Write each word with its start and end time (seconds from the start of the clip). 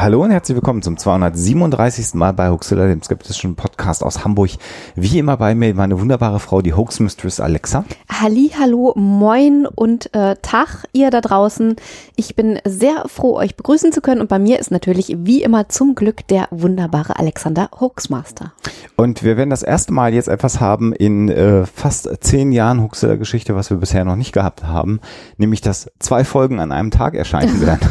Hallo 0.00 0.22
und 0.22 0.30
herzlich 0.30 0.54
willkommen 0.54 0.80
zum 0.80 0.96
237. 0.96 2.14
Mal 2.14 2.32
bei 2.32 2.50
Hoaxilla, 2.50 2.86
dem 2.86 3.02
skeptischen 3.02 3.56
Podcast 3.56 4.04
aus 4.04 4.24
Hamburg. 4.24 4.50
Wie 4.94 5.18
immer 5.18 5.36
bei 5.38 5.56
mir 5.56 5.74
meine 5.74 5.98
wunderbare 5.98 6.38
Frau, 6.38 6.62
die 6.62 6.72
Hoax 6.72 7.00
Mistress 7.00 7.40
Alexa. 7.40 7.84
Halli, 8.08 8.52
hallo, 8.56 8.92
moin 8.94 9.66
und 9.66 10.14
äh, 10.14 10.36
Tag, 10.40 10.84
ihr 10.92 11.10
da 11.10 11.20
draußen. 11.20 11.74
Ich 12.14 12.36
bin 12.36 12.60
sehr 12.64 13.06
froh, 13.08 13.38
euch 13.38 13.56
begrüßen 13.56 13.90
zu 13.90 14.00
können 14.00 14.20
und 14.20 14.28
bei 14.28 14.38
mir 14.38 14.60
ist 14.60 14.70
natürlich 14.70 15.16
wie 15.18 15.42
immer 15.42 15.68
zum 15.68 15.96
Glück 15.96 16.24
der 16.28 16.46
wunderbare 16.52 17.18
Alexander 17.18 17.68
Hoaxmaster. 17.80 18.52
Und 18.94 19.24
wir 19.24 19.36
werden 19.36 19.50
das 19.50 19.64
erste 19.64 19.92
Mal 19.92 20.14
jetzt 20.14 20.28
etwas 20.28 20.60
haben 20.60 20.92
in 20.92 21.28
äh, 21.28 21.66
fast 21.66 22.08
zehn 22.20 22.52
Jahren 22.52 22.82
Huxler-Geschichte, 22.82 23.56
was 23.56 23.70
wir 23.70 23.78
bisher 23.78 24.04
noch 24.04 24.16
nicht 24.16 24.32
gehabt 24.32 24.62
haben, 24.62 25.00
nämlich 25.38 25.60
dass 25.60 25.90
zwei 25.98 26.22
Folgen 26.22 26.60
an 26.60 26.70
einem 26.70 26.92
Tag 26.92 27.14
erscheinen 27.14 27.60
werden. 27.66 27.88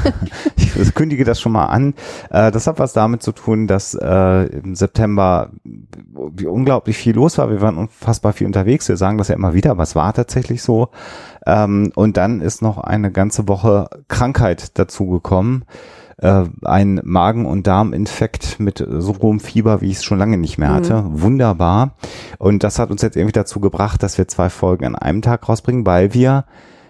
ich 0.56 0.94
kündige 0.94 1.26
das 1.26 1.42
schon 1.42 1.52
mal 1.52 1.66
an. 1.66 1.96
Äh, 2.30 2.52
das 2.52 2.67
hat 2.67 2.80
was 2.80 2.94
damit 2.94 3.23
zu 3.23 3.31
tun, 3.31 3.67
dass 3.67 3.94
äh, 3.94 4.44
im 4.45 4.76
September 4.76 5.52
unglaublich 6.14 6.98
viel 6.98 7.16
los 7.16 7.38
war. 7.38 7.50
Wir 7.50 7.62
waren 7.62 7.78
unfassbar 7.78 8.34
viel 8.34 8.48
unterwegs. 8.48 8.90
Wir 8.90 8.98
sagen 8.98 9.17
das 9.17 9.28
ja 9.28 9.36
immer 9.36 9.53
wieder, 9.53 9.78
was 9.78 9.95
war 9.95 10.14
tatsächlich 10.14 10.62
so. 10.62 10.90
Ähm, 11.45 11.92
und 11.95 12.18
dann 12.18 12.42
ist 12.42 12.62
noch 12.62 12.78
eine 12.78 13.12
ganze 13.12 13.48
Woche 13.48 13.90
Krankheit 14.08 14.78
dazugekommen 14.78 15.66
äh, 16.18 16.45
ein 16.64 17.00
Magen- 17.03 17.45
und 17.45 17.68
Darminfekt 17.68 18.59
mit 18.59 18.86
so 18.88 19.18
hohem 19.22 19.40
Fieber, 19.40 19.81
wie 19.81 19.92
ich 19.92 19.98
es 19.98 20.03
schon 20.03 20.18
lange 20.18 20.38
nicht 20.38 20.58
mehr 20.58 20.73
hatte. 20.73 21.03
Mhm. 21.03 21.22
Wunderbar. 21.22 21.95
Und 22.40 22.64
das 22.64 22.80
hat 22.80 22.92
uns 22.92 23.02
jetzt 23.02 23.16
irgendwie 23.16 23.34
dazu 23.34 23.59
gebracht, 23.59 24.03
dass 24.03 24.18
wir 24.18 24.28
zwei 24.28 24.50
Folgen 24.50 24.86
an 24.86 24.95
einem 24.95 25.22
Tag 25.22 25.48
rausbringen, 25.48 25.86
weil 25.86 26.14
wir, 26.14 26.45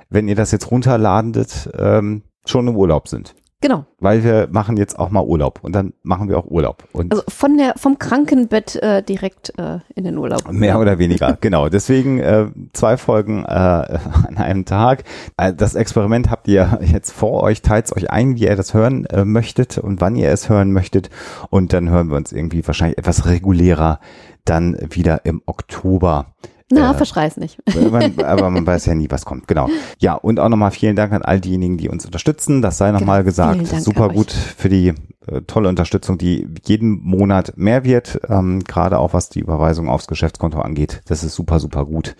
wenn 0.09 0.27
ihr 0.27 0.35
das 0.35 0.51
jetzt 0.51 0.71
runterladet, 0.71 1.69
ähm, 1.77 2.23
schon 2.45 2.67
im 2.67 2.75
Urlaub 2.75 3.07
sind. 3.07 3.35
Genau. 3.59 3.85
Weil 3.99 4.23
wir 4.23 4.47
machen 4.51 4.77
jetzt 4.77 4.99
auch 4.99 5.09
mal 5.09 5.23
Urlaub 5.23 5.59
und 5.63 5.73
dann 5.73 5.93
machen 6.03 6.29
wir 6.29 6.37
auch 6.37 6.45
Urlaub. 6.45 6.83
Und 6.91 7.11
also 7.11 7.23
von 7.27 7.57
der 7.57 7.73
vom 7.75 7.97
Krankenbett 7.97 8.75
äh, 8.75 9.01
direkt 9.01 9.57
äh, 9.57 9.79
in 9.95 10.03
den 10.03 10.17
Urlaub. 10.19 10.51
Mehr 10.51 10.79
oder 10.79 10.99
weniger, 10.99 11.37
genau. 11.41 11.67
Deswegen 11.67 12.19
äh, 12.19 12.47
zwei 12.73 12.97
Folgen 12.97 13.45
äh, 13.45 13.47
an 13.47 14.37
einem 14.37 14.65
Tag. 14.65 15.05
Äh, 15.37 15.53
das 15.53 15.73
Experiment 15.73 16.29
habt 16.29 16.47
ihr 16.47 16.79
jetzt 16.83 17.11
vor 17.11 17.41
euch, 17.41 17.63
teilt 17.63 17.91
euch 17.95 18.11
ein, 18.11 18.35
wie 18.35 18.45
ihr 18.45 18.55
das 18.55 18.75
hören 18.75 19.05
äh, 19.07 19.25
möchtet 19.25 19.79
und 19.79 20.01
wann 20.01 20.15
ihr 20.15 20.29
es 20.29 20.49
hören 20.49 20.71
möchtet. 20.71 21.09
Und 21.49 21.73
dann 21.73 21.89
hören 21.89 22.09
wir 22.09 22.17
uns 22.17 22.31
irgendwie 22.31 22.65
wahrscheinlich 22.65 22.99
etwas 22.99 23.25
regulärer 23.25 23.99
dann 24.45 24.77
wieder 24.89 25.25
im 25.25 25.41
Oktober. 25.45 26.33
Na, 26.69 26.91
äh, 26.91 26.93
verschrei's 26.95 27.37
nicht. 27.37 27.57
Man, 27.91 28.19
aber 28.19 28.49
man 28.49 28.67
weiß 28.67 28.87
ja 28.87 28.95
nie, 28.95 29.09
was 29.09 29.23
kommt. 29.23 29.47
Genau. 29.47 29.69
Ja, 29.99 30.15
und 30.15 30.39
auch 30.39 30.49
nochmal 30.49 30.71
vielen 30.71 30.95
Dank 30.95 31.13
an 31.13 31.21
all 31.21 31.39
diejenigen, 31.39 31.77
die 31.77 31.87
uns 31.87 32.05
unterstützen. 32.05 32.61
Das 32.61 32.77
sei 32.77 32.91
nochmal 32.91 33.23
genau. 33.23 33.29
gesagt. 33.29 33.67
Super 33.81 34.09
gut 34.09 34.31
für 34.31 34.67
die 34.67 34.93
äh, 35.27 35.41
tolle 35.47 35.69
Unterstützung, 35.69 36.17
die 36.17 36.47
jeden 36.65 37.01
Monat 37.03 37.53
mehr 37.55 37.85
wird. 37.85 38.19
Ähm, 38.27 38.63
Gerade 38.65 38.99
auch 38.99 39.13
was 39.13 39.29
die 39.29 39.39
Überweisung 39.39 39.87
aufs 39.87 40.07
Geschäftskonto 40.07 40.59
angeht. 40.59 41.01
Das 41.07 41.23
ist 41.23 41.35
super, 41.35 41.59
super 41.59 41.85
gut 41.85 42.15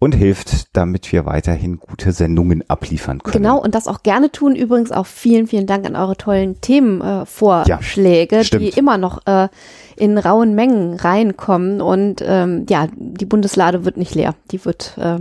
und 0.00 0.14
hilft, 0.14 0.74
damit 0.74 1.12
wir 1.12 1.26
weiterhin 1.26 1.78
gute 1.78 2.12
Sendungen 2.12 2.68
abliefern 2.68 3.22
können. 3.22 3.44
Genau, 3.44 3.62
und 3.62 3.74
das 3.74 3.86
auch 3.86 4.02
gerne 4.02 4.32
tun. 4.32 4.56
Übrigens 4.56 4.90
auch 4.90 5.06
vielen, 5.06 5.46
vielen 5.46 5.66
Dank 5.66 5.86
an 5.86 5.94
eure 5.94 6.16
tollen 6.16 6.58
Themenvorschläge, 6.62 8.36
äh, 8.36 8.42
ja, 8.42 8.58
die 8.58 8.70
immer 8.70 8.96
noch 8.96 9.26
äh, 9.26 9.48
in 9.96 10.16
rauen 10.16 10.54
Mengen 10.54 10.94
reinkommen. 10.94 11.82
Und 11.82 12.24
ähm, 12.26 12.64
ja, 12.70 12.88
die 12.96 13.26
Bundeslade 13.26 13.84
wird 13.84 13.98
nicht 13.98 14.14
leer. 14.14 14.34
Die 14.50 14.64
wird 14.64 14.96
äh, 14.96 15.18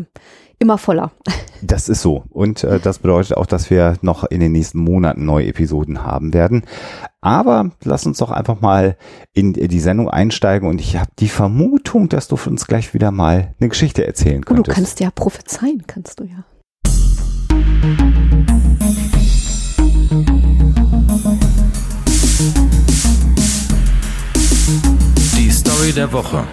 immer 0.59 0.77
voller. 0.77 1.11
Das 1.61 1.89
ist 1.89 2.01
so. 2.01 2.23
Und 2.29 2.63
äh, 2.63 2.79
das 2.79 2.99
bedeutet 2.99 3.35
auch, 3.35 3.45
dass 3.45 3.69
wir 3.69 3.97
noch 4.01 4.23
in 4.23 4.39
den 4.39 4.51
nächsten 4.51 4.79
Monaten 4.79 5.25
neue 5.25 5.47
Episoden 5.47 6.03
haben 6.03 6.33
werden. 6.33 6.63
Aber 7.21 7.71
lass 7.83 8.05
uns 8.05 8.19
doch 8.19 8.31
einfach 8.31 8.61
mal 8.61 8.97
in 9.33 9.53
die 9.53 9.79
Sendung 9.79 10.09
einsteigen. 10.09 10.69
Und 10.69 10.79
ich 10.79 10.97
habe 10.97 11.09
die 11.19 11.27
Vermutung, 11.27 12.07
dass 12.07 12.27
du 12.27 12.37
für 12.37 12.49
uns 12.49 12.67
gleich 12.67 12.93
wieder 12.93 13.11
mal 13.11 13.55
eine 13.59 13.69
Geschichte 13.69 14.05
erzählen 14.05 14.45
könntest. 14.45 14.67
Und 14.67 14.67
du 14.67 14.73
kannst 14.73 14.99
ja 14.99 15.11
prophezeien, 15.11 15.83
kannst 15.87 16.19
du 16.19 16.25
ja. 16.25 16.43
Die 25.37 25.51
Story 25.51 25.91
der 25.93 26.11
Woche. 26.13 26.43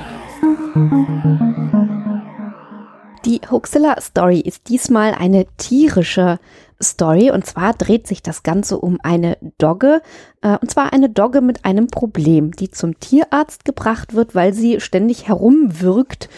Die 3.27 3.41
Hoaxilla 3.51 4.01
Story 4.01 4.39
ist 4.39 4.69
diesmal 4.69 5.13
eine 5.13 5.47
tierische 5.57 6.39
Story. 6.81 7.33
Und 7.33 7.45
zwar 7.45 7.75
dreht 7.75 8.07
sich 8.07 8.23
das 8.23 8.45
Ganze 8.45 8.79
um 8.79 9.01
eine 9.03 9.37
Dogge 9.59 10.01
äh, 10.43 10.57
und 10.61 10.71
zwar 10.71 10.93
eine 10.93 11.11
Dogge 11.11 11.41
mit 11.41 11.65
einem 11.65 11.89
Problem, 11.89 12.53
die 12.53 12.71
zum 12.71 13.01
Tierarzt 13.01 13.65
gebracht 13.65 14.15
wird, 14.15 14.37
weil 14.37 14.55
sie 14.55 14.81
ständig 14.81 15.27
herumwirkt 15.27 16.29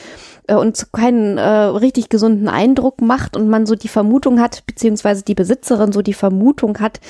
und 0.55 0.93
keinen 0.93 1.39
äh, 1.39 1.43
richtig 1.43 2.09
gesunden 2.09 2.49
Eindruck 2.49 3.01
macht 3.01 3.37
und 3.37 3.49
man 3.49 3.67
so 3.67 3.75
die 3.75 3.89
Vermutung 3.89 4.41
hat, 4.41 4.65
beziehungsweise 4.67 5.23
die 5.23 5.35
Besitzerin 5.35 5.93
so 5.93 6.03
die 6.03 6.15
Vermutung 6.15 6.79
hat, 6.81 7.01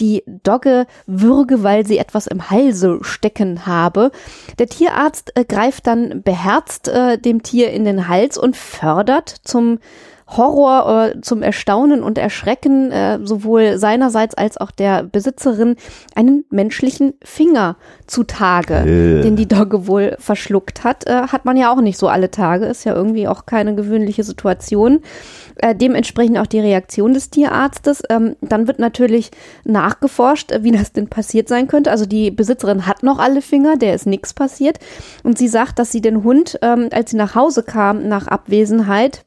die 0.00 0.24
Dogge 0.26 0.86
würge, 1.06 1.62
weil 1.62 1.86
sie 1.86 1.98
etwas 1.98 2.26
im 2.26 2.50
Halse 2.50 2.98
stecken 3.02 3.66
habe. 3.66 4.10
Der 4.58 4.66
Tierarzt 4.66 5.32
äh, 5.36 5.44
greift 5.44 5.86
dann 5.86 6.22
beherzt 6.22 6.88
äh, 6.88 7.18
dem 7.18 7.42
Tier 7.42 7.70
in 7.70 7.84
den 7.84 8.08
Hals 8.08 8.38
und 8.38 8.56
fördert 8.56 9.28
zum 9.44 9.78
Horror 10.36 11.12
äh, 11.14 11.20
zum 11.22 11.42
Erstaunen 11.42 12.02
und 12.02 12.18
Erschrecken 12.18 12.92
äh, 12.92 13.18
sowohl 13.22 13.78
seinerseits 13.78 14.34
als 14.34 14.58
auch 14.58 14.70
der 14.70 15.02
Besitzerin 15.04 15.76
einen 16.14 16.44
menschlichen 16.50 17.14
Finger 17.22 17.76
zutage, 18.06 18.74
äh. 18.74 19.22
den 19.22 19.36
die 19.36 19.48
Dogge 19.48 19.86
wohl 19.86 20.16
verschluckt 20.18 20.84
hat. 20.84 21.06
Äh, 21.06 21.28
hat 21.28 21.44
man 21.44 21.56
ja 21.56 21.72
auch 21.72 21.80
nicht 21.80 21.98
so 21.98 22.08
alle 22.08 22.30
Tage, 22.30 22.66
ist 22.66 22.84
ja 22.84 22.94
irgendwie 22.94 23.26
auch 23.26 23.46
keine 23.46 23.74
gewöhnliche 23.74 24.22
Situation. 24.22 25.00
Äh, 25.56 25.74
dementsprechend 25.74 26.38
auch 26.38 26.46
die 26.46 26.60
Reaktion 26.60 27.14
des 27.14 27.30
Tierarztes. 27.30 28.02
Ähm, 28.10 28.36
dann 28.42 28.66
wird 28.66 28.78
natürlich 28.78 29.30
nachgeforscht, 29.64 30.52
wie 30.60 30.72
das 30.72 30.92
denn 30.92 31.08
passiert 31.08 31.48
sein 31.48 31.68
könnte. 31.68 31.90
Also 31.90 32.04
die 32.04 32.30
Besitzerin 32.30 32.86
hat 32.86 33.02
noch 33.02 33.18
alle 33.18 33.40
Finger, 33.40 33.76
der 33.76 33.94
ist 33.94 34.06
nichts 34.06 34.34
passiert. 34.34 34.78
Und 35.24 35.38
sie 35.38 35.48
sagt, 35.48 35.78
dass 35.78 35.90
sie 35.90 36.02
den 36.02 36.22
Hund, 36.22 36.58
ähm, 36.60 36.90
als 36.92 37.10
sie 37.10 37.16
nach 37.16 37.34
Hause 37.34 37.62
kam, 37.62 38.08
nach 38.08 38.26
Abwesenheit, 38.26 39.24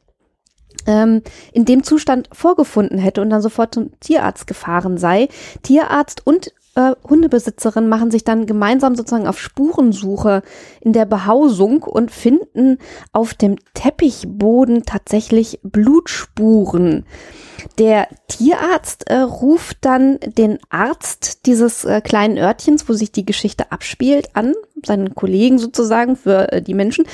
in 0.86 1.64
dem 1.64 1.82
Zustand 1.82 2.28
vorgefunden 2.32 2.98
hätte 2.98 3.22
und 3.22 3.30
dann 3.30 3.42
sofort 3.42 3.74
zum 3.74 3.98
Tierarzt 4.00 4.46
gefahren 4.46 4.98
sei. 4.98 5.28
Tierarzt 5.62 6.26
und 6.26 6.52
äh, 6.74 6.92
Hundebesitzerin 7.08 7.88
machen 7.88 8.10
sich 8.10 8.24
dann 8.24 8.46
gemeinsam 8.46 8.94
sozusagen 8.94 9.26
auf 9.26 9.38
Spurensuche 9.38 10.42
in 10.80 10.92
der 10.92 11.04
Behausung 11.04 11.82
und 11.82 12.10
finden 12.10 12.78
auf 13.12 13.34
dem 13.34 13.56
Teppichboden 13.74 14.84
tatsächlich 14.84 15.60
Blutspuren. 15.62 17.04
Der 17.78 18.08
Tierarzt 18.28 19.08
äh, 19.08 19.18
ruft 19.18 19.78
dann 19.82 20.18
den 20.20 20.58
Arzt 20.70 21.46
dieses 21.46 21.84
äh, 21.84 22.00
kleinen 22.00 22.38
Örtchens, 22.38 22.88
wo 22.88 22.92
sich 22.92 23.12
die 23.12 23.24
Geschichte 23.24 23.70
abspielt, 23.70 24.30
an, 24.34 24.54
seinen 24.84 25.14
Kollegen 25.14 25.58
sozusagen 25.58 26.16
für 26.16 26.50
äh, 26.52 26.62
die 26.62 26.74
Menschen. 26.74 27.04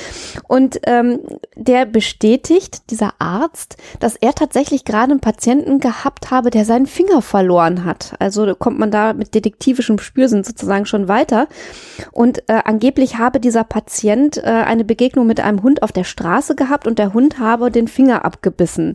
Und 0.47 0.81
ähm, 0.85 1.21
der 1.57 1.87
bestätigt, 1.87 2.91
dieser 2.91 3.15
Arzt, 3.19 3.77
dass 4.01 4.17
er 4.17 4.35
tatsächlich 4.35 4.85
gerade 4.85 5.13
einen 5.13 5.21
Patienten 5.21 5.81
gehabt 5.81 6.31
habe, 6.31 6.51
der 6.51 6.65
seinen 6.65 6.87
Finger 6.87 7.23
verloren 7.23 7.85
hat. 7.85 8.15
Also 8.19 8.55
kommt 8.55 8.79
man 8.79 8.91
da 8.91 9.13
mit 9.13 9.35
detektivischem 9.49 9.99
Spürsinn 9.99 10.45
sozusagen 10.45 10.87
schon 10.87 11.09
weiter. 11.09 11.49
Und 12.13 12.49
äh, 12.49 12.61
angeblich 12.65 13.19
habe 13.19 13.41
dieser 13.41 13.65
Patient 13.65 14.37
äh, 14.37 14.43
eine 14.43 14.85
Begegnung 14.85 15.27
mit 15.27 15.41
einem 15.41 15.63
Hund 15.63 15.83
auf 15.83 15.93
der 15.93 16.05
Straße 16.05 16.55
gehabt 16.55 16.87
und 16.87 16.99
der 16.99 17.15
Hund 17.15 17.39
habe 17.39 17.71
den 17.71 17.89
Finger 17.89 18.25
abgebissen. 18.25 18.95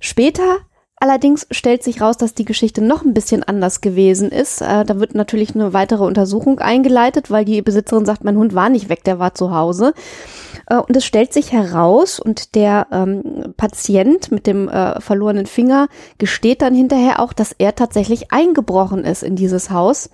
Später 0.00 0.58
Allerdings 1.04 1.46
stellt 1.50 1.82
sich 1.82 2.00
raus, 2.00 2.16
dass 2.16 2.32
die 2.32 2.46
Geschichte 2.46 2.80
noch 2.80 3.04
ein 3.04 3.12
bisschen 3.12 3.42
anders 3.42 3.82
gewesen 3.82 4.30
ist. 4.30 4.62
Äh, 4.62 4.86
da 4.86 5.00
wird 5.00 5.14
natürlich 5.14 5.54
eine 5.54 5.74
weitere 5.74 6.02
Untersuchung 6.02 6.60
eingeleitet, 6.60 7.30
weil 7.30 7.44
die 7.44 7.60
Besitzerin 7.60 8.06
sagt, 8.06 8.24
mein 8.24 8.38
Hund 8.38 8.54
war 8.54 8.70
nicht 8.70 8.88
weg, 8.88 9.04
der 9.04 9.18
war 9.18 9.34
zu 9.34 9.54
Hause. 9.54 9.92
Äh, 10.66 10.78
und 10.78 10.96
es 10.96 11.04
stellt 11.04 11.34
sich 11.34 11.52
heraus 11.52 12.18
und 12.18 12.54
der 12.54 12.86
ähm, 12.90 13.52
Patient 13.58 14.32
mit 14.32 14.46
dem 14.46 14.66
äh, 14.66 14.98
verlorenen 14.98 15.44
Finger 15.44 15.88
gesteht 16.16 16.62
dann 16.62 16.74
hinterher 16.74 17.20
auch, 17.20 17.34
dass 17.34 17.52
er 17.52 17.74
tatsächlich 17.74 18.32
eingebrochen 18.32 19.04
ist 19.04 19.22
in 19.22 19.36
dieses 19.36 19.68
Haus 19.68 20.08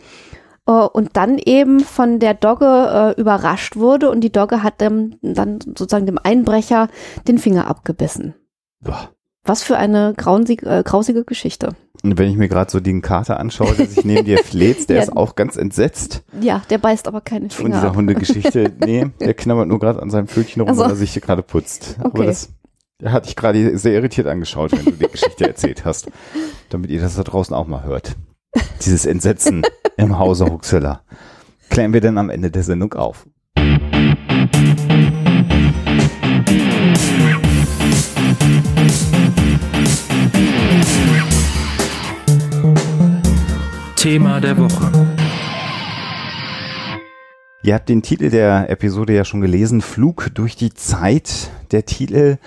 äh, 0.66 0.72
und 0.72 1.16
dann 1.16 1.38
eben 1.38 1.78
von 1.78 2.18
der 2.18 2.34
Dogge 2.34 3.14
äh, 3.16 3.20
überrascht 3.20 3.76
wurde 3.76 4.10
und 4.10 4.22
die 4.22 4.32
Dogge 4.32 4.64
hat 4.64 4.80
dem, 4.80 5.18
dann 5.22 5.60
sozusagen 5.60 6.06
dem 6.06 6.18
Einbrecher 6.18 6.88
den 7.28 7.38
Finger 7.38 7.68
abgebissen. 7.68 8.34
Boah. 8.80 9.10
Was 9.44 9.62
für 9.62 9.76
eine 9.76 10.12
grausige, 10.16 10.66
äh, 10.66 10.82
grausige 10.82 11.24
Geschichte. 11.24 11.70
Und 12.02 12.18
wenn 12.18 12.30
ich 12.30 12.36
mir 12.36 12.48
gerade 12.48 12.70
so 12.70 12.78
den 12.80 13.00
Kater 13.02 13.40
anschaue, 13.40 13.74
der 13.74 13.86
sich 13.86 14.04
neben 14.04 14.24
dir 14.24 14.38
fleht, 14.44 14.88
der 14.88 14.96
Ja. 14.96 15.02
ist 15.02 15.16
auch 15.16 15.34
ganz 15.34 15.56
entsetzt 15.56 16.22
Ja, 16.40 16.62
der 16.70 16.78
beißt 16.78 17.08
aber 17.08 17.20
keine 17.20 17.48
von 17.50 17.66
Finger 17.66 17.76
dieser 17.78 17.88
ab. 17.88 17.96
Hundegeschichte. 17.96 18.72
Nee, 18.84 19.06
der 19.20 19.34
knabbert 19.34 19.68
nur 19.68 19.78
gerade 19.78 20.00
an 20.02 20.10
seinem 20.10 20.28
Pfötchen 20.28 20.60
rum, 20.62 20.70
Ach 20.70 20.74
so. 20.76 20.82
weil 20.82 20.90
er 20.90 20.96
sich 20.96 21.12
hier 21.12 21.22
gerade 21.22 21.42
putzt. 21.42 21.96
Aber 22.00 22.08
Okay. 22.20 22.26
das 22.26 22.50
der 23.00 23.12
hat 23.12 23.24
dich 23.26 23.34
gerade 23.34 23.78
sehr 23.78 23.94
irritiert 23.94 24.26
angeschaut, 24.26 24.72
wenn 24.72 24.84
du 24.84 24.90
die 24.92 25.08
Geschichte 25.10 25.48
erzählt 25.48 25.86
hast. 25.86 26.08
Damit 26.68 26.90
ihr 26.90 27.00
das 27.00 27.16
da 27.16 27.22
draußen 27.22 27.54
auch 27.56 27.66
mal 27.66 27.82
hört. 27.84 28.14
Dieses 28.84 29.06
Entsetzen 29.06 29.62
im 29.96 30.18
Hause 30.18 30.44
Huxilla. 30.50 31.00
Klären 31.70 31.94
wir 31.94 32.02
dann 32.02 32.18
am 32.18 32.28
Ende 32.28 32.50
der 32.50 32.62
Sendung 32.62 32.92
auf. 32.92 33.26
Thema 43.96 44.40
der 44.40 44.56
Woche. 44.56 44.90
Ihr 47.62 47.74
habt 47.74 47.90
den 47.90 48.00
Titel 48.00 48.30
der 48.30 48.70
Episode 48.70 49.12
ja 49.12 49.26
schon 49.26 49.42
gelesen, 49.42 49.82
Flug 49.82 50.30
durch 50.32 50.56
die 50.56 50.72
Zeit, 50.72 51.50
der 51.70 51.84
Titel. 51.84 52.38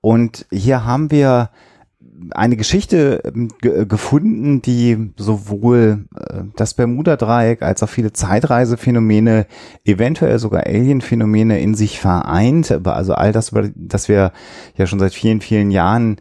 Und 0.00 0.46
hier 0.50 0.86
haben 0.86 1.10
wir 1.10 1.50
eine 2.30 2.56
Geschichte 2.56 3.22
ähm, 3.24 3.48
ge 3.60 3.86
gefunden, 3.86 4.62
die 4.62 5.12
sowohl 5.16 6.06
äh, 6.16 6.42
das 6.56 6.74
Bermuda-Dreieck 6.74 7.62
als 7.62 7.82
auch 7.82 7.88
viele 7.88 8.12
Zeitreisephänomene, 8.12 9.46
eventuell 9.84 10.38
sogar 10.38 10.66
Alien-Phänomene 10.66 11.60
in 11.60 11.74
sich 11.74 12.00
vereint. 12.00 12.70
Also 12.86 13.14
all 13.14 13.32
das, 13.32 13.50
über 13.50 13.68
das 13.74 14.08
wir 14.08 14.32
ja 14.76 14.86
schon 14.86 14.98
seit 14.98 15.14
vielen, 15.14 15.40
vielen 15.40 15.70
Jahren 15.70 16.16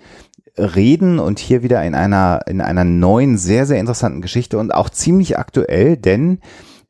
reden 0.57 1.19
und 1.19 1.39
hier 1.39 1.63
wieder 1.63 1.83
in 1.83 1.95
einer, 1.95 2.41
in 2.47 2.61
einer 2.61 2.83
neuen, 2.83 3.37
sehr, 3.37 3.65
sehr 3.65 3.79
interessanten 3.79 4.21
Geschichte 4.21 4.57
und 4.57 4.73
auch 4.73 4.89
ziemlich 4.89 5.37
aktuell, 5.37 5.97
denn 5.97 6.39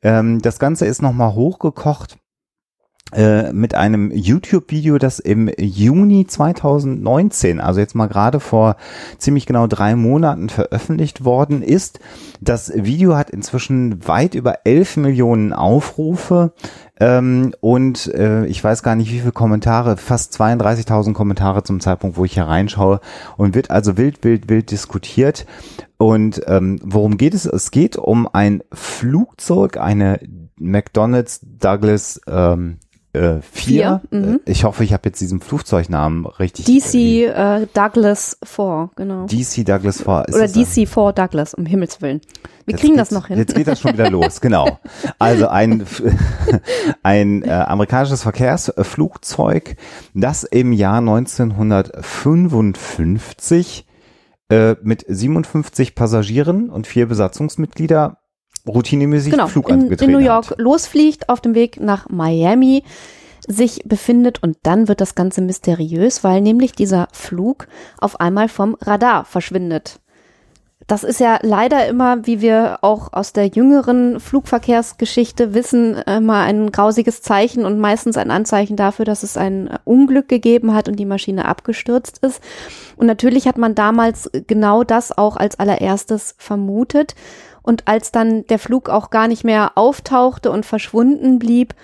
ähm, 0.02 0.40
das 0.42 0.58
Ganze 0.58 0.86
ist 0.86 1.00
nochmal 1.00 1.34
hochgekocht 1.34 2.18
äh, 3.12 3.52
mit 3.52 3.74
einem 3.74 4.10
YouTube-Video, 4.10 4.98
das 4.98 5.18
im 5.18 5.50
Juni 5.58 6.26
2019, 6.26 7.60
also 7.60 7.80
jetzt 7.80 7.94
mal 7.94 8.08
gerade 8.08 8.40
vor 8.40 8.76
ziemlich 9.18 9.46
genau 9.46 9.66
drei 9.66 9.96
Monaten 9.96 10.48
veröffentlicht 10.48 11.24
worden 11.24 11.62
ist. 11.62 12.00
Das 12.40 12.72
Video 12.74 13.16
hat 13.16 13.30
inzwischen 13.30 14.06
weit 14.06 14.34
über 14.34 14.64
11 14.64 14.96
Millionen 14.96 15.52
Aufrufe 15.52 16.52
ähm, 17.02 17.52
und 17.60 18.06
äh, 18.14 18.46
ich 18.46 18.62
weiß 18.62 18.82
gar 18.82 18.94
nicht 18.94 19.12
wie 19.12 19.18
viele 19.18 19.32
Kommentare, 19.32 19.96
fast 19.96 20.40
32.000 20.40 21.14
Kommentare 21.14 21.64
zum 21.64 21.80
Zeitpunkt, 21.80 22.16
wo 22.16 22.24
ich 22.24 22.34
hier 22.34 22.44
reinschaue 22.44 23.00
und 23.36 23.54
wird 23.54 23.70
also 23.70 23.96
wild, 23.96 24.22
wild, 24.22 24.48
wild 24.48 24.70
diskutiert. 24.70 25.46
Und 25.98 26.42
ähm, 26.46 26.78
worum 26.82 27.16
geht 27.16 27.34
es? 27.34 27.44
Es 27.44 27.70
geht 27.70 27.96
um 27.96 28.28
ein 28.32 28.62
Flugzeug, 28.72 29.78
eine 29.78 30.20
McDonald's 30.58 31.40
Douglas 31.42 32.20
ähm, 32.28 32.78
äh, 33.12 33.40
4. 33.40 33.42
Vier, 33.42 34.00
mhm. 34.10 34.40
Äh, 34.44 34.50
Ich 34.50 34.64
hoffe, 34.64 34.82
ich 34.84 34.92
habe 34.92 35.08
jetzt 35.08 35.20
diesen 35.20 35.40
Flugzeugnamen 35.40 36.26
richtig. 36.26 36.64
DC 36.66 36.94
äh, 36.94 37.66
Douglas 37.74 38.38
4, 38.44 38.90
genau. 38.96 39.26
DC 39.26 39.64
Douglas 39.66 40.02
4. 40.02 40.24
Ist 40.28 40.34
Oder 40.34 40.48
DC 40.48 40.88
4 40.88 41.12
Douglas, 41.12 41.54
um 41.54 41.66
Himmels 41.66 42.00
Willen. 42.00 42.20
Wir 42.64 42.76
kriegen 42.76 42.96
das 42.96 43.10
noch 43.10 43.26
hin. 43.26 43.38
Jetzt 43.38 43.54
geht 43.54 43.66
das 43.66 43.80
schon 43.80 43.92
wieder 43.94 44.08
los, 44.10 44.40
genau. 44.40 44.78
Also 45.18 45.48
ein, 45.48 45.84
ein 47.02 47.42
äh, 47.42 47.50
amerikanisches 47.50 48.22
Verkehrsflugzeug, 48.22 49.76
das 50.14 50.44
im 50.44 50.72
Jahr 50.72 50.98
1955 50.98 53.86
äh, 54.48 54.76
mit 54.82 55.04
57 55.08 55.94
Passagieren 55.94 56.70
und 56.70 56.86
vier 56.86 57.06
Besatzungsmitglieder 57.06 58.18
routinemäßig 58.66 59.32
genau, 59.32 59.46
Flug 59.48 59.68
in, 59.68 59.90
in 59.90 60.10
New 60.10 60.18
York 60.18 60.50
hat. 60.50 60.58
losfliegt, 60.58 61.28
auf 61.28 61.40
dem 61.40 61.54
Weg 61.54 61.80
nach 61.80 62.08
Miami 62.08 62.84
sich 63.48 63.82
befindet 63.84 64.42
und 64.42 64.56
dann 64.62 64.86
wird 64.88 65.00
das 65.00 65.14
Ganze 65.14 65.42
mysteriös, 65.42 66.22
weil 66.22 66.40
nämlich 66.40 66.72
dieser 66.72 67.08
Flug 67.12 67.66
auf 67.98 68.20
einmal 68.20 68.48
vom 68.48 68.76
Radar 68.80 69.24
verschwindet. 69.24 69.98
Das 70.86 71.04
ist 71.04 71.20
ja 71.20 71.38
leider 71.42 71.86
immer, 71.86 72.26
wie 72.26 72.40
wir 72.40 72.78
auch 72.82 73.12
aus 73.12 73.32
der 73.32 73.46
jüngeren 73.46 74.18
Flugverkehrsgeschichte 74.18 75.54
wissen, 75.54 75.94
immer 75.94 76.40
ein 76.40 76.72
grausiges 76.72 77.22
Zeichen 77.22 77.64
und 77.64 77.78
meistens 77.78 78.16
ein 78.16 78.30
Anzeichen 78.30 78.76
dafür, 78.76 79.04
dass 79.04 79.22
es 79.22 79.36
ein 79.36 79.70
Unglück 79.84 80.28
gegeben 80.28 80.74
hat 80.74 80.88
und 80.88 80.96
die 80.96 81.06
Maschine 81.06 81.46
abgestürzt 81.46 82.18
ist. 82.18 82.42
Und 82.96 83.06
natürlich 83.06 83.46
hat 83.46 83.58
man 83.58 83.74
damals 83.74 84.30
genau 84.48 84.82
das 84.82 85.16
auch 85.16 85.36
als 85.36 85.58
allererstes 85.58 86.34
vermutet. 86.36 87.14
Und 87.62 87.88
als 87.88 88.12
dann 88.12 88.46
der 88.46 88.58
Flug 88.58 88.88
auch 88.88 89.10
gar 89.10 89.28
nicht 89.28 89.44
mehr 89.44 89.72
auftauchte 89.76 90.50
und 90.50 90.66
verschwunden 90.66 91.38
blieb, 91.38 91.74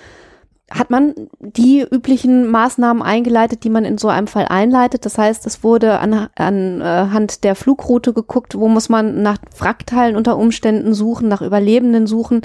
hat 0.70 0.90
man 0.90 1.14
die 1.40 1.80
üblichen 1.80 2.50
Maßnahmen 2.50 3.02
eingeleitet, 3.02 3.64
die 3.64 3.70
man 3.70 3.86
in 3.86 3.96
so 3.96 4.08
einem 4.08 4.26
Fall 4.26 4.46
einleitet. 4.48 5.06
Das 5.06 5.16
heißt, 5.16 5.46
es 5.46 5.64
wurde 5.64 5.98
an, 5.98 6.28
anhand 6.34 7.44
der 7.44 7.54
Flugroute 7.54 8.12
geguckt, 8.12 8.58
wo 8.58 8.68
muss 8.68 8.90
man 8.90 9.22
nach 9.22 9.38
Wrackteilen 9.58 10.14
unter 10.14 10.36
Umständen 10.36 10.92
suchen, 10.92 11.28
nach 11.28 11.40
Überlebenden 11.40 12.06
suchen. 12.06 12.42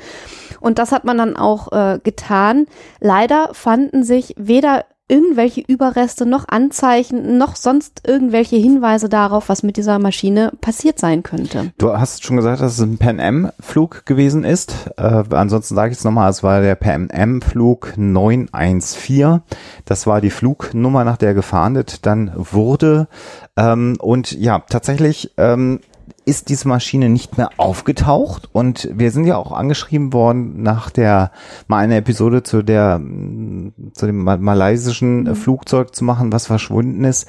Und 0.61 0.79
das 0.79 0.93
hat 0.93 1.03
man 1.03 1.17
dann 1.17 1.35
auch 1.35 1.73
äh, 1.73 1.99
getan. 2.01 2.67
Leider 3.01 3.49
fanden 3.51 4.03
sich 4.03 4.35
weder 4.37 4.85
irgendwelche 5.13 5.61
Überreste 5.61 6.25
noch 6.25 6.47
Anzeichen 6.47 7.37
noch 7.37 7.55
sonst 7.55 8.01
irgendwelche 8.07 8.55
Hinweise 8.55 9.09
darauf, 9.09 9.47
was 9.47 9.61
mit 9.61 9.77
dieser 9.77 9.99
Maschine 9.99 10.51
passiert 10.59 10.97
sein 10.97 11.21
könnte. 11.21 11.71
Du 11.77 11.95
hast 11.95 12.25
schon 12.25 12.37
gesagt, 12.37 12.61
dass 12.61 12.73
es 12.73 12.79
ein 12.79 12.97
Pan 12.97 13.19
Am 13.19 13.51
Flug 13.59 14.07
gewesen 14.07 14.43
ist. 14.43 14.89
Äh, 14.97 15.23
ansonsten 15.29 15.75
sage 15.75 15.91
ich 15.91 15.99
es 15.99 16.03
nochmal, 16.03 16.31
es 16.31 16.41
war 16.41 16.61
der 16.61 16.73
Pan 16.73 17.09
Am 17.13 17.43
Flug 17.43 17.93
914. 17.95 19.41
Das 19.85 20.07
war 20.07 20.19
die 20.19 20.31
Flugnummer, 20.31 21.03
nach 21.03 21.17
der 21.17 21.35
gefahndet 21.35 22.07
dann 22.07 22.31
wurde. 22.35 23.07
Ähm, 23.55 23.97
und 23.99 24.31
ja, 24.31 24.63
tatsächlich 24.67 25.31
ähm, 25.37 25.79
ist 26.25 26.49
diese 26.49 26.67
Maschine 26.67 27.09
nicht 27.09 27.37
mehr 27.37 27.49
aufgetaucht 27.57 28.49
und 28.51 28.89
wir 28.93 29.11
sind 29.11 29.25
ja 29.25 29.37
auch 29.37 29.51
angeschrieben 29.51 30.13
worden 30.13 30.61
nach 30.63 30.89
der 30.89 31.31
mal 31.67 31.79
eine 31.79 31.97
Episode 31.97 32.43
zu 32.43 32.61
der 32.63 32.99
mm, 32.99 33.73
zu 33.93 34.05
dem 34.05 34.23
ma- 34.23 34.37
malaysischen 34.37 35.27
äh, 35.27 35.35
Flugzeug 35.35 35.93
zu 35.95 36.03
machen, 36.03 36.31
was 36.31 36.47
verschwunden 36.47 37.03
ist. 37.03 37.27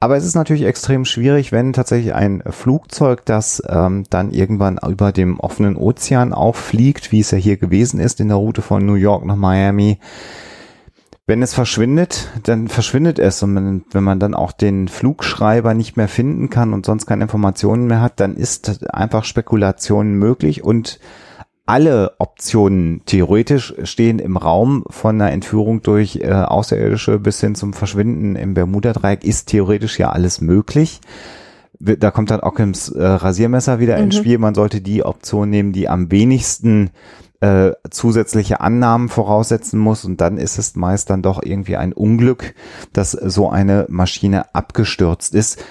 Aber 0.00 0.16
es 0.16 0.24
ist 0.24 0.34
natürlich 0.34 0.64
extrem 0.64 1.04
schwierig, 1.04 1.52
wenn 1.52 1.72
tatsächlich 1.72 2.14
ein 2.14 2.42
Flugzeug, 2.50 3.24
das 3.24 3.62
ähm, 3.68 4.04
dann 4.10 4.30
irgendwann 4.30 4.78
über 4.86 5.12
dem 5.12 5.38
offenen 5.40 5.76
Ozean 5.76 6.32
auch 6.32 6.56
fliegt, 6.56 7.12
wie 7.12 7.20
es 7.20 7.30
ja 7.30 7.38
hier 7.38 7.56
gewesen 7.56 8.00
ist 8.00 8.20
in 8.20 8.28
der 8.28 8.36
Route 8.36 8.62
von 8.62 8.84
New 8.84 8.94
York 8.94 9.24
nach 9.24 9.36
Miami, 9.36 9.98
wenn 11.26 11.42
es 11.42 11.54
verschwindet, 11.54 12.30
dann 12.42 12.68
verschwindet 12.68 13.18
es 13.18 13.42
und 13.42 13.54
man, 13.54 13.84
wenn 13.92 14.04
man 14.04 14.18
dann 14.18 14.34
auch 14.34 14.52
den 14.52 14.88
Flugschreiber 14.88 15.72
nicht 15.72 15.96
mehr 15.96 16.08
finden 16.08 16.50
kann 16.50 16.72
und 16.72 16.84
sonst 16.84 17.06
keine 17.06 17.22
Informationen 17.24 17.86
mehr 17.86 18.00
hat, 18.00 18.18
dann 18.18 18.36
ist 18.36 18.84
einfach 18.92 19.24
Spekulation 19.24 20.14
möglich 20.14 20.64
und 20.64 20.98
alle 21.64 22.16
Optionen 22.18 23.02
theoretisch 23.06 23.72
stehen 23.84 24.18
im 24.18 24.36
Raum 24.36 24.84
von 24.90 25.20
einer 25.20 25.30
Entführung 25.30 25.80
durch 25.80 26.16
äh, 26.16 26.30
Außerirdische 26.32 27.20
bis 27.20 27.40
hin 27.40 27.54
zum 27.54 27.72
Verschwinden 27.72 28.34
im 28.34 28.54
Bermuda-Dreieck 28.54 29.22
ist 29.22 29.46
theoretisch 29.46 29.98
ja 30.00 30.10
alles 30.10 30.40
möglich. 30.40 31.00
Da 31.78 32.10
kommt 32.10 32.30
dann 32.32 32.40
Ockhams 32.40 32.88
äh, 32.90 33.02
Rasiermesser 33.02 33.78
wieder 33.78 33.96
ins 33.96 34.16
Mhm. 34.16 34.20
Spiel. 34.20 34.38
Man 34.38 34.54
sollte 34.54 34.80
die 34.80 35.04
Option 35.04 35.50
nehmen, 35.50 35.72
die 35.72 35.88
am 35.88 36.10
wenigsten 36.10 36.90
äh, 37.42 37.72
zusätzliche 37.90 38.60
Annahmen 38.60 39.08
voraussetzen 39.08 39.80
muss 39.80 40.04
und 40.04 40.20
dann 40.20 40.38
ist 40.38 40.58
es 40.58 40.76
meist 40.76 41.10
dann 41.10 41.22
doch 41.22 41.42
irgendwie 41.42 41.76
ein 41.76 41.92
Unglück, 41.92 42.54
dass 42.92 43.10
so 43.10 43.50
eine 43.50 43.86
Maschine 43.88 44.54
abgestürzt 44.54 45.34
ist. 45.34 45.62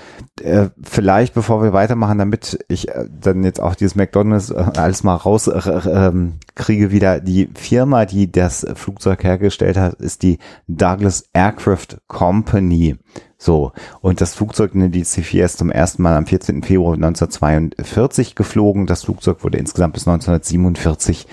Äh, 0.42 0.70
vielleicht, 0.84 1.34
bevor 1.34 1.63
wir 1.63 1.72
weitermachen, 1.72 2.18
damit 2.18 2.60
ich 2.68 2.90
äh, 2.90 3.06
dann 3.10 3.46
jetzt 3.46 3.62
auch 3.62 3.75
dieses 3.75 3.96
McDonalds 3.96 4.50
äh, 4.50 4.66
alles 4.75 5.04
mal 5.04 5.16
raus 5.16 5.48
äh, 5.48 5.60
ähm, 5.90 6.40
kriege 6.56 6.92
wieder, 6.92 7.22
die 7.22 7.50
Firma, 7.56 8.06
die 8.06 8.30
das 8.30 8.68
Flugzeug 8.75 9.24
hergestellt 9.24 9.78
hat, 9.78 9.94
ist 9.94 10.24
die 10.24 10.40
Douglas 10.68 11.24
Aircraft 11.32 12.00
Company. 12.08 12.98
So, 13.38 13.72
und 14.01 14.22
das 14.22 14.36
Flugzeug, 14.36 14.75
ne, 14.75 14.92
die 14.92 15.04
C4 15.04 15.44
ist 15.44 15.58
zum 15.58 15.72
ersten 15.72 16.04
Mal 16.04 16.16
am 16.16 16.28
14. 16.28 16.62
Februar 16.62 16.94
1942 16.94 18.36
geflogen. 18.36 18.86
Das 18.86 19.06
Flugzeug 19.06 19.44
wurde 19.44 19.58
insgesamt 19.58 19.94
bis 19.94 20.08
1947 20.08 21.25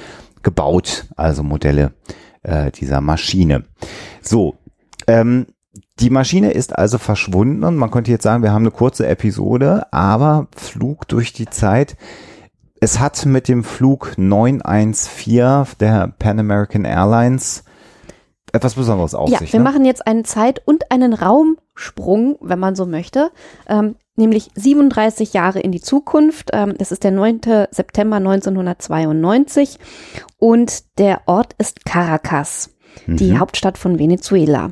gebaut, 0.43 1.07
also 1.17 1.43
Modelle 1.43 1.93
äh, 2.43 2.71
dieser 2.71 3.01
Maschine. 3.01 3.65
So, 4.23 4.57
ähm, 5.07 5.47
die 6.01 6.11
Maschine 6.11 6.53
ist 6.53 6.77
also 6.77 6.99
verschwunden 6.99 7.65
und 7.65 7.77
man 7.77 7.91
könnte 7.91 8.11
jetzt 8.11 8.23
sagen, 8.23 8.43
wir 8.43 8.53
haben 8.53 8.63
eine 8.63 8.71
kurze 8.71 9.07
Episode, 9.07 9.93
aber 9.93 10.47
Flug 10.57 11.09
durch 11.09 11.33
die 11.33 11.47
Zeit. 11.47 11.97
Es 12.81 13.01
hat 13.01 13.27
mit 13.27 13.49
dem 13.49 13.65
Flug 13.65 14.15
914 14.17 15.79
der 15.81 16.13
Pan 16.19 16.39
American 16.39 16.85
Airlines 16.85 17.65
etwas 18.53 18.75
Besonderes 18.75 19.15
auf 19.15 19.29
ja, 19.29 19.39
sich. 19.39 19.53
wir 19.53 19.61
ne? 19.61 19.65
machen 19.65 19.85
jetzt 19.85 20.07
einen 20.07 20.25
Zeit- 20.25 20.63
und 20.65 20.91
einen 20.91 21.13
Raumsprung, 21.13 22.37
wenn 22.41 22.59
man 22.59 22.77
so 22.77 22.87
möchte. 22.87 23.31
Ähm, 23.69 23.97
nämlich 24.19 24.51
37 24.55 25.33
Jahre 25.33 25.61
in 25.61 25.73
die 25.73 25.81
Zukunft. 25.81 26.51
Ähm, 26.53 26.75
das 26.77 26.93
ist 26.93 27.05
der 27.05 27.11
9. 27.13 27.41
September 27.71 28.17
1992 28.17 29.79
und 30.39 30.99
der 30.99 31.23
Ort 31.27 31.55
ist 31.59 31.85
Caracas, 31.85 32.71
die 33.07 33.33
Mhm. 33.33 33.41
Hauptstadt 33.41 33.79
von 33.79 33.99
Venezuela. 33.99 34.71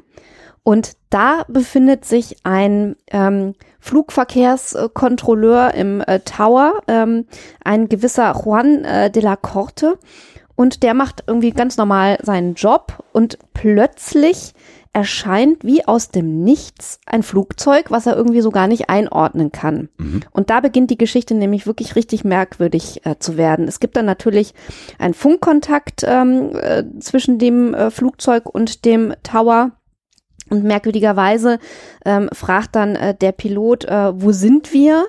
Und 0.63 0.95
da 1.11 1.45
befindet 1.47 2.05
sich 2.05 2.39
ein 2.43 2.97
ähm, 3.13 3.55
Flugverkehrskontrolleur 3.79 5.73
im 5.75 6.01
äh, 6.01 6.19
Tower, 6.21 6.81
ähm, 6.89 7.27
ein 7.63 7.89
gewisser 7.89 8.35
Juan 8.45 8.85
äh, 8.85 9.11
de 9.11 9.23
la 9.23 9.37
Corte. 9.37 9.97
Und 10.57 10.83
der 10.83 10.95
macht 10.95 11.23
irgendwie 11.27 11.53
ganz 11.53 11.77
normal 11.77 12.19
seinen 12.23 12.55
Job 12.55 13.05
und 13.13 13.39
plötzlich 13.55 14.55
erscheint 14.97 15.63
wie 15.63 15.87
aus 15.87 16.09
dem 16.09 16.43
Nichts 16.43 17.01
ein 17.05 17.23
Flugzeug, 17.23 17.91
was 17.91 18.07
er 18.07 18.17
irgendwie 18.17 18.41
so 18.41 18.51
gar 18.51 18.67
nicht 18.67 18.89
einordnen 18.89 19.53
kann. 19.53 19.91
Und 20.31 20.49
da 20.49 20.61
beginnt 20.61 20.91
die 20.91 20.97
Geschichte 20.97 21.35
nämlich 21.35 21.67
wirklich 21.67 21.97
richtig 21.97 22.25
merkwürdig 22.25 23.05
äh, 23.05 23.17
zu 23.19 23.37
werden. 23.37 23.69
Es 23.69 23.79
gibt 23.79 23.95
dann 23.99 24.07
natürlich 24.07 24.55
einen 24.99 25.13
Funkkontakt 25.13 26.03
ähm, 26.09 26.53
äh, 26.59 26.85
zwischen 27.01 27.39
dem 27.39 27.75
äh, 27.75 27.91
Flugzeug 27.91 28.47
und 28.47 28.87
dem 28.87 29.13
Tower. 29.23 29.73
Und 30.49 30.65
merkwürdigerweise 30.65 31.59
ähm, 32.07 32.31
fragt 32.33 32.75
dann 32.75 32.97
äh, 32.97 33.15
der 33.15 33.33
Pilot, 33.33 33.85
äh, 33.85 34.19
wo 34.19 34.33
sind 34.33 34.73
wir? 34.73 35.05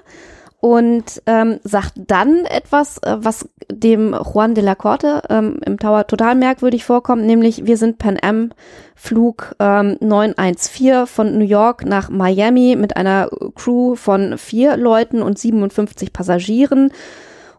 Und 0.59 1.21
ähm, 1.27 1.59
sagt 1.63 1.93
dann 2.07 2.45
etwas, 2.45 2.97
äh, 3.03 3.17
was 3.19 3.47
dem 3.71 4.13
Juan 4.13 4.55
de 4.55 4.63
la 4.63 4.73
Corte 4.73 5.21
ähm, 5.29 5.59
im 5.63 5.77
Tower 5.77 6.07
total 6.07 6.33
merkwürdig 6.33 6.83
vorkommt, 6.83 7.25
nämlich 7.25 7.67
wir 7.67 7.77
sind 7.77 7.99
Pan 7.99 8.17
Am 8.19 8.51
Flug 8.95 9.55
ähm, 9.59 9.97
914 9.99 11.05
von 11.05 11.37
New 11.37 11.45
York 11.45 11.85
nach 11.85 12.09
Miami 12.09 12.75
mit 12.75 12.97
einer 12.97 13.29
Crew 13.53 13.95
von 13.95 14.39
vier 14.39 14.77
Leuten 14.77 15.21
und 15.21 15.37
57 15.37 16.11
Passagieren. 16.11 16.91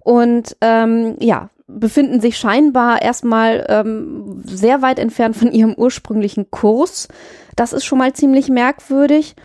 Und 0.01 0.57
ähm, 0.61 1.17
ja, 1.21 1.51
befinden 1.69 2.21
sich 2.21 2.39
scheinbar 2.39 3.03
erstmal 3.03 3.65
ähm, 3.69 4.43
sehr 4.45 4.83
weit 4.83 4.99
entfernt 4.99 5.37
von 5.37 5.53
ihrem 5.53 5.75
ursprünglichen 5.75 6.51
Kurs. 6.51 7.09
Das 7.55 7.73
ist 7.73 7.85
schon 7.85 7.99
mal 7.99 8.15
ziemlich 8.15 8.49
merkwürdig. 8.49 9.37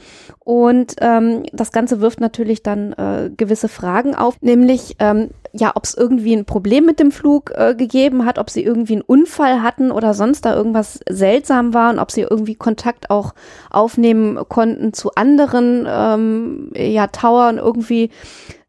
Und 0.43 0.95
ähm, 0.99 1.43
das 1.53 1.71
Ganze 1.71 2.01
wirft 2.01 2.19
natürlich 2.19 2.63
dann 2.63 2.91
äh, 2.93 3.31
gewisse 3.35 3.69
Fragen 3.69 4.13
auf, 4.13 4.35
nämlich 4.41 4.97
ähm, 4.99 5.29
ja, 5.53 5.71
ob 5.75 5.85
es 5.85 5.93
irgendwie 5.93 6.35
ein 6.35 6.45
Problem 6.45 6.85
mit 6.85 6.99
dem 6.99 7.11
Flug 7.11 7.51
äh, 7.55 7.75
gegeben 7.75 8.25
hat, 8.25 8.39
ob 8.39 8.49
sie 8.49 8.63
irgendwie 8.63 8.93
einen 8.93 9.03
Unfall 9.03 9.61
hatten 9.61 9.91
oder 9.91 10.13
sonst 10.13 10.45
da 10.45 10.53
irgendwas 10.53 10.99
seltsam 11.07 11.73
war 11.73 11.91
und 11.91 11.99
ob 11.99 12.11
sie 12.11 12.21
irgendwie 12.21 12.55
Kontakt 12.55 13.09
auch 13.09 13.33
aufnehmen 13.69 14.37
konnten 14.49 14.93
zu 14.93 15.13
anderen 15.15 15.87
ähm, 15.87 16.71
ja, 16.75 17.07
Towern 17.07 17.57
irgendwie. 17.57 18.09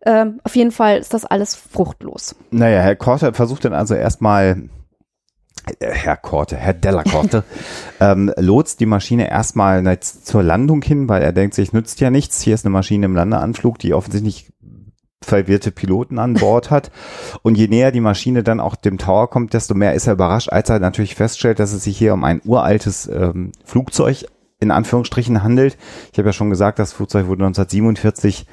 Ähm, 0.07 0.41
auf 0.45 0.55
jeden 0.55 0.71
Fall 0.71 0.99
ist 0.99 1.15
das 1.15 1.25
alles 1.25 1.57
fruchtlos. 1.57 2.37
Naja, 2.51 2.81
Herr 2.81 2.97
Korte 2.97 3.33
versucht 3.33 3.65
dann 3.65 3.73
also 3.73 3.95
erstmal, 3.95 4.69
Herr 5.81 6.17
Korte, 6.17 6.57
Herr 6.57 6.75
Della 6.75 7.03
Korte, 7.03 7.45
ähm, 8.01 8.33
lotst 8.37 8.81
die 8.81 8.87
Maschine 8.87 9.29
erstmal 9.29 9.85
jetzt 9.87 10.27
zur 10.27 10.43
Landung 10.43 10.83
hin, 10.83 11.09
weil 11.09 11.23
er 11.23 11.33
denkt 11.33 11.55
sich, 11.55 11.73
nützt 11.73 12.01
ja 12.01 12.11
nichts. 12.11 12.41
Hier 12.41 12.55
ist 12.55 12.65
eine 12.65 12.73
Maschine 12.73 13.07
im 13.07 13.15
Landeanflug, 13.15 13.79
die 13.79 13.95
offensichtlich 13.95 14.53
verwirrte 15.25 15.71
Piloten 15.71 16.19
an 16.19 16.35
Bord 16.35 16.71
hat. 16.71 16.91
Und 17.43 17.57
je 17.57 17.69
näher 17.69 17.93
die 17.93 18.01
Maschine 18.01 18.43
dann 18.43 18.61
auch 18.61 18.77
dem 18.77 18.99
Tower 18.99 19.29
kommt, 19.29 19.55
desto 19.55 19.75
mehr 19.75 19.95
ist 19.95 20.07
er 20.07 20.13
überrascht, 20.13 20.51
als 20.51 20.69
er 20.69 20.79
natürlich 20.79 21.15
feststellt, 21.15 21.59
dass 21.59 21.73
es 21.73 21.85
sich 21.85 21.97
hier 21.97 22.15
um 22.15 22.25
ein 22.25 22.41
uraltes 22.45 23.07
ähm, 23.09 23.53
Flugzeug 23.65 24.27
in 24.61 24.71
Anführungsstrichen 24.71 25.43
handelt. 25.43 25.77
Ich 26.13 26.19
habe 26.19 26.29
ja 26.29 26.33
schon 26.33 26.51
gesagt, 26.51 26.79
das 26.79 26.93
Flugzeug 26.93 27.27
wurde 27.27 27.45
1947 27.45 28.47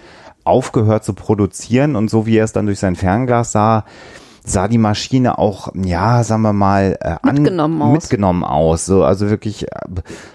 aufgehört 0.43 1.03
zu 1.03 1.13
produzieren 1.13 1.95
und 1.95 2.09
so 2.09 2.25
wie 2.25 2.37
er 2.37 2.45
es 2.45 2.53
dann 2.53 2.65
durch 2.65 2.79
sein 2.79 2.95
Fernglas 2.95 3.51
sah, 3.51 3.85
sah 4.43 4.67
die 4.67 4.77
Maschine 4.79 5.37
auch, 5.37 5.69
ja, 5.75 6.23
sagen 6.23 6.41
wir 6.41 6.53
mal, 6.53 6.97
äh, 6.99 7.15
an- 7.21 7.35
Mitgenommen 7.35 7.81
aus. 7.81 7.93
mitgenommen 7.93 8.43
aus. 8.43 8.85
So, 8.85 9.03
also 9.03 9.29
wirklich 9.29 9.71
äh, 9.71 9.75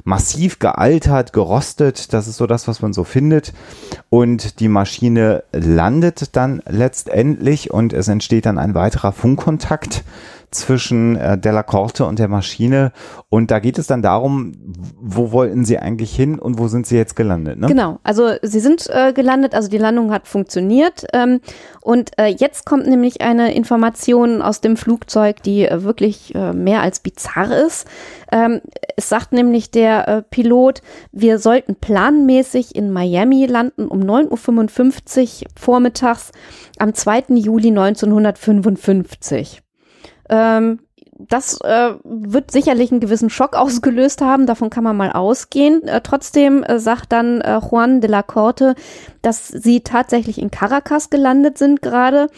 massiv 0.05 0.59
gealtert, 0.59 1.33
gerostet. 1.33 2.13
Das 2.13 2.29
ist 2.29 2.37
so 2.37 2.47
das, 2.47 2.69
was 2.69 2.83
man 2.83 2.93
so 2.93 3.05
findet. 3.05 3.53
Und 4.09 4.61
die 4.61 4.69
Maschine 4.69 5.43
landet 5.53 6.37
dann 6.37 6.63
letztendlich 6.69 7.71
und 7.73 7.93
es 7.93 8.09
entsteht 8.09 8.47
dann 8.47 8.59
ein 8.59 8.75
weiterer 8.75 9.13
Funkkontakt 9.13 10.05
zwischen 10.57 11.17
äh, 11.17 11.39
Della 11.39 11.63
Corte 11.63 12.05
und 12.05 12.19
der 12.19 12.29
Maschine. 12.29 12.93
Und 13.29 13.51
da 13.51 13.59
geht 13.59 13.79
es 13.79 13.87
dann 13.87 14.03
darum, 14.03 14.53
wo 15.01 15.33
wollten 15.33 15.65
sie 15.65 15.79
eigentlich 15.79 16.15
hin 16.15 16.39
und 16.39 16.59
wo 16.59 16.69
sind 16.69 16.87
sie 16.87 16.97
jetzt 16.97 17.17
gelandet? 17.17 17.59
Ne? 17.59 17.67
Genau, 17.67 17.99
also 18.03 18.33
sie 18.43 18.61
sind 18.61 18.89
äh, 18.91 19.13
gelandet, 19.13 19.55
also 19.55 19.69
die 19.69 19.79
Landung 19.79 20.13
hat 20.13 20.27
funktioniert. 20.27 21.07
Ähm, 21.13 21.41
und 21.83 22.19
äh, 22.19 22.27
jetzt 22.27 22.67
kommt 22.67 22.87
nämlich 22.87 23.21
eine 23.21 23.55
Information 23.55 24.43
aus 24.43 24.61
dem 24.61 24.77
Flugzeug, 24.77 25.43
die 25.43 25.67
äh, 25.67 25.83
wirklich 25.83 26.35
äh, 26.35 26.53
mehr 26.53 26.83
als 26.83 27.01
bizarr 27.01 27.67
ist. 27.67 27.87
Ähm, 28.33 28.61
es 28.97 29.09
sagt 29.09 29.33
nämlich 29.33 29.71
der 29.71 30.09
äh, 30.09 30.23
Pilot, 30.23 30.83
wir 31.13 31.39
sollten 31.39 31.77
planmäßig 31.77 32.75
in 32.75 32.91
Miami 32.93 33.47
landen 33.47 33.87
um 33.89 34.01
9.55 34.01 35.43
Uhr 35.43 35.49
vormittags 35.59 36.33
am 36.79 36.95
2. 36.95 37.25
Juli 37.29 37.69
1955. 37.69 39.63
Ähm, 40.29 40.81
das 41.19 41.59
äh, 41.63 41.95
wird 42.05 42.51
sicherlich 42.51 42.91
einen 42.91 43.01
gewissen 43.01 43.31
Schock 43.31 43.57
ausgelöst 43.57 44.21
haben, 44.21 44.47
davon 44.47 44.71
kann 44.71 44.85
man 44.85 44.97
mal 44.97 45.13
ausgehen. 45.13 45.87
Äh, 45.89 46.01
trotzdem 46.03 46.63
äh, 46.63 46.79
sagt 46.79 47.13
dann 47.13 47.41
äh, 47.41 47.59
Juan 47.59 48.01
de 48.01 48.11
la 48.11 48.23
Corte, 48.23 48.75
dass 49.27 49.49
sie 49.49 49.81
tatsächlich 49.81 50.41
in 50.41 50.53
Caracas 50.53 51.11
gelandet 51.11 51.59
sind 51.59 51.83
gerade 51.83 52.29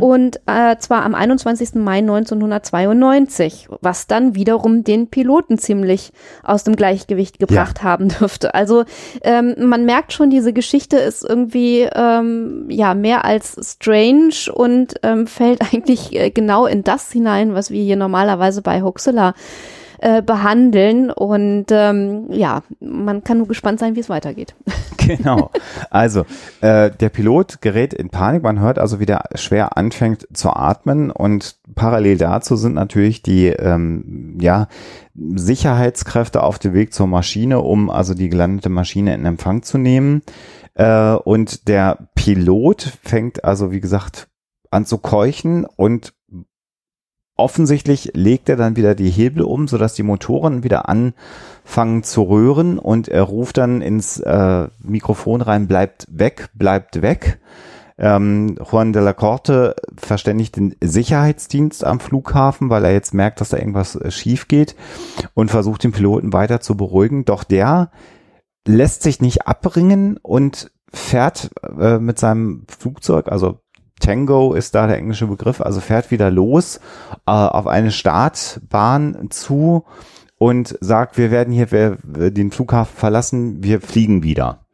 und 0.00 0.40
äh, 0.44 0.76
zwar 0.76 1.02
am 1.02 1.14
21. 1.14 1.76
Mai 1.76 1.98
1992, 1.98 3.68
was 3.80 4.06
dann 4.06 4.34
wiederum 4.34 4.84
den 4.84 5.08
Piloten 5.08 5.56
ziemlich 5.56 6.12
aus 6.42 6.62
dem 6.62 6.76
Gleichgewicht 6.76 7.38
gebracht 7.38 7.82
haben 7.82 8.08
dürfte. 8.20 8.54
Also 8.54 8.84
ähm, 9.22 9.54
man 9.58 9.86
merkt 9.86 10.12
schon, 10.12 10.28
diese 10.28 10.52
Geschichte 10.52 10.98
ist 10.98 11.24
irgendwie 11.24 11.88
ähm, 11.90 12.66
ja 12.68 12.92
mehr 12.92 13.24
als 13.24 13.56
strange 13.62 14.52
und 14.52 14.96
ähm, 15.02 15.26
fällt 15.26 15.62
eigentlich 15.72 16.14
äh, 16.14 16.28
genau 16.28 16.66
in 16.66 16.84
das 16.84 17.10
hinein, 17.10 17.54
was 17.54 17.70
wir 17.70 17.82
hier 17.82 17.96
normalerweise 17.96 18.60
bei 18.60 18.82
Hoaxilla 18.82 19.32
äh, 20.04 20.22
behandeln. 20.22 21.10
Und 21.10 21.66
ähm, 21.70 22.26
ja, 22.30 22.62
man 22.80 23.24
kann 23.24 23.38
nur 23.38 23.48
gespannt 23.48 23.80
sein, 23.80 23.96
wie 23.96 24.00
es 24.00 24.08
weitergeht. 24.08 24.54
Genau. 25.06 25.50
Also, 25.90 26.24
äh, 26.60 26.90
der 26.90 27.08
Pilot 27.08 27.60
gerät 27.60 27.94
in 27.94 28.10
Panik. 28.10 28.42
Man 28.42 28.60
hört 28.60 28.78
also, 28.78 29.00
wie 29.00 29.06
der 29.06 29.24
schwer 29.34 29.76
anfängt 29.76 30.26
zu 30.32 30.50
atmen. 30.50 31.10
Und 31.10 31.56
parallel 31.74 32.18
dazu 32.18 32.56
sind 32.56 32.74
natürlich 32.74 33.22
die 33.22 33.46
ähm, 33.48 34.38
ja, 34.40 34.68
Sicherheitskräfte 35.14 36.42
auf 36.42 36.58
dem 36.58 36.74
Weg 36.74 36.92
zur 36.92 37.06
Maschine, 37.06 37.60
um 37.60 37.90
also 37.90 38.14
die 38.14 38.28
gelandete 38.28 38.68
Maschine 38.68 39.14
in 39.14 39.26
Empfang 39.26 39.62
zu 39.62 39.78
nehmen. 39.78 40.22
Äh, 40.74 41.14
und 41.14 41.68
der 41.68 42.08
Pilot 42.14 42.82
fängt 43.02 43.44
also, 43.44 43.72
wie 43.72 43.80
gesagt, 43.80 44.28
an 44.70 44.86
zu 44.86 44.98
keuchen 44.98 45.66
und 45.76 46.14
offensichtlich 47.36 48.12
legt 48.14 48.48
er 48.48 48.56
dann 48.56 48.76
wieder 48.76 48.94
die 48.94 49.10
Hebel 49.10 49.42
um, 49.42 49.66
sodass 49.68 49.94
die 49.94 50.02
Motoren 50.02 50.62
wieder 50.62 50.88
anfangen 50.88 52.02
zu 52.02 52.22
röhren 52.22 52.78
und 52.78 53.08
er 53.08 53.22
ruft 53.22 53.58
dann 53.58 53.80
ins 53.82 54.20
äh, 54.20 54.68
Mikrofon 54.82 55.40
rein, 55.40 55.66
bleibt 55.66 56.06
weg, 56.10 56.50
bleibt 56.54 57.02
weg. 57.02 57.40
Ähm, 57.96 58.56
Juan 58.70 58.92
de 58.92 59.02
la 59.02 59.12
Corte 59.12 59.76
verständigt 59.96 60.56
den 60.56 60.74
Sicherheitsdienst 60.80 61.84
am 61.84 62.00
Flughafen, 62.00 62.68
weil 62.68 62.84
er 62.84 62.92
jetzt 62.92 63.14
merkt, 63.14 63.40
dass 63.40 63.50
da 63.50 63.56
irgendwas 63.56 63.94
äh, 63.94 64.10
schief 64.10 64.48
geht 64.48 64.74
und 65.34 65.50
versucht 65.50 65.84
den 65.84 65.92
Piloten 65.92 66.32
weiter 66.32 66.60
zu 66.60 66.76
beruhigen. 66.76 67.24
Doch 67.24 67.44
der 67.44 67.90
lässt 68.66 69.02
sich 69.02 69.20
nicht 69.20 69.46
abbringen 69.46 70.18
und 70.22 70.72
fährt 70.92 71.50
äh, 71.78 71.98
mit 71.98 72.18
seinem 72.18 72.64
Flugzeug, 72.68 73.28
also 73.28 73.60
Tango 74.00 74.54
ist 74.54 74.74
da 74.74 74.86
der 74.86 74.98
englische 74.98 75.26
Begriff, 75.26 75.60
also 75.60 75.80
fährt 75.80 76.10
wieder 76.10 76.30
los 76.30 76.78
äh, 77.26 77.30
auf 77.30 77.66
eine 77.66 77.90
Startbahn 77.90 79.28
zu 79.30 79.84
und 80.38 80.76
sagt, 80.80 81.16
wir 81.16 81.30
werden 81.30 81.54
hier 81.54 81.70
wir, 81.70 81.98
den 82.30 82.50
Flughafen 82.50 82.96
verlassen, 82.96 83.62
wir 83.62 83.80
fliegen 83.80 84.22
wieder. 84.22 84.66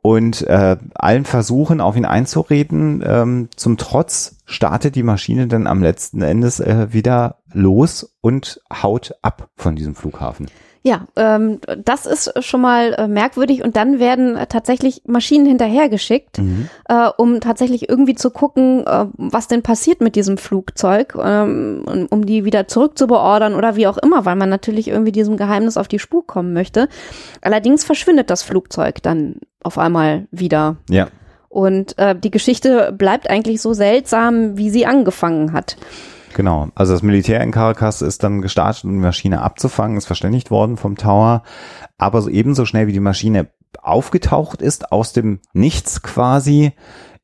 Und 0.00 0.42
äh, 0.42 0.76
allen 0.94 1.24
Versuchen, 1.24 1.80
auf 1.80 1.96
ihn 1.96 2.04
einzureden, 2.04 3.02
ähm, 3.04 3.48
zum 3.56 3.76
Trotz 3.76 4.38
startet 4.46 4.94
die 4.94 5.02
Maschine 5.02 5.48
dann 5.48 5.66
am 5.66 5.82
letzten 5.82 6.22
Endes 6.22 6.60
äh, 6.60 6.92
wieder 6.92 7.38
los 7.52 8.16
und 8.20 8.60
haut 8.72 9.14
ab 9.22 9.50
von 9.56 9.76
diesem 9.76 9.94
Flughafen. 9.94 10.46
Ja, 10.82 11.06
ähm, 11.16 11.58
das 11.84 12.06
ist 12.06 12.32
schon 12.44 12.60
mal 12.60 12.94
äh, 12.94 13.08
merkwürdig 13.08 13.62
und 13.62 13.76
dann 13.76 13.98
werden 13.98 14.36
äh, 14.36 14.46
tatsächlich 14.46 15.02
Maschinen 15.06 15.46
hinterhergeschickt, 15.46 16.38
äh, 16.88 17.08
um 17.16 17.40
tatsächlich 17.40 17.88
irgendwie 17.88 18.14
zu 18.14 18.30
gucken, 18.30 18.86
äh, 18.86 19.06
was 19.16 19.48
denn 19.48 19.62
passiert 19.62 20.00
mit 20.00 20.14
diesem 20.14 20.38
Flugzeug, 20.38 21.16
ähm, 21.20 21.84
um, 21.86 22.06
um 22.06 22.26
die 22.26 22.44
wieder 22.44 22.68
zurückzubeordern 22.68 23.54
oder 23.54 23.76
wie 23.76 23.86
auch 23.86 23.98
immer, 23.98 24.24
weil 24.24 24.36
man 24.36 24.48
natürlich 24.48 24.88
irgendwie 24.88 25.12
diesem 25.12 25.36
Geheimnis 25.36 25.76
auf 25.76 25.88
die 25.88 25.98
Spur 25.98 26.26
kommen 26.26 26.52
möchte. 26.52 26.88
Allerdings 27.42 27.84
verschwindet 27.84 28.30
das 28.30 28.42
Flugzeug 28.42 29.02
dann 29.02 29.36
auf 29.62 29.78
einmal 29.78 30.26
wieder. 30.30 30.76
Ja. 30.88 31.08
Und 31.48 31.98
äh, 31.98 32.14
die 32.14 32.30
Geschichte 32.30 32.92
bleibt 32.92 33.28
eigentlich 33.28 33.60
so 33.60 33.72
seltsam, 33.72 34.56
wie 34.58 34.70
sie 34.70 34.86
angefangen 34.86 35.52
hat. 35.52 35.76
Genau, 36.38 36.68
also 36.76 36.92
das 36.92 37.02
Militär 37.02 37.40
in 37.40 37.50
Caracas 37.50 38.00
ist 38.00 38.22
dann 38.22 38.42
gestartet, 38.42 38.84
um 38.84 38.92
die 38.92 38.98
Maschine 38.98 39.42
abzufangen, 39.42 39.96
ist 39.96 40.06
verständigt 40.06 40.52
worden 40.52 40.76
vom 40.76 40.94
Tower, 40.94 41.42
aber 41.96 42.22
so 42.22 42.30
ebenso 42.30 42.64
schnell 42.64 42.86
wie 42.86 42.92
die 42.92 43.00
Maschine 43.00 43.48
aufgetaucht 43.82 44.62
ist, 44.62 44.92
aus 44.92 45.12
dem 45.12 45.40
Nichts 45.52 46.00
quasi, 46.00 46.74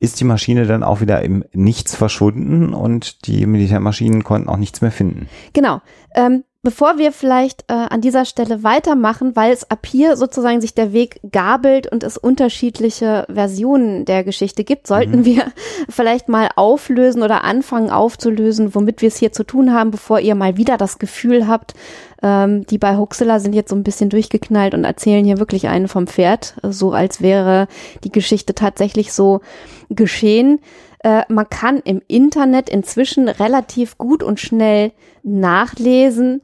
ist 0.01 0.19
die 0.19 0.25
Maschine 0.25 0.67
dann 0.67 0.83
auch 0.83 1.01
wieder 1.01 1.23
im 1.23 1.45
Nichts 1.53 1.95
verschwunden 1.95 2.75
und 2.75 3.29
die 3.29 3.47
Militärmaschinen 3.47 4.25
konnten 4.25 4.49
auch 4.49 4.57
nichts 4.57 4.81
mehr 4.81 4.91
finden. 4.91 5.29
Genau. 5.53 5.81
Ähm, 6.17 6.43
Bevor 6.65 6.97
wir 6.97 7.13
vielleicht 7.13 7.65
äh, 7.69 7.75
an 7.75 8.01
dieser 8.01 8.25
Stelle 8.25 8.63
weitermachen, 8.63 9.37
weil 9.37 9.53
es 9.53 9.71
ab 9.71 9.87
hier 9.87 10.17
sozusagen 10.17 10.63
sich 10.63 10.73
der 10.73 10.95
Weg 10.95 11.21
gabelt 11.31 11.93
und 11.93 12.03
es 12.03 12.17
unterschiedliche 12.17 13.27
Versionen 13.31 14.07
der 14.07 14.25
Geschichte 14.25 14.65
gibt, 14.65 14.87
sollten 14.87 15.19
mhm. 15.19 15.25
wir 15.27 15.53
vielleicht 15.91 16.31
mal 16.31 16.49
auflösen 16.57 17.23
oder 17.23 17.45
anfangen 17.45 17.91
aufzulösen, 17.91 18.75
womit 18.75 19.03
wir 19.03 19.09
es 19.09 19.19
hier 19.19 19.31
zu 19.31 19.45
tun 19.45 19.75
haben, 19.75 19.91
bevor 19.91 20.21
ihr 20.21 20.35
mal 20.35 20.57
wieder 20.57 20.79
das 20.79 20.99
Gefühl 20.99 21.47
habt, 21.47 21.75
ähm, 22.23 22.65
die 22.65 22.79
bei 22.79 22.97
Huxela 22.97 23.41
sind 23.41 23.53
jetzt 23.53 23.69
so 23.69 23.77
ein 23.77 23.85
bisschen 23.85 24.09
durchgeknallt 24.09 24.73
und 24.73 24.85
erzählen 24.85 25.27
hier 25.27 25.39
wirklich 25.39 25.69
einen 25.69 25.87
vom 25.87 26.07
Pferd, 26.07 26.55
so 26.63 26.93
als 26.93 27.21
wäre 27.21 27.69
die 28.05 28.13
Geschichte 28.13 28.55
tatsächlich 28.55 29.13
so 29.13 29.43
geschehen. 29.91 30.61
Äh, 31.05 31.23
man 31.29 31.49
kann 31.49 31.81
im 31.85 32.03
Internet 32.09 32.69
inzwischen 32.71 33.29
relativ 33.29 33.99
gut 33.99 34.23
und 34.23 34.41
schnell 34.41 34.93
nachlesen, 35.23 36.41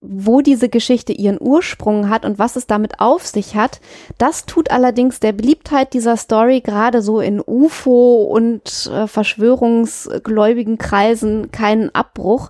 wo 0.00 0.40
diese 0.40 0.68
Geschichte 0.68 1.12
ihren 1.12 1.38
Ursprung 1.40 2.08
hat 2.08 2.24
und 2.24 2.38
was 2.38 2.56
es 2.56 2.66
damit 2.66 3.00
auf 3.00 3.26
sich 3.26 3.54
hat. 3.54 3.80
Das 4.16 4.46
tut 4.46 4.70
allerdings 4.70 5.20
der 5.20 5.32
Beliebtheit 5.32 5.92
dieser 5.92 6.16
Story 6.16 6.60
gerade 6.60 7.02
so 7.02 7.20
in 7.20 7.42
UFO 7.44 8.22
und 8.22 8.90
äh, 8.92 9.06
Verschwörungsgläubigen 9.06 10.78
Kreisen 10.78 11.50
keinen 11.50 11.94
Abbruch. 11.94 12.48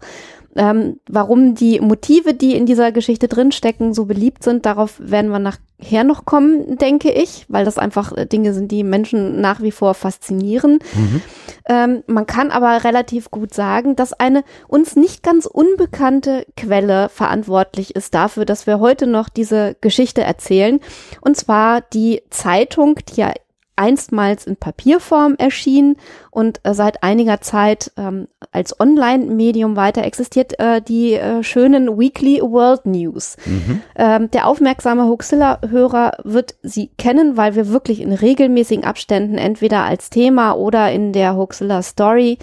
Ähm, 0.57 0.99
warum 1.09 1.55
die 1.55 1.79
Motive, 1.79 2.35
die 2.35 2.57
in 2.57 2.67
dieser 2.67 2.91
Geschichte 2.91 3.29
drinstecken, 3.29 3.95
so 3.95 4.07
beliebt 4.07 4.43
sind, 4.43 4.67
darauf 4.67 4.95
werden 4.99 5.31
wir 5.31 5.39
nachher 5.39 6.05
noch 6.05 6.25
kommen, 6.25 6.79
denke 6.79 7.11
ich, 7.11 7.45
weil 7.49 7.65
das 7.65 7.79
einfach 7.79 8.13
äh, 8.17 8.27
Dinge 8.27 8.55
sind, 8.55 8.73
die 8.73 8.83
Menschen 8.83 9.41
nach 9.41 9.61
wie 9.61 9.71
vor 9.71 9.95
faszinieren. 9.95 10.81
Mhm. 10.95 11.23
Ähm, 11.69 12.03
man 12.07 12.27
kann 12.27 12.51
aber 12.51 12.83
relativ 12.83 13.31
gut 13.31 13.55
sagen, 13.55 13.95
dass 13.95 14.15
eine 14.15 14.43
uns 14.67 14.97
nicht 14.97 15.23
ganz 15.23 15.47
unbekannte 15.47 16.47
Quelle 16.57 17.09
verantwortlich 17.11 17.95
ist 17.95 18.15
dafür, 18.15 18.45
dass 18.45 18.67
wir 18.67 18.81
heute 18.81 19.07
noch 19.07 19.29
diese 19.29 19.77
Geschichte 19.81 20.23
erzählen. 20.23 20.81
Und 21.21 21.37
zwar 21.37 21.83
die 21.83 22.23
Zeitung, 22.31 22.99
die 23.11 23.21
ja 23.21 23.33
einstmals 23.79 24.47
in 24.47 24.57
Papierform 24.57 25.37
erschien 25.39 25.97
und 26.31 26.61
äh, 26.65 26.75
seit 26.75 27.03
einiger 27.03 27.41
Zeit 27.41 27.93
ähm, 27.97 28.29
als 28.53 28.79
Online-Medium 28.79 29.77
weiter 29.77 30.03
existiert, 30.05 30.59
äh, 30.59 30.83
die 30.83 31.15
äh, 31.15 31.43
schönen 31.43 31.99
Weekly 31.99 32.41
World 32.43 32.87
News. 32.87 33.37
Mhm. 33.47 33.83
Ähm, 33.97 34.31
der 34.31 34.47
aufmerksame 34.47 35.05
Hoaxilla-Hörer 35.05 36.19
wird 36.25 36.57
sie 36.63 36.89
kennen, 36.99 37.37
weil 37.37 37.55
wir 37.55 37.69
wirklich 37.69 38.01
in 38.01 38.13
regelmäßigen 38.13 38.85
Abständen 38.85 39.39
entweder 39.39 39.85
als 39.85 40.11
Thema 40.11 40.53
oder 40.53 40.93
in 40.93 41.13
der 41.13 41.37
Hoaxilla-Story 41.37 42.39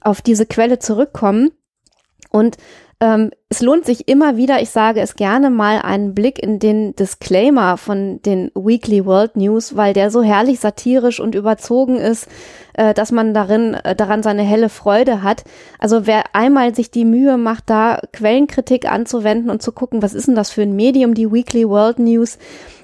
auf 0.00 0.22
diese 0.22 0.46
Quelle 0.46 0.78
zurückkommen. 0.78 1.50
Und 2.30 2.56
ähm, 3.02 3.30
es 3.48 3.62
lohnt 3.62 3.86
sich 3.86 4.08
immer 4.08 4.36
wieder, 4.36 4.60
ich 4.60 4.70
sage 4.70 5.00
es 5.00 5.16
gerne 5.16 5.48
mal, 5.48 5.80
einen 5.80 6.14
Blick 6.14 6.38
in 6.38 6.58
den 6.58 6.94
Disclaimer 6.94 7.78
von 7.78 8.20
den 8.22 8.50
Weekly 8.54 9.06
World 9.06 9.36
News, 9.36 9.74
weil 9.74 9.94
der 9.94 10.10
so 10.10 10.22
herrlich 10.22 10.60
satirisch 10.60 11.18
und 11.18 11.34
überzogen 11.34 11.96
ist, 11.96 12.28
äh, 12.74 12.92
dass 12.92 13.10
man 13.10 13.32
darin, 13.32 13.74
äh, 13.74 13.96
daran 13.96 14.22
seine 14.22 14.42
helle 14.42 14.68
Freude 14.68 15.22
hat. 15.22 15.44
Also 15.78 16.06
wer 16.06 16.36
einmal 16.36 16.74
sich 16.74 16.90
die 16.90 17.06
Mühe 17.06 17.38
macht, 17.38 17.70
da 17.70 18.00
Quellenkritik 18.12 18.90
anzuwenden 18.90 19.50
und 19.50 19.62
zu 19.62 19.72
gucken, 19.72 20.02
was 20.02 20.12
ist 20.12 20.28
denn 20.28 20.34
das 20.34 20.50
für 20.50 20.62
ein 20.62 20.76
Medium, 20.76 21.14
die 21.14 21.32
Weekly 21.32 21.66
World 21.66 21.98
News, 21.98 22.38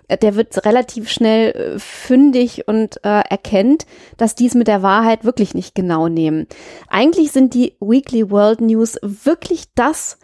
der 0.09 0.37
wird 0.37 0.65
relativ 0.65 1.09
schnell 1.11 1.51
äh, 1.51 1.79
fündig 1.79 2.69
und 2.69 3.05
äh, 3.05 3.21
erkennt, 3.29 3.87
dass 4.17 4.35
dies 4.35 4.55
mit 4.55 4.69
der 4.69 4.83
Wahrheit 4.83 5.25
wirklich 5.25 5.55
nicht 5.55 5.75
genau 5.75 6.09
nehmen. 6.09 6.47
Eigentlich 6.89 7.33
sind 7.33 7.55
die 7.55 7.75
Weekly 7.81 8.31
World 8.31 8.61
News 8.61 8.99
wirklich 9.03 9.65
das, 9.75 10.19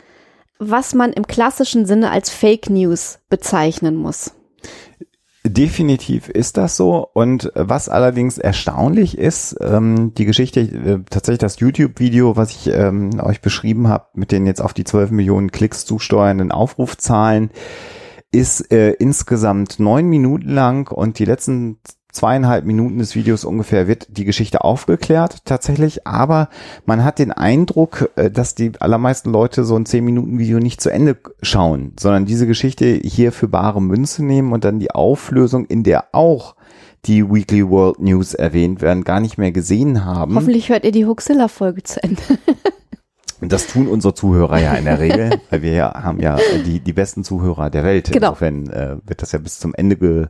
was 0.59 0.95
man 0.95 1.13
im 1.13 1.27
klassischen 1.27 1.87
Sinne 1.87 2.11
als 2.11 2.31
Fake 2.31 2.71
News 2.71 3.19
bezeichnen 3.29 3.97
muss. 3.97 4.33
Definitiv 5.45 6.29
ist 6.29 6.57
das 6.57 6.77
so. 6.77 7.09
Und 7.15 7.51
was 7.57 7.89
allerdings 7.89 8.39
erstaunlich 8.39 9.19
ist, 9.19 9.57
ähm, 9.61 10.15
die 10.15 10.25
Geschichte, 10.25 10.61
äh, 10.61 11.01
tatsächlich 11.11 11.41
das 11.41 11.59
YouTube-Video, 11.59 12.37
was 12.37 12.53
ich 12.53 12.69
ähm, 12.69 13.11
euch 13.21 13.41
beschrieben 13.41 13.89
habe, 13.89 14.07
mit 14.15 14.31
den 14.31 14.47
jetzt 14.47 14.61
auf 14.63 14.73
die 14.73 14.85
12 14.85 15.11
Millionen 15.11 15.51
Klicks 15.51 15.85
zusteuernden 15.85 16.53
Aufrufzahlen, 16.53 17.51
ist 18.33 18.73
äh, 18.73 18.93
insgesamt 18.93 19.79
neun 19.79 20.07
Minuten 20.07 20.49
lang 20.49 20.91
und 20.91 21.19
die 21.19 21.27
letzten 21.27 21.79
zweieinhalb 22.13 22.67
Minuten 22.67 22.99
des 22.99 23.15
Videos 23.15 23.45
ungefähr 23.45 23.89
wird 23.89 24.07
die 24.17 24.25
Geschichte 24.25 24.63
aufgeklärt 24.63 25.45
tatsächlich, 25.45 26.07
aber 26.07 26.51
man 26.85 27.05
hat 27.05 27.19
den 27.19 27.33
Eindruck, 27.33 28.11
äh, 28.17 28.31
dass 28.31 28.55
die 28.55 28.73
allermeisten 28.81 29.31
Leute 29.31 29.65
so 29.65 29.77
ein 29.77 29.87
zehn 29.87 30.05
Minuten 30.05 30.39
Video 30.39 30.59
nicht 30.59 30.81
zu 30.81 30.91
Ende 30.91 31.17
schauen, 31.41 31.93
sondern 31.99 32.27
diese 32.27 32.47
Geschichte 32.47 32.87
hier 32.87 33.33
für 33.33 33.49
bare 33.49 33.81
Münze 33.81 34.25
nehmen 34.25 34.53
und 34.53 34.65
dann 34.65 34.79
die 34.79 34.91
Auflösung, 34.91 35.65
in 35.67 35.83
der 35.83 36.07
auch 36.13 36.55
die 37.07 37.29
Weekly 37.29 37.69
World 37.69 37.99
News 37.99 38.35
erwähnt 38.35 38.81
werden, 38.81 39.05
gar 39.05 39.21
nicht 39.21 39.37
mehr 39.37 39.51
gesehen 39.51 40.05
haben. 40.05 40.37
Hoffentlich 40.37 40.69
hört 40.69 40.85
ihr 40.85 40.93
die 40.93 41.07
Huxilla-Folge 41.07 41.83
zu 41.83 42.03
Ende. 42.03 42.23
Das 43.49 43.67
tun 43.67 43.89
unsere 43.89 44.15
Zuhörer 44.15 44.59
ja 44.59 44.75
in 44.75 44.85
der 44.85 44.99
Regel, 45.01 45.41
weil 45.51 45.63
wir 45.63 45.73
ja, 45.73 46.03
haben 46.03 46.21
ja 46.21 46.37
die, 46.65 46.81
die 46.81 46.93
besten 46.93 47.25
Zuhörer 47.25 47.71
der 47.71 47.85
Welt. 47.85 48.11
Genau. 48.13 48.29
Insofern 48.29 48.71
äh, 48.71 48.97
wird 49.05 49.23
das 49.23 49.33
ja 49.33 49.39
bis 49.39 49.59
zum 49.59 49.75
Ende 49.75 49.97
ge, 49.97 50.27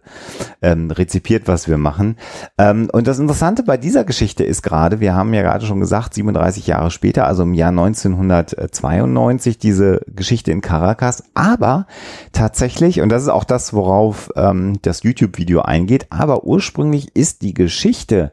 ähm, 0.63 0.91
rezipiert, 0.91 1.49
was 1.49 1.69
wir 1.69 1.79
machen. 1.79 2.17
Ähm, 2.59 2.89
und 2.93 3.07
das 3.07 3.19
Interessante 3.19 3.63
bei 3.63 3.77
dieser 3.77 4.05
Geschichte 4.05 4.45
ist 4.45 4.63
gerade, 4.63 5.01
wir 5.01 5.15
haben 5.15 5.35
ja 5.35 5.43
gerade 5.43 5.67
schon 5.67 5.81
gesagt, 5.81 6.15
37 6.15 6.67
Jahre 6.67 6.91
später, 6.91 7.27
also 7.27 7.43
im 7.43 7.55
Jahr 7.55 7.71
1992, 7.71 9.59
diese 9.59 10.01
Geschichte 10.07 10.51
in 10.51 10.61
Caracas, 10.61 11.25
aber 11.35 11.87
tatsächlich, 12.33 13.01
und 13.01 13.09
das 13.09 13.23
ist 13.23 13.29
auch 13.29 13.45
das, 13.45 13.73
worauf 13.73 14.31
ähm, 14.37 14.79
das 14.83 15.03
YouTube-Video 15.03 15.63
eingeht, 15.63 16.07
aber 16.11 16.45
ursprünglich 16.45 17.15
ist 17.15 17.43
die 17.43 17.55
Geschichte 17.55 18.33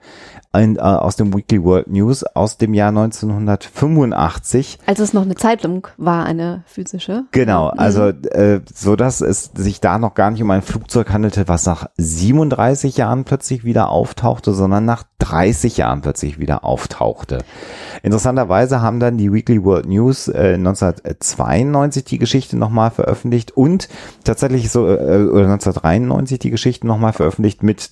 ein, 0.52 0.78
äh, 0.78 0.80
aus 0.80 1.16
dem 1.16 1.34
Weekly 1.36 1.64
World 1.64 1.88
News 1.88 2.24
aus 2.24 2.58
dem 2.58 2.74
Jahr 2.74 2.90
1985. 2.90 4.80
Als 4.86 5.00
es 5.00 5.14
noch 5.14 5.22
eine 5.22 5.36
Zeitung 5.36 5.88
war, 5.98 6.26
eine 6.26 6.64
physische. 6.66 7.26
Genau, 7.32 7.72
mhm. 7.72 7.80
also 7.80 8.08
äh, 8.08 8.62
so 8.74 8.96
dass 8.96 9.22
es 9.22 9.52
sich 9.56 9.80
da 9.80 10.00
noch 10.00 10.16
gar 10.16 10.32
nicht 10.32 10.42
um 10.42 10.50
ein 10.50 10.64
Flugzeug 10.64 11.12
handelte, 11.12 11.48
was 11.48 11.66
nach 11.66 11.88
37 11.98 12.98
Jahren 12.98 13.26
plötzlich 13.26 13.64
wieder 13.64 13.90
auftauchte, 13.90 14.54
sondern 14.54 14.86
nach 14.86 15.04
30 15.20 15.78
Jahren 15.78 16.02
plötzlich 16.02 16.40
wieder 16.40 16.64
auftauchte. 16.64 17.40
Interessanterweise 18.02 18.82
haben 18.82 19.00
dann 19.00 19.18
die 19.18 19.32
Weekly 19.32 19.64
World 19.64 19.86
News 19.86 20.30
äh, 20.30 20.56
1992 20.56 22.06
die 22.06 22.18
Geschichte 22.18 22.58
nochmal 22.58 22.90
veröffentlicht 22.90 23.52
und 23.52 23.90
tatsächlich 24.24 24.72
so 24.72 24.88
äh, 24.88 25.28
oder 25.28 25.46
1993 25.46 26.40
die 26.40 26.50
Geschichte 26.50 26.88
nochmal 26.88 27.14
veröffentlicht 27.14 27.62
mit 27.62 27.92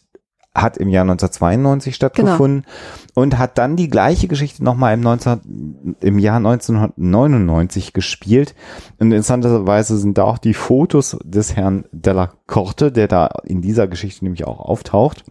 hat 0.58 0.78
im 0.78 0.90
Jahr 0.90 1.04
1992 1.04 1.96
stattgefunden 1.96 2.64
genau. 2.64 3.22
und 3.22 3.38
hat 3.38 3.58
dann 3.58 3.76
die 3.76 3.90
gleiche 3.90 4.28
Geschichte 4.28 4.64
nochmal 4.64 4.96
im, 4.96 5.02
19, 5.02 5.96
im 6.02 6.20
Jahr 6.20 6.38
1999 6.38 7.94
gespielt. 7.94 8.56
Und 9.00 9.12
interessanterweise 9.12 9.98
sind 9.98 10.18
da 10.18 10.24
auch 10.24 10.40
die 10.40 10.54
Fotos 10.54 11.18
des 11.24 11.56
Herrn 11.56 11.86
Della 11.92 12.34
Corte, 12.48 12.92
der 12.92 13.08
da 13.08 13.30
in 13.44 13.62
dieser 13.62 13.88
Geschichte 13.88 14.26
nämlich 14.26 14.46
auch 14.46 14.60
auftaucht. 14.60 15.24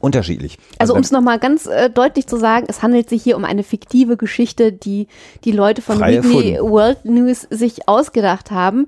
Unterschiedlich. 0.00 0.58
Also, 0.78 0.92
also 0.92 0.94
um 0.94 1.00
es 1.00 1.10
nochmal 1.12 1.38
ganz 1.38 1.66
äh, 1.66 1.88
deutlich 1.88 2.26
zu 2.26 2.36
sagen, 2.36 2.66
es 2.68 2.82
handelt 2.82 3.08
sich 3.08 3.22
hier 3.22 3.36
um 3.36 3.44
eine 3.44 3.62
fiktive 3.62 4.16
Geschichte, 4.16 4.72
die 4.72 5.08
die 5.44 5.52
Leute 5.52 5.82
von 5.82 5.98
Weekly 6.00 6.58
World 6.60 7.04
News 7.04 7.46
sich 7.50 7.88
ausgedacht 7.88 8.50
haben. 8.50 8.86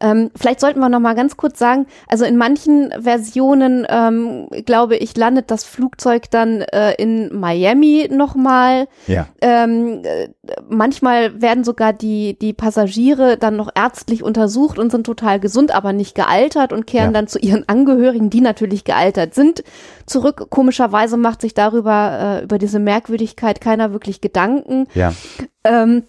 Ähm, 0.00 0.30
vielleicht 0.36 0.60
sollten 0.60 0.80
wir 0.80 0.88
noch 0.88 1.00
mal 1.00 1.14
ganz 1.14 1.36
kurz 1.36 1.58
sagen, 1.58 1.86
also 2.06 2.24
in 2.24 2.36
manchen 2.36 2.92
Versionen, 3.00 3.86
ähm, 3.88 4.48
glaube 4.64 4.96
ich, 4.96 5.16
landet 5.16 5.50
das 5.50 5.64
Flugzeug 5.64 6.30
dann 6.30 6.62
äh, 6.62 6.94
in 6.94 7.36
Miami 7.38 8.08
noch 8.10 8.34
mal. 8.34 8.88
Ja. 9.06 9.28
Ähm, 9.40 10.02
äh, 10.04 10.28
manchmal 10.68 11.40
werden 11.40 11.64
sogar 11.64 11.92
die, 11.92 12.38
die 12.38 12.52
Passagiere 12.52 13.36
dann 13.36 13.56
noch 13.56 13.70
ärztlich 13.74 14.22
untersucht 14.22 14.78
und 14.78 14.90
sind 14.90 15.04
total 15.04 15.40
gesund, 15.40 15.74
aber 15.74 15.92
nicht 15.92 16.14
gealtert 16.14 16.72
und 16.72 16.86
kehren 16.86 17.08
ja. 17.08 17.12
dann 17.12 17.28
zu 17.28 17.38
ihren 17.38 17.68
Angehörigen, 17.68 18.30
die 18.30 18.40
natürlich 18.40 18.84
gealtert 18.84 19.34
sind, 19.34 19.64
zurück. 20.06 20.46
Komischerweise 20.50 21.16
macht 21.16 21.40
sich 21.40 21.54
darüber, 21.54 22.40
äh, 22.40 22.44
über 22.44 22.58
diese 22.58 22.78
Merkwürdigkeit 22.78 23.60
keiner 23.60 23.92
wirklich 23.92 24.20
Gedanken. 24.20 24.86
Ja. 24.94 25.12
Ähm, 25.64 26.04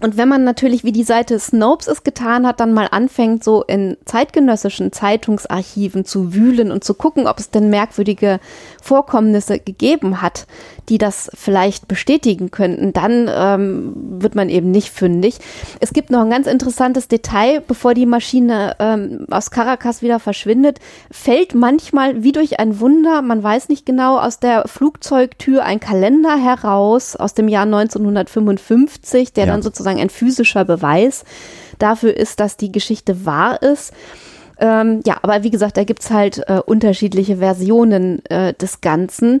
Und 0.00 0.16
wenn 0.16 0.28
man 0.28 0.44
natürlich, 0.44 0.82
wie 0.82 0.92
die 0.92 1.04
Seite 1.04 1.38
Snopes 1.38 1.86
es 1.86 2.04
getan 2.04 2.46
hat, 2.46 2.60
dann 2.60 2.72
mal 2.72 2.88
anfängt, 2.90 3.44
so 3.44 3.62
in 3.62 3.96
zeitgenössischen 4.04 4.92
Zeitungsarchiven 4.92 6.04
zu 6.04 6.32
wühlen 6.32 6.72
und 6.72 6.84
zu 6.84 6.94
gucken, 6.94 7.26
ob 7.26 7.38
es 7.38 7.50
denn 7.50 7.70
merkwürdige 7.70 8.40
Vorkommnisse 8.82 9.58
gegeben 9.58 10.22
hat, 10.22 10.46
die 10.88 10.98
das 10.98 11.30
vielleicht 11.34 11.86
bestätigen 11.86 12.50
könnten, 12.50 12.92
dann 12.92 13.30
ähm, 13.32 13.92
wird 14.20 14.34
man 14.34 14.48
eben 14.48 14.70
nicht 14.70 14.90
fündig. 14.90 15.38
Es 15.78 15.92
gibt 15.92 16.10
noch 16.10 16.22
ein 16.22 16.30
ganz 16.30 16.46
interessantes 16.46 17.06
Detail, 17.06 17.62
bevor 17.66 17.94
die 17.94 18.06
Maschine 18.06 18.76
ähm, 18.80 19.26
aus 19.30 19.50
Caracas 19.50 20.02
wieder 20.02 20.18
verschwindet, 20.18 20.78
fällt 21.10 21.54
manchmal 21.54 22.22
wie 22.22 22.32
durch 22.32 22.58
ein 22.58 22.80
Wunder, 22.80 23.22
man 23.22 23.42
weiß 23.42 23.68
nicht 23.68 23.86
genau, 23.86 24.18
aus 24.18 24.40
der 24.40 24.66
Flugzeugtür 24.66 25.62
ein 25.64 25.78
Kalender 25.78 26.36
heraus 26.36 27.16
aus 27.16 27.34
dem 27.34 27.48
Jahr 27.48 27.64
1955, 27.64 29.32
der 29.32 29.46
ja. 29.46 29.52
dann 29.52 29.62
sozusagen 29.62 29.89
ein 29.98 30.10
physischer 30.10 30.64
Beweis 30.64 31.24
dafür 31.78 32.16
ist, 32.16 32.40
dass 32.40 32.56
die 32.56 32.72
Geschichte 32.72 33.24
wahr 33.24 33.62
ist. 33.62 33.92
Ähm, 34.58 35.00
ja, 35.06 35.16
aber 35.22 35.42
wie 35.42 35.50
gesagt, 35.50 35.76
da 35.76 35.84
gibt's 35.84 36.10
halt 36.10 36.42
äh, 36.46 36.60
unterschiedliche 36.64 37.38
Versionen 37.38 38.24
äh, 38.26 38.52
des 38.54 38.80
Ganzen. 38.80 39.40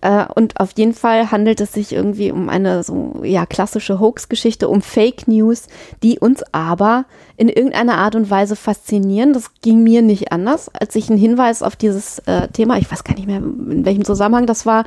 Äh, 0.00 0.24
und 0.34 0.58
auf 0.58 0.72
jeden 0.76 0.94
Fall 0.94 1.30
handelt 1.30 1.60
es 1.60 1.72
sich 1.72 1.92
irgendwie 1.92 2.32
um 2.32 2.48
eine 2.48 2.82
so 2.82 3.20
ja 3.22 3.46
klassische 3.46 4.00
Hoax-Geschichte, 4.00 4.68
um 4.68 4.82
Fake 4.82 5.28
News, 5.28 5.66
die 6.02 6.18
uns 6.18 6.42
aber 6.52 7.04
in 7.36 7.48
irgendeiner 7.48 7.96
Art 7.96 8.14
und 8.14 8.30
Weise 8.30 8.56
faszinieren. 8.56 9.32
Das 9.32 9.50
ging 9.62 9.82
mir 9.82 10.02
nicht 10.02 10.32
anders, 10.32 10.68
als 10.74 10.94
ich 10.94 11.08
einen 11.08 11.18
Hinweis 11.18 11.62
auf 11.62 11.76
dieses 11.76 12.18
äh, 12.20 12.48
Thema, 12.48 12.78
ich 12.78 12.90
weiß 12.90 13.04
gar 13.04 13.14
nicht 13.14 13.26
mehr, 13.26 13.38
in 13.38 13.84
welchem 13.84 14.04
Zusammenhang 14.04 14.46
das 14.46 14.66
war, 14.66 14.84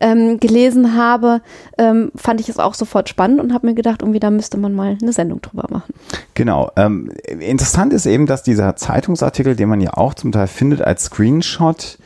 ähm, 0.00 0.40
gelesen 0.40 0.96
habe, 0.96 1.42
ähm, 1.78 2.10
fand 2.16 2.40
ich 2.40 2.48
es 2.48 2.58
auch 2.58 2.74
sofort 2.74 3.08
spannend 3.08 3.40
und 3.40 3.52
habe 3.52 3.66
mir 3.66 3.74
gedacht, 3.74 4.02
irgendwie 4.02 4.20
da 4.20 4.30
müsste 4.30 4.56
man 4.56 4.72
mal 4.72 4.98
eine 5.00 5.12
Sendung 5.12 5.40
drüber 5.40 5.66
machen. 5.70 5.94
Genau. 6.34 6.70
Ähm, 6.76 7.12
interessant 7.26 7.92
ist 7.92 8.06
eben, 8.06 8.26
dass 8.26 8.42
dieser 8.42 8.74
Zeitungsartikel, 8.76 9.54
den 9.54 9.68
man 9.68 9.80
ja 9.80 9.94
auch 9.94 10.14
zum 10.14 10.32
Teil 10.32 10.48
findet 10.48 10.82
als 10.82 11.04
Screenshot, 11.04 11.98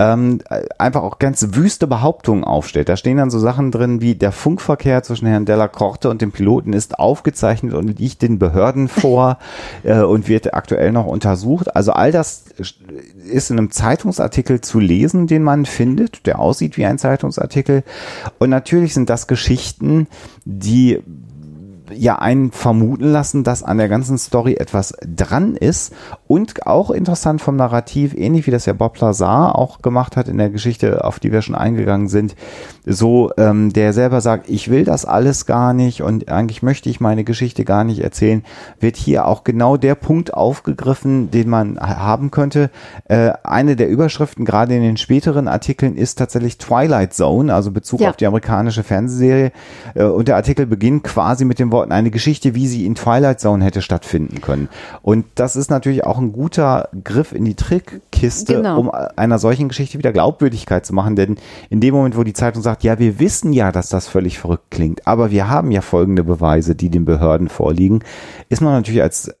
ähm, 0.00 0.38
einfach 0.78 1.02
auch 1.02 1.18
ganz 1.18 1.46
wüste 1.50 1.86
Behauptungen 1.86 2.42
aufstellt. 2.42 2.88
Da 2.88 2.96
stehen 2.96 3.18
dann 3.18 3.30
so 3.30 3.38
Sachen 3.38 3.70
drin 3.70 4.00
wie 4.00 4.14
der 4.14 4.32
Funkverkehr 4.32 5.02
zwischen 5.02 5.26
Herrn 5.26 5.44
Della 5.44 5.68
Corte 5.68 6.08
und 6.08 6.22
dem 6.22 6.32
Piloten 6.32 6.72
ist 6.72 6.98
aufgezeichnet 6.98 7.74
und 7.74 7.98
liegt 7.98 8.22
den 8.22 8.38
Behörden 8.38 8.88
vor 8.88 9.38
äh, 9.82 10.00
und 10.00 10.26
wird 10.26 10.54
aktuell 10.54 10.92
noch 10.92 11.04
untersucht. 11.04 11.76
Also 11.76 11.92
all 11.92 12.12
das 12.12 12.44
ist 13.30 13.50
in 13.50 13.58
einem 13.58 13.70
Zeitungsartikel 13.70 14.62
zu 14.62 14.80
lesen, 14.80 15.26
den 15.26 15.42
man 15.42 15.66
findet, 15.66 16.26
der 16.26 16.38
aussieht 16.38 16.78
wie 16.78 16.86
ein 16.86 16.98
Zeitungsartikel. 16.98 17.84
Und 18.38 18.48
natürlich 18.48 18.94
sind 18.94 19.10
das 19.10 19.26
Geschichten, 19.26 20.06
die 20.46 21.00
ja 21.92 22.18
einen 22.18 22.52
vermuten 22.52 23.10
lassen, 23.10 23.44
dass 23.44 23.62
an 23.62 23.78
der 23.78 23.88
ganzen 23.88 24.18
Story 24.18 24.54
etwas 24.54 24.94
dran 25.04 25.56
ist 25.56 25.92
und 26.26 26.66
auch 26.66 26.90
interessant 26.90 27.40
vom 27.40 27.56
Narrativ, 27.56 28.14
ähnlich 28.14 28.46
wie 28.46 28.50
das 28.50 28.66
ja 28.66 28.72
Bob 28.72 28.98
Lazar 28.98 29.56
auch 29.56 29.82
gemacht 29.82 30.16
hat 30.16 30.28
in 30.28 30.38
der 30.38 30.50
Geschichte, 30.50 31.04
auf 31.04 31.18
die 31.18 31.32
wir 31.32 31.42
schon 31.42 31.54
eingegangen 31.54 32.08
sind, 32.08 32.36
so 32.86 33.30
ähm, 33.36 33.72
der 33.72 33.92
selber 33.92 34.20
sagt, 34.20 34.48
ich 34.48 34.70
will 34.70 34.84
das 34.84 35.04
alles 35.04 35.46
gar 35.46 35.72
nicht 35.72 36.02
und 36.02 36.28
eigentlich 36.28 36.62
möchte 36.62 36.88
ich 36.88 37.00
meine 37.00 37.24
Geschichte 37.24 37.64
gar 37.64 37.84
nicht 37.84 38.00
erzählen, 38.00 38.44
wird 38.78 38.96
hier 38.96 39.26
auch 39.26 39.44
genau 39.44 39.76
der 39.76 39.94
Punkt 39.94 40.34
aufgegriffen, 40.34 41.30
den 41.30 41.48
man 41.48 41.78
haben 41.80 42.30
könnte. 42.30 42.70
Äh, 43.06 43.32
eine 43.42 43.76
der 43.76 43.88
Überschriften 43.88 44.44
gerade 44.44 44.74
in 44.74 44.82
den 44.82 44.96
späteren 44.96 45.48
Artikeln 45.48 45.96
ist 45.96 46.16
tatsächlich 46.16 46.58
Twilight 46.58 47.14
Zone, 47.14 47.54
also 47.54 47.70
Bezug 47.70 48.00
ja. 48.00 48.10
auf 48.10 48.16
die 48.16 48.26
amerikanische 48.26 48.82
Fernsehserie 48.82 49.52
äh, 49.94 50.04
und 50.04 50.28
der 50.28 50.36
Artikel 50.36 50.66
beginnt 50.66 51.04
quasi 51.04 51.44
mit 51.44 51.58
dem 51.58 51.72
Wort 51.72 51.79
Worten 51.80 51.92
eine 51.92 52.10
Geschichte, 52.10 52.54
wie 52.54 52.66
sie 52.66 52.84
in 52.84 52.94
Twilight 52.94 53.40
Zone 53.40 53.64
hätte 53.64 53.80
stattfinden 53.80 54.40
können. 54.40 54.68
Und 55.02 55.24
das 55.34 55.56
ist 55.56 55.70
natürlich 55.70 56.04
auch 56.04 56.18
ein 56.18 56.32
guter 56.32 56.90
Griff 57.02 57.32
in 57.32 57.44
die 57.44 57.54
Trickkiste, 57.54 58.56
genau. 58.56 58.78
um 58.78 58.90
einer 58.90 59.38
solchen 59.38 59.68
Geschichte 59.68 59.98
wieder 59.98 60.12
Glaubwürdigkeit 60.12 60.84
zu 60.84 60.94
machen. 60.94 61.16
Denn 61.16 61.36
in 61.70 61.80
dem 61.80 61.94
Moment, 61.94 62.16
wo 62.16 62.22
die 62.22 62.34
Zeitung 62.34 62.62
sagt, 62.62 62.84
ja, 62.84 62.98
wir 62.98 63.18
wissen 63.18 63.52
ja, 63.52 63.72
dass 63.72 63.88
das 63.88 64.08
völlig 64.08 64.38
verrückt 64.38 64.70
klingt, 64.70 65.06
aber 65.06 65.30
wir 65.30 65.48
haben 65.48 65.70
ja 65.70 65.80
folgende 65.80 66.22
Beweise, 66.22 66.74
die 66.74 66.90
den 66.90 67.06
Behörden 67.06 67.48
vorliegen, 67.48 68.04
ist 68.50 68.60
man 68.60 68.74
natürlich 68.74 69.02
als 69.02 69.32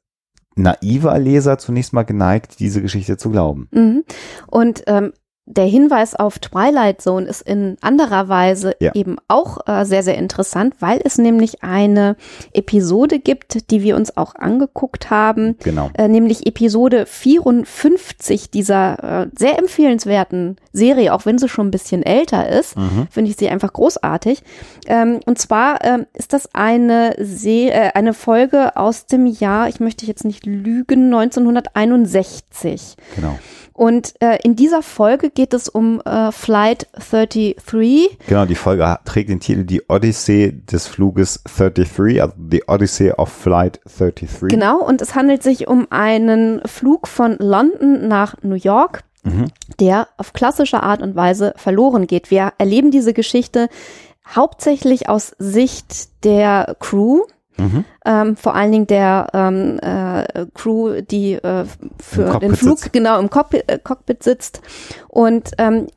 naiver 0.56 1.18
Leser 1.18 1.58
zunächst 1.58 1.92
mal 1.92 2.02
geneigt, 2.02 2.58
diese 2.58 2.82
Geschichte 2.82 3.16
zu 3.16 3.30
glauben. 3.30 3.68
Mhm. 3.70 4.04
Und 4.46 4.82
ähm, 4.86 5.12
der 5.46 5.64
Hinweis 5.64 6.14
auf 6.14 6.38
Twilight 6.38 7.02
Zone 7.02 7.26
ist 7.26 7.42
in 7.42 7.76
anderer 7.80 8.28
Weise 8.28 8.76
ja. 8.80 8.94
eben 8.94 9.16
auch 9.26 9.66
äh, 9.66 9.84
sehr, 9.84 10.02
sehr 10.02 10.16
interessant, 10.16 10.74
weil 10.78 11.00
es 11.02 11.18
nämlich 11.18 11.62
eine 11.62 12.16
Episode 12.52 13.18
gibt, 13.18 13.70
die 13.70 13.82
wir 13.82 13.96
uns 13.96 14.16
auch 14.16 14.36
angeguckt 14.36 15.10
haben. 15.10 15.56
Genau. 15.62 15.90
Äh, 15.94 16.08
nämlich 16.08 16.46
Episode 16.46 17.04
54 17.04 18.50
dieser 18.50 19.22
äh, 19.22 19.28
sehr 19.36 19.58
empfehlenswerten 19.58 20.56
Serie, 20.72 21.12
auch 21.12 21.26
wenn 21.26 21.38
sie 21.38 21.48
schon 21.48 21.68
ein 21.68 21.72
bisschen 21.72 22.04
älter 22.04 22.48
ist, 22.48 22.76
mhm. 22.76 23.08
finde 23.10 23.30
ich 23.30 23.36
sie 23.36 23.48
einfach 23.48 23.72
großartig. 23.72 24.42
Ähm, 24.86 25.20
und 25.26 25.38
zwar 25.38 25.84
ähm, 25.84 26.06
ist 26.12 26.32
das 26.32 26.54
eine, 26.54 27.16
Se 27.18 27.70
äh, 27.70 27.90
eine 27.94 28.14
Folge 28.14 28.76
aus 28.76 29.06
dem 29.06 29.26
Jahr, 29.26 29.68
ich 29.68 29.80
möchte 29.80 30.06
jetzt 30.06 30.24
nicht 30.24 30.46
lügen, 30.46 31.12
1961. 31.12 32.96
Genau. 33.16 33.36
Und 33.80 34.12
äh, 34.20 34.36
in 34.42 34.56
dieser 34.56 34.82
Folge 34.82 35.30
geht 35.30 35.54
es 35.54 35.66
um 35.70 36.02
äh, 36.02 36.32
Flight 36.32 36.88
33. 36.92 38.18
Genau, 38.28 38.44
die 38.44 38.54
Folge 38.54 38.98
trägt 39.06 39.30
den 39.30 39.40
Titel 39.40 39.64
Die 39.64 39.88
Odyssee 39.88 40.52
des 40.52 40.86
Fluges 40.86 41.42
33, 41.44 42.20
also 42.20 42.34
The 42.50 42.64
Odyssey 42.66 43.12
of 43.12 43.30
Flight 43.30 43.80
33. 43.84 44.50
Genau, 44.50 44.84
und 44.84 45.00
es 45.00 45.14
handelt 45.14 45.42
sich 45.42 45.66
um 45.66 45.86
einen 45.88 46.60
Flug 46.66 47.08
von 47.08 47.36
London 47.38 48.06
nach 48.06 48.34
New 48.42 48.54
York. 48.54 49.02
Mhm. 49.22 49.50
der 49.78 50.08
auf 50.16 50.32
klassische 50.32 50.82
Art 50.82 51.02
und 51.02 51.14
Weise 51.14 51.52
verloren 51.56 52.06
geht. 52.06 52.30
Wir 52.30 52.54
erleben 52.56 52.90
diese 52.90 53.12
Geschichte 53.12 53.68
hauptsächlich 54.26 55.10
aus 55.10 55.34
Sicht 55.38 56.24
der 56.24 56.74
Crew, 56.80 57.24
Mhm. 57.60 57.84
Ähm, 58.04 58.36
vor 58.36 58.54
allen 58.54 58.72
Dingen 58.72 58.86
der 58.86 59.26
ähm, 59.32 59.78
äh, 59.80 60.46
Crew, 60.54 61.00
die 61.02 61.34
äh, 61.34 61.64
für 62.02 62.38
den 62.38 62.56
Flug 62.56 62.78
sitzt. 62.78 62.92
genau 62.92 63.18
im 63.18 63.30
Cockpit, 63.30 63.64
äh, 63.66 63.78
Cockpit 63.78 64.22
sitzt. 64.22 64.60
Und 65.08 65.50
ähm, 65.58 65.88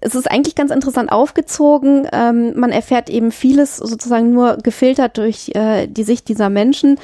es 0.00 0.14
ist 0.14 0.30
eigentlich 0.30 0.54
ganz 0.54 0.70
interessant 0.70 1.10
aufgezogen. 1.12 2.08
Ähm, 2.12 2.58
man 2.58 2.70
erfährt 2.70 3.10
eben 3.10 3.32
vieles 3.32 3.76
sozusagen 3.76 4.32
nur 4.32 4.58
gefiltert 4.58 5.18
durch 5.18 5.50
äh, 5.54 5.86
die 5.86 6.04
Sicht 6.04 6.28
dieser 6.28 6.48
Menschen 6.48 6.98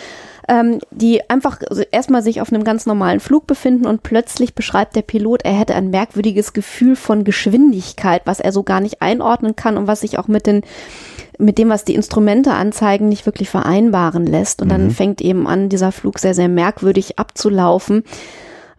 ähm, 0.51 0.81
die 0.91 1.31
einfach 1.31 1.61
erstmal 1.93 2.23
sich 2.23 2.41
auf 2.41 2.53
einem 2.53 2.65
ganz 2.65 2.85
normalen 2.85 3.21
Flug 3.21 3.47
befinden 3.47 3.87
und 3.87 4.03
plötzlich 4.03 4.55
beschreibt 4.55 4.97
der 4.97 5.03
Pilot, 5.03 5.45
er 5.45 5.53
hätte 5.53 5.77
ein 5.77 5.91
merkwürdiges 5.91 6.53
Gefühl 6.53 6.97
von 6.97 7.23
Geschwindigkeit, 7.23 8.23
was 8.25 8.41
er 8.41 8.51
so 8.51 8.65
gar 8.65 8.81
nicht 8.81 9.01
einordnen 9.01 9.55
kann 9.55 9.77
und 9.77 9.87
was 9.87 10.01
sich 10.01 10.19
auch 10.19 10.27
mit 10.27 10.47
den 10.47 10.63
mit 11.41 11.59
dem, 11.59 11.69
was 11.69 11.85
die 11.85 11.95
Instrumente 11.95 12.53
anzeigen, 12.53 13.09
nicht 13.09 13.27
wirklich 13.27 13.51
vereinbaren 13.51 14.27
lässt. 14.27 14.63
Und 14.63 14.69
dann 14.69 14.85
mhm. 14.85 14.91
fängt 14.91 15.21
eben 15.21 15.47
an, 15.47 15.69
dieser 15.69 15.93
Flug 15.93 16.19
sehr, 16.19 16.35
sehr 16.35 16.49
merkwürdig 16.49 17.19
abzulaufen. 17.19 18.05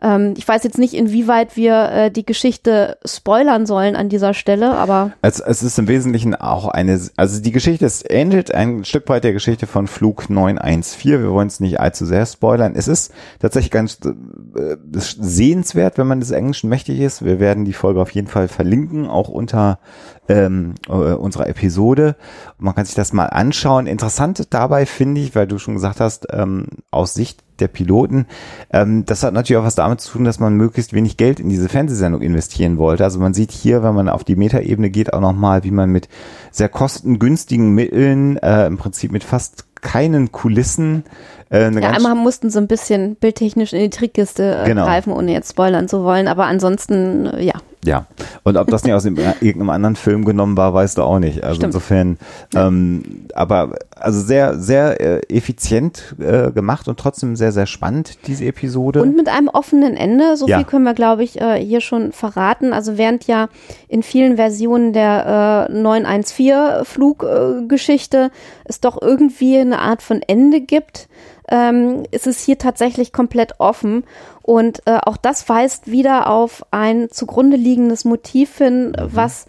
Ähm, 0.01 0.33
ich 0.37 0.47
weiß 0.47 0.63
jetzt 0.63 0.77
nicht, 0.77 0.93
inwieweit 0.93 1.55
wir 1.55 1.91
äh, 1.91 2.11
die 2.11 2.25
Geschichte 2.25 2.97
spoilern 3.05 3.65
sollen 3.65 3.95
an 3.95 4.09
dieser 4.09 4.33
Stelle, 4.33 4.73
aber. 4.73 5.11
Es, 5.21 5.39
es 5.39 5.61
ist 5.61 5.77
im 5.77 5.87
Wesentlichen 5.87 6.33
auch 6.35 6.67
eine, 6.67 6.99
also 7.17 7.41
die 7.41 7.51
Geschichte 7.51 7.85
ist 7.85 8.09
ähnelt 8.09 8.53
ein 8.53 8.83
Stück 8.83 9.07
weit 9.09 9.23
der 9.23 9.33
Geschichte 9.33 9.67
von 9.67 9.87
Flug 9.87 10.29
914. 10.29 11.21
Wir 11.21 11.31
wollen 11.31 11.47
es 11.47 11.59
nicht 11.59 11.79
allzu 11.79 12.05
sehr 12.05 12.25
spoilern. 12.25 12.73
Es 12.75 12.87
ist 12.87 13.13
tatsächlich 13.39 13.71
ganz 13.71 13.99
äh, 14.03 14.77
sehenswert, 14.95 15.97
wenn 15.97 16.07
man 16.07 16.19
des 16.19 16.31
Englischen 16.31 16.69
mächtig 16.69 16.99
ist. 16.99 17.23
Wir 17.23 17.39
werden 17.39 17.65
die 17.65 17.73
Folge 17.73 18.01
auf 18.01 18.11
jeden 18.11 18.27
Fall 18.27 18.47
verlinken, 18.47 19.07
auch 19.07 19.29
unter 19.29 19.79
ähm, 20.27 20.75
äh, 20.87 20.91
unserer 20.91 21.47
Episode. 21.47 22.15
Man 22.57 22.73
kann 22.73 22.85
sich 22.85 22.95
das 22.95 23.13
mal 23.13 23.25
anschauen. 23.25 23.85
Interessant 23.85 24.47
dabei 24.49 24.85
finde 24.85 25.21
ich, 25.21 25.35
weil 25.35 25.47
du 25.47 25.59
schon 25.59 25.75
gesagt 25.75 25.99
hast, 25.99 26.27
ähm, 26.31 26.67
aus 26.89 27.13
Sicht 27.13 27.43
der 27.61 27.67
Piloten. 27.67 28.25
Ähm, 28.71 29.05
das 29.05 29.23
hat 29.23 29.33
natürlich 29.33 29.59
auch 29.59 29.65
was 29.65 29.75
damit 29.75 30.01
zu 30.01 30.13
tun, 30.13 30.23
dass 30.23 30.39
man 30.39 30.55
möglichst 30.55 30.93
wenig 30.93 31.17
Geld 31.17 31.39
in 31.39 31.49
diese 31.49 31.69
Fernsehsendung 31.69 32.21
investieren 32.21 32.77
wollte. 32.77 33.03
Also 33.03 33.19
man 33.19 33.33
sieht 33.33 33.51
hier, 33.51 33.83
wenn 33.83 33.95
man 33.95 34.09
auf 34.09 34.23
die 34.23 34.35
Metaebene 34.35 34.89
geht, 34.89 35.13
auch 35.13 35.21
nochmal, 35.21 35.63
wie 35.63 35.71
man 35.71 35.89
mit 35.89 36.09
sehr 36.51 36.69
kostengünstigen 36.69 37.69
Mitteln, 37.69 38.37
äh, 38.37 38.65
im 38.65 38.77
Prinzip 38.77 39.11
mit 39.11 39.23
fast 39.23 39.65
keinen 39.81 40.31
Kulissen. 40.31 41.03
Äh, 41.51 41.71
ja, 41.79 41.89
einmal 41.89 42.15
mussten 42.15 42.49
sie 42.49 42.59
ein 42.59 42.67
bisschen 42.67 43.15
bildtechnisch 43.15 43.73
in 43.73 43.79
die 43.79 43.89
Trickkiste 43.89 44.61
äh, 44.63 44.65
genau. 44.65 44.85
greifen, 44.85 45.11
ohne 45.11 45.33
jetzt 45.33 45.51
spoilern 45.51 45.87
zu 45.87 46.03
wollen, 46.03 46.27
aber 46.27 46.45
ansonsten, 46.45 47.25
äh, 47.25 47.43
ja, 47.43 47.53
Ja, 47.83 48.05
und 48.43 48.57
ob 48.57 48.67
das 48.67 48.83
nicht 48.83 48.93
aus 48.93 49.05
äh, 49.05 49.09
irgendeinem 49.09 49.71
anderen 49.71 49.95
Film 49.95 50.23
genommen 50.23 50.55
war, 50.55 50.71
weißt 50.73 50.99
du 50.99 51.03
auch 51.03 51.17
nicht. 51.17 51.43
Also 51.43 51.55
Stimmt. 51.55 51.73
insofern, 51.73 52.17
ähm, 52.55 53.25
aber 53.33 53.75
also 53.95 54.21
sehr, 54.21 54.59
sehr 54.59 55.01
äh, 55.01 55.21
effizient 55.35 56.15
äh, 56.19 56.51
gemacht 56.51 56.87
und 56.87 56.99
trotzdem 56.99 57.35
sehr, 57.35 57.51
sehr 57.51 57.65
spannend, 57.65 58.19
diese 58.27 58.45
Episode. 58.45 59.01
Und 59.01 59.15
mit 59.15 59.27
einem 59.29 59.47
offenen 59.47 59.97
Ende, 59.97 60.37
so 60.37 60.47
Ja. 60.47 60.57
viel 60.57 60.65
können 60.67 60.83
wir, 60.85 60.93
glaube 60.93 61.23
ich, 61.23 61.41
äh, 61.41 61.55
hier 61.63 61.81
schon 61.81 62.11
verraten. 62.11 62.71
Also 62.71 62.99
während 62.99 63.25
ja 63.25 63.47
in 63.87 64.03
vielen 64.03 64.35
Versionen 64.35 64.93
der 64.93 65.67
äh, 65.69 65.73
914-Fluggeschichte 65.73 68.31
es 68.65 68.79
doch 68.79 69.01
irgendwie 69.01 69.57
eine 69.57 69.79
Art 69.79 70.01
von 70.01 70.21
Ende 70.21 70.61
gibt, 70.61 71.07
ähm, 71.51 72.03
ist 72.11 72.25
es 72.25 72.43
hier 72.43 72.57
tatsächlich 72.57 73.13
komplett 73.13 73.59
offen. 73.59 74.03
Und 74.41 74.81
äh, 74.87 74.97
auch 75.03 75.17
das 75.17 75.47
weist 75.47 75.91
wieder 75.91 76.29
auf 76.29 76.65
ein 76.71 77.09
zugrunde 77.11 77.57
liegendes 77.57 78.05
Motiv 78.05 78.57
hin, 78.57 78.97
was 78.99 79.45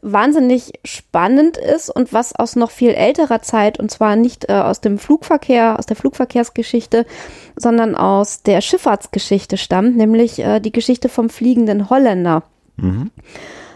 wahnsinnig 0.00 0.72
spannend 0.84 1.58
ist 1.58 1.90
und 1.90 2.12
was 2.12 2.34
aus 2.34 2.56
noch 2.56 2.70
viel 2.70 2.90
älterer 2.90 3.42
Zeit, 3.42 3.78
und 3.78 3.90
zwar 3.90 4.16
nicht 4.16 4.48
äh, 4.48 4.54
aus 4.54 4.80
dem 4.80 4.98
Flugverkehr, 4.98 5.78
aus 5.78 5.86
der 5.86 5.96
Flugverkehrsgeschichte, 5.96 7.04
sondern 7.56 7.94
aus 7.94 8.42
der 8.42 8.62
Schifffahrtsgeschichte 8.62 9.58
stammt, 9.58 9.96
nämlich 9.96 10.38
äh, 10.38 10.60
die 10.60 10.72
Geschichte 10.72 11.10
vom 11.10 11.28
fliegenden 11.28 11.90
Holländer. 11.90 12.42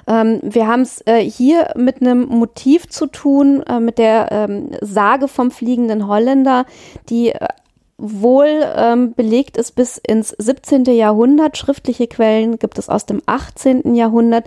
Ähm, 0.06 0.40
wir 0.42 0.66
haben 0.66 0.82
es 0.82 1.02
äh, 1.06 1.20
hier 1.20 1.72
mit 1.76 2.00
einem 2.00 2.26
Motiv 2.26 2.88
zu 2.88 3.06
tun, 3.06 3.62
äh, 3.62 3.80
mit 3.80 3.98
der 3.98 4.28
ähm, 4.30 4.70
Sage 4.80 5.28
vom 5.28 5.50
fliegenden 5.50 6.06
Holländer, 6.06 6.64
die 7.08 7.30
äh, 7.30 7.48
wohl 7.98 8.62
ähm, 8.76 9.14
belegt 9.14 9.56
ist 9.56 9.74
bis 9.74 9.96
ins 9.96 10.28
17. 10.36 10.84
Jahrhundert. 10.84 11.56
Schriftliche 11.56 12.06
Quellen 12.06 12.58
gibt 12.58 12.78
es 12.78 12.90
aus 12.90 13.06
dem 13.06 13.22
18. 13.24 13.94
Jahrhundert. 13.94 14.44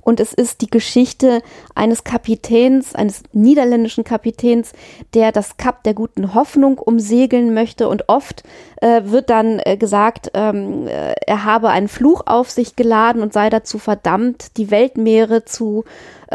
Und 0.00 0.18
es 0.18 0.32
ist 0.32 0.62
die 0.62 0.70
Geschichte 0.70 1.42
eines 1.76 2.02
Kapitäns, 2.02 2.96
eines 2.96 3.22
niederländischen 3.32 4.02
Kapitäns, 4.02 4.72
der 5.14 5.30
das 5.30 5.56
Kap 5.58 5.84
der 5.84 5.94
guten 5.94 6.34
Hoffnung 6.34 6.78
umsegeln 6.78 7.54
möchte. 7.54 7.88
Und 7.88 8.08
oft 8.08 8.42
äh, 8.80 9.02
wird 9.04 9.30
dann 9.30 9.60
äh, 9.64 9.76
gesagt, 9.76 10.32
ähm, 10.34 10.88
äh, 10.88 11.14
er 11.24 11.44
habe 11.44 11.68
einen 11.68 11.88
Fluch 11.88 12.22
auf 12.26 12.50
sich 12.50 12.74
geladen 12.74 13.22
und 13.22 13.32
sei 13.32 13.48
dazu 13.48 13.78
verdammt, 13.78 14.56
die 14.56 14.72
Weltmeere 14.72 15.44
zu 15.44 15.84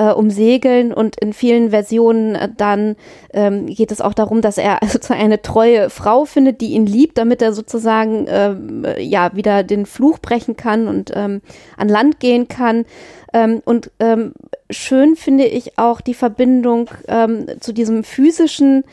umsegeln 0.01 0.93
und 0.93 1.17
in 1.17 1.33
vielen 1.33 1.69
Versionen 1.69 2.35
äh, 2.35 2.49
dann 2.55 2.95
ähm, 3.33 3.67
geht 3.67 3.91
es 3.91 4.01
auch 4.01 4.13
darum, 4.13 4.41
dass 4.41 4.57
er 4.57 4.79
sozusagen 4.87 5.21
eine 5.21 5.41
treue 5.41 5.89
Frau 5.89 6.25
findet, 6.25 6.61
die 6.61 6.71
ihn 6.71 6.85
liebt, 6.85 7.17
damit 7.17 7.41
er 7.41 7.53
sozusagen 7.53 8.25
ähm, 8.27 8.85
äh, 8.85 9.01
ja 9.01 9.35
wieder 9.35 9.63
den 9.63 9.85
Fluch 9.85 10.19
brechen 10.19 10.55
kann 10.55 10.87
und 10.87 11.11
ähm, 11.15 11.41
an 11.77 11.89
Land 11.89 12.19
gehen 12.19 12.47
kann. 12.47 12.85
Ähm, 13.33 13.61
und 13.65 13.91
ähm, 13.99 14.33
schön 14.69 15.15
finde 15.15 15.45
ich 15.45 15.77
auch 15.77 16.01
die 16.01 16.13
Verbindung 16.13 16.89
ähm, 17.07 17.45
zu 17.59 17.73
diesem 17.73 18.03
physischen 18.03 18.83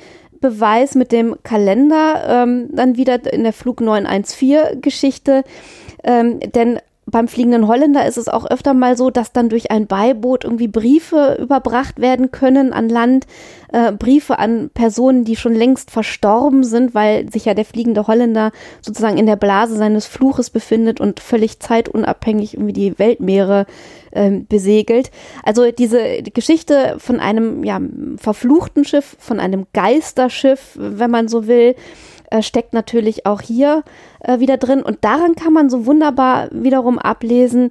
Beweis 0.41 0.95
mit 0.95 1.13
dem 1.13 1.37
Kalender, 1.43 2.45
ähm, 2.45 2.69
dann 2.73 2.97
wieder 2.97 3.21
in 3.33 3.43
der 3.43 3.53
Flug 3.53 3.81
914 3.81 4.81
Geschichte. 4.81 5.45
Ähm, 6.03 6.41
denn 6.41 6.81
beim 7.11 7.29
fliegenden 7.29 7.67
Holländer 7.67 8.07
ist 8.07 8.17
es 8.17 8.29
auch 8.29 8.47
öfter 8.47 8.75
mal 8.75 8.97
so, 8.97 9.11
dass 9.11 9.33
dann 9.33 9.49
durch 9.49 9.71
ein 9.71 9.87
Beiboot 9.87 10.45
irgendwie 10.45 10.69
Briefe 10.69 11.37
überbracht 11.41 12.01
werden 12.01 12.31
können 12.31 12.73
an 12.73 12.89
Land, 12.89 13.27
äh, 13.73 13.93
Briefe 13.93 14.39
an 14.39 14.71
Personen, 14.73 15.25
die 15.25 15.37
schon 15.37 15.55
längst 15.55 15.91
verstorben 15.91 16.65
sind, 16.65 16.95
weil 16.95 17.31
sich 17.31 17.45
ja 17.45 17.55
der 17.55 17.65
fliegende 17.65 18.07
Holländer 18.07 18.53
sozusagen 18.81 19.19
in 19.19 19.27
der 19.27 19.37
Blase 19.37 19.77
seines 19.77 20.07
Fluches 20.07 20.51
befindet 20.51 21.01
und 21.01 21.21
völlig 21.21 21.61
zeitunabhängig 21.61 22.55
irgendwie 22.55 22.73
die 22.73 22.99
Weltmeere 22.99 23.67
ähm, 24.13 24.47
besegelt. 24.47 25.11
Also 25.43 25.71
diese 25.71 26.23
Geschichte 26.23 26.97
von 26.99 27.21
einem 27.21 27.65
ja, 27.65 27.81
verfluchten 28.17 28.85
Schiff, 28.85 29.17
von 29.19 29.41
einem 29.41 29.67
Geisterschiff, 29.73 30.77
wenn 30.77 31.11
man 31.11 31.29
so 31.29 31.47
will, 31.47 31.75
äh, 32.31 32.43
steckt 32.43 32.73
natürlich 32.73 33.27
auch 33.27 33.41
hier 33.41 33.83
äh, 34.21 34.41
wieder 34.41 34.57
drin. 34.57 34.83
Und 34.83 34.99
daran 35.05 35.35
kann 35.35 35.53
man 35.53 35.71
so 35.71 35.87
wunderbar 35.87 36.49
wiederum 36.53 36.99
ablesen, 36.99 37.71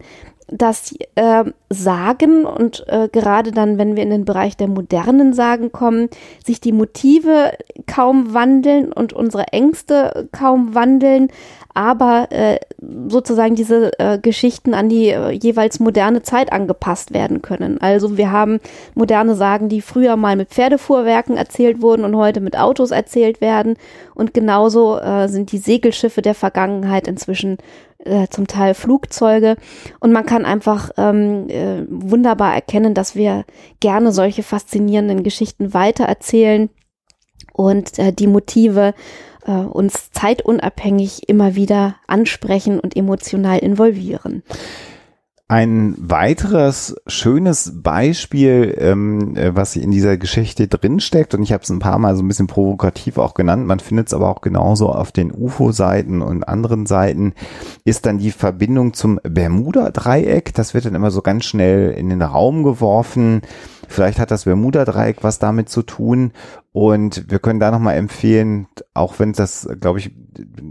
dass 0.52 0.96
äh, 1.16 1.46
Sagen 1.70 2.46
und 2.46 2.86
äh, 2.88 3.08
gerade 3.12 3.52
dann, 3.52 3.78
wenn 3.78 3.96
wir 3.96 4.04
in 4.04 4.10
den 4.10 4.26
Bereich 4.26 4.58
der 4.58 4.68
modernen 4.68 5.34
Sagen 5.34 5.72
kommen, 5.72 6.10
sich 6.44 6.60
die 6.60 6.72
Motive 6.72 7.52
kaum 7.86 8.34
wandeln 8.34 8.92
und 8.92 9.14
unsere 9.14 9.50
Ängste 9.50 10.28
kaum 10.32 10.74
wandeln, 10.74 11.30
aber 11.80 12.28
äh, 12.32 12.60
sozusagen 13.08 13.56
diese 13.56 13.98
äh, 14.00 14.20
Geschichten 14.20 14.74
an 14.74 14.90
die 14.90 15.12
äh, 15.12 15.30
jeweils 15.30 15.80
moderne 15.80 16.22
Zeit 16.22 16.52
angepasst 16.52 17.14
werden 17.14 17.42
können. 17.42 17.80
Also 17.80 18.18
wir 18.18 18.34
haben 18.34 18.60
moderne 18.96 19.34
Sagen, 19.34 19.70
die 19.70 19.80
früher 19.80 20.18
mal 20.18 20.36
mit 20.36 20.50
Pferdefuhrwerken 20.50 21.38
erzählt 21.38 21.82
wurden 21.82 22.04
und 22.04 22.18
heute 22.18 22.42
mit 22.42 22.60
Autos 22.60 22.92
erzählt 22.92 23.40
werden. 23.40 23.78
Und 24.14 24.34
genauso 24.34 25.00
äh, 25.00 25.30
sind 25.30 25.54
die 25.54 25.58
Segelschiffe 25.58 26.22
der 26.22 26.36
Vergangenheit 26.36 27.08
inzwischen 27.08 27.60
äh, 28.00 28.28
zum 28.28 28.48
Teil 28.48 28.74
Flugzeuge. 28.74 29.56
Und 30.02 30.12
man 30.12 30.26
kann 30.26 30.44
einfach 30.44 30.90
ähm, 30.98 31.48
äh, 31.48 31.86
wunderbar 31.88 32.54
erkennen, 32.54 32.94
dass 32.94 33.16
wir 33.16 33.46
gerne 33.80 34.12
solche 34.12 34.44
faszinierenden 34.44 35.24
Geschichten 35.24 35.74
weitererzählen 35.74 36.70
und 37.54 37.98
die 38.20 38.28
Motive 38.28 38.94
äh, 39.46 39.52
uns 39.52 40.12
zeitunabhängig 40.12 41.28
immer 41.30 41.56
wieder 41.56 41.96
ansprechen 42.08 42.80
und 42.80 42.96
emotional 42.96 43.60
involvieren. 43.60 44.44
Ein 45.52 45.96
weiteres 45.98 46.96
schönes 47.08 47.82
Beispiel, 47.82 48.76
ähm, 48.78 49.36
äh, 49.36 49.56
was 49.56 49.76
in 49.76 49.90
dieser 49.90 50.16
Geschichte 50.16 50.68
drinsteckt, 50.68 51.34
und 51.34 51.42
ich 51.42 51.52
habe 51.52 51.64
es 51.64 51.72
ein 51.72 51.80
paar 51.80 51.98
Mal 51.98 52.16
so 52.16 52.22
ein 52.22 52.28
bisschen 52.28 52.46
provokativ 52.46 53.18
auch 53.18 53.34
genannt, 53.34 53.66
man 53.66 53.80
findet 53.80 54.10
es 54.10 54.14
aber 54.14 54.30
auch 54.30 54.42
genauso 54.42 54.90
auf 54.90 55.12
den 55.12 55.32
UFO-Seiten 55.32 56.22
und 56.22 56.44
anderen 56.44 56.86
Seiten, 56.86 57.34
ist 57.84 58.06
dann 58.06 58.20
die 58.20 58.30
Verbindung 58.30 58.94
zum 58.94 59.20
Bermuda-Dreieck. 59.24 60.54
Das 60.54 60.76
wird 60.76 60.86
dann 60.86 60.94
immer 60.94 61.10
so 61.10 61.24
ganz 61.24 61.46
schnell 61.46 61.94
in 61.98 62.10
den 62.10 62.22
Raum 62.22 62.62
geworfen. 62.62 63.42
Vielleicht 63.90 64.20
hat 64.20 64.30
das 64.30 64.46
Bermuda-Dreieck 64.46 65.24
was 65.24 65.40
damit 65.40 65.68
zu 65.68 65.82
tun. 65.82 66.32
Und 66.72 67.30
wir 67.32 67.40
können 67.40 67.60
da 67.60 67.72
nochmal 67.72 67.96
empfehlen, 67.96 68.68
auch 68.94 69.18
wenn 69.18 69.34
das, 69.34 69.68
glaube 69.82 69.98
ich, 69.98 70.12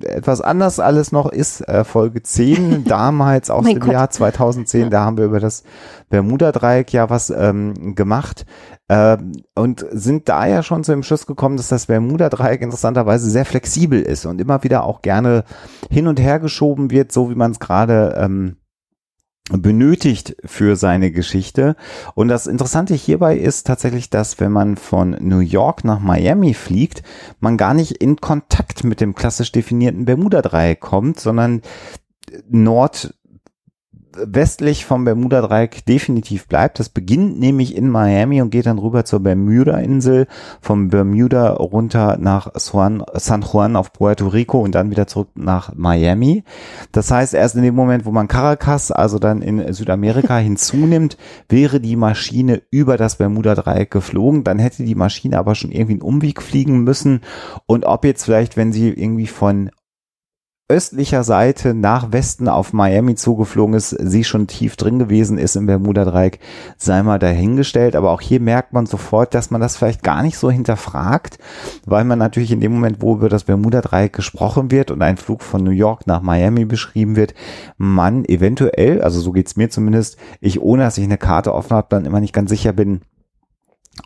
etwas 0.03 0.41
anders 0.41 0.79
alles 0.79 1.11
noch 1.11 1.31
ist, 1.31 1.69
äh, 1.69 1.83
Folge 1.83 2.23
10, 2.23 2.85
damals 2.87 3.51
aus 3.51 3.67
dem 3.67 3.81
Gott. 3.81 3.93
Jahr 3.93 4.09
2010, 4.09 4.91
da 4.91 5.05
haben 5.05 5.19
wir 5.19 5.25
über 5.25 5.41
das 5.41 5.65
Bermuda-Dreieck 6.09 6.93
ja 6.93 7.11
was 7.11 7.31
ähm, 7.31 7.97
gemacht 7.97 8.47
ähm, 8.89 9.33
und 9.57 9.85
sind 9.91 10.29
da 10.29 10.47
ja 10.47 10.63
schon 10.63 10.85
zu 10.85 10.93
dem 10.93 11.03
Schluss 11.03 11.27
gekommen, 11.27 11.57
dass 11.57 11.69
das 11.69 11.87
Bermuda-Dreieck 11.87 12.63
interessanterweise 12.63 13.29
sehr 13.29 13.45
flexibel 13.45 14.01
ist 14.01 14.25
und 14.25 14.41
immer 14.41 14.63
wieder 14.63 14.85
auch 14.85 15.03
gerne 15.03 15.43
hin 15.91 16.07
und 16.07 16.21
her 16.21 16.39
geschoben 16.39 16.93
wird, 16.93 17.11
so 17.11 17.29
wie 17.29 17.35
man 17.35 17.51
es 17.51 17.59
gerade 17.59 18.15
ähm, 18.17 18.57
benötigt 19.51 20.37
für 20.45 20.77
seine 20.77 21.11
Geschichte. 21.11 21.77
Und 22.15 22.29
das 22.29 22.47
Interessante 22.47 22.95
hierbei 22.95 23.37
ist 23.37 23.67
tatsächlich, 23.67 24.11
dass 24.11 24.41
wenn 24.41 24.53
man 24.53 24.77
von 24.77 25.17
New 25.21 25.41
York 25.41 25.85
nach 25.85 26.01
Miami 26.01 26.55
fliegt, 26.55 27.03
man 27.41 27.57
gar 27.57 27.75
nicht 27.75 27.93
in 27.93 28.17
Kontakt 28.17 28.85
mit 28.85 29.01
dem 29.01 29.15
klassisch 29.15 29.53
definierten 29.53 30.05
Bermuda-Dreieck 30.05 30.81
kommt, 30.81 31.21
sondern 31.21 31.63
Nord 32.49 33.15
westlich 34.17 34.85
vom 34.85 35.05
Bermuda-Dreieck 35.05 35.85
definitiv 35.87 36.47
bleibt. 36.47 36.79
Das 36.79 36.89
beginnt 36.89 37.39
nämlich 37.39 37.77
in 37.77 37.89
Miami 37.89 38.41
und 38.43 38.51
geht 38.51 38.67
dann 38.67 38.79
rüber 38.79 39.05
zur 39.05 39.21
Bermuda-Insel, 39.21 40.27
vom 40.61 40.89
Bermuda 40.89 41.51
runter 41.51 42.17
nach 42.19 42.51
San 42.55 43.05
Juan 43.43 43.77
auf 43.77 43.93
Puerto 43.93 44.29
Rico 44.29 44.61
und 44.61 44.75
dann 44.75 44.91
wieder 44.91 45.07
zurück 45.07 45.29
nach 45.35 45.75
Miami. 45.75 46.45
Das 46.93 47.11
heißt, 47.11 47.35
erst 47.35 47.57
in 47.57 47.63
dem 47.63 47.75
Moment, 47.75 48.05
wo 48.05 48.11
man 48.11 48.29
Caracas, 48.29 48.91
also 48.91 49.19
dann 49.19 49.43
in 49.43 49.73
Südamerika 49.73 50.39
hinzunimmt, 50.39 51.17
wäre 51.49 51.81
die 51.81 51.97
Maschine 51.97 52.63
über 52.71 52.97
das 52.97 53.17
Bermuda-Dreieck 53.17 53.91
geflogen. 53.91 54.45
Dann 54.45 54.59
hätte 54.59 54.85
die 54.85 54.95
Maschine 54.95 55.39
aber 55.39 55.55
schon 55.55 55.71
irgendwie 55.71 55.95
einen 55.95 56.03
Umweg 56.03 56.43
fliegen 56.43 56.83
müssen. 56.85 57.21
Und 57.67 57.85
ob 57.85 58.05
jetzt 58.05 58.25
vielleicht, 58.25 58.57
wenn 58.57 58.73
sie 58.73 58.89
irgendwie 58.89 59.27
von 59.27 59.71
östlicher 60.71 61.25
Seite 61.25 61.73
nach 61.73 62.13
Westen 62.13 62.47
auf 62.47 62.75
Miami 62.75 63.15
zugeflogen 63.15 63.75
ist, 63.75 63.91
sie 63.91 64.23
schon 64.23 64.47
tief 64.47 64.77
drin 64.77 64.99
gewesen 64.99 65.39
ist 65.39 65.57
im 65.57 65.65
Bermuda-Dreieck, 65.65 66.41
sei 66.77 67.03
mal 67.03 67.19
dahingestellt. 67.19 67.97
Aber 67.97 68.11
auch 68.11 68.21
hier 68.21 68.39
merkt 68.39 68.75
man 68.75 68.85
sofort, 68.85 69.33
dass 69.33 69.51
man 69.51 69.63
das 69.63 69.79
vielleicht 69.79 70.03
gar 70.03 70.23
nicht 70.23 70.37
so 70.37 70.51
hinterfragt, 70.51 71.39
weil 71.87 72.05
man 72.05 72.19
natürlich 72.19 72.53
in 72.53 72.61
dem 72.61 72.73
Moment, 72.73 73.01
wo 73.01 73.15
über 73.15 73.31
das 73.31 73.45
Bermuda-Dreieck 73.45 74.13
gesprochen 74.13 74.71
wird 74.71 74.91
und 74.91 75.01
ein 75.01 75.17
Flug 75.17 75.43
von 75.43 75.65
New 75.65 75.71
York 75.71 76.07
nach 76.07 76.21
Miami 76.21 76.67
beschrieben 76.67 77.17
wird, 77.17 77.35
man 77.79 78.27
eventuell, 78.27 79.01
also 79.01 79.21
so 79.21 79.33
geht's 79.33 79.57
mir 79.57 79.71
zumindest, 79.71 80.19
ich 80.41 80.61
ohne 80.61 80.83
dass 80.83 80.99
ich 80.99 81.05
eine 81.05 81.19
Karte 81.19 81.55
offen 81.55 81.77
habe, 81.77 81.89
dann 81.91 82.05
immer 82.05 82.21
nicht 82.21 82.35
ganz 82.35 82.51
sicher 82.51 82.75
bin, 82.75 83.01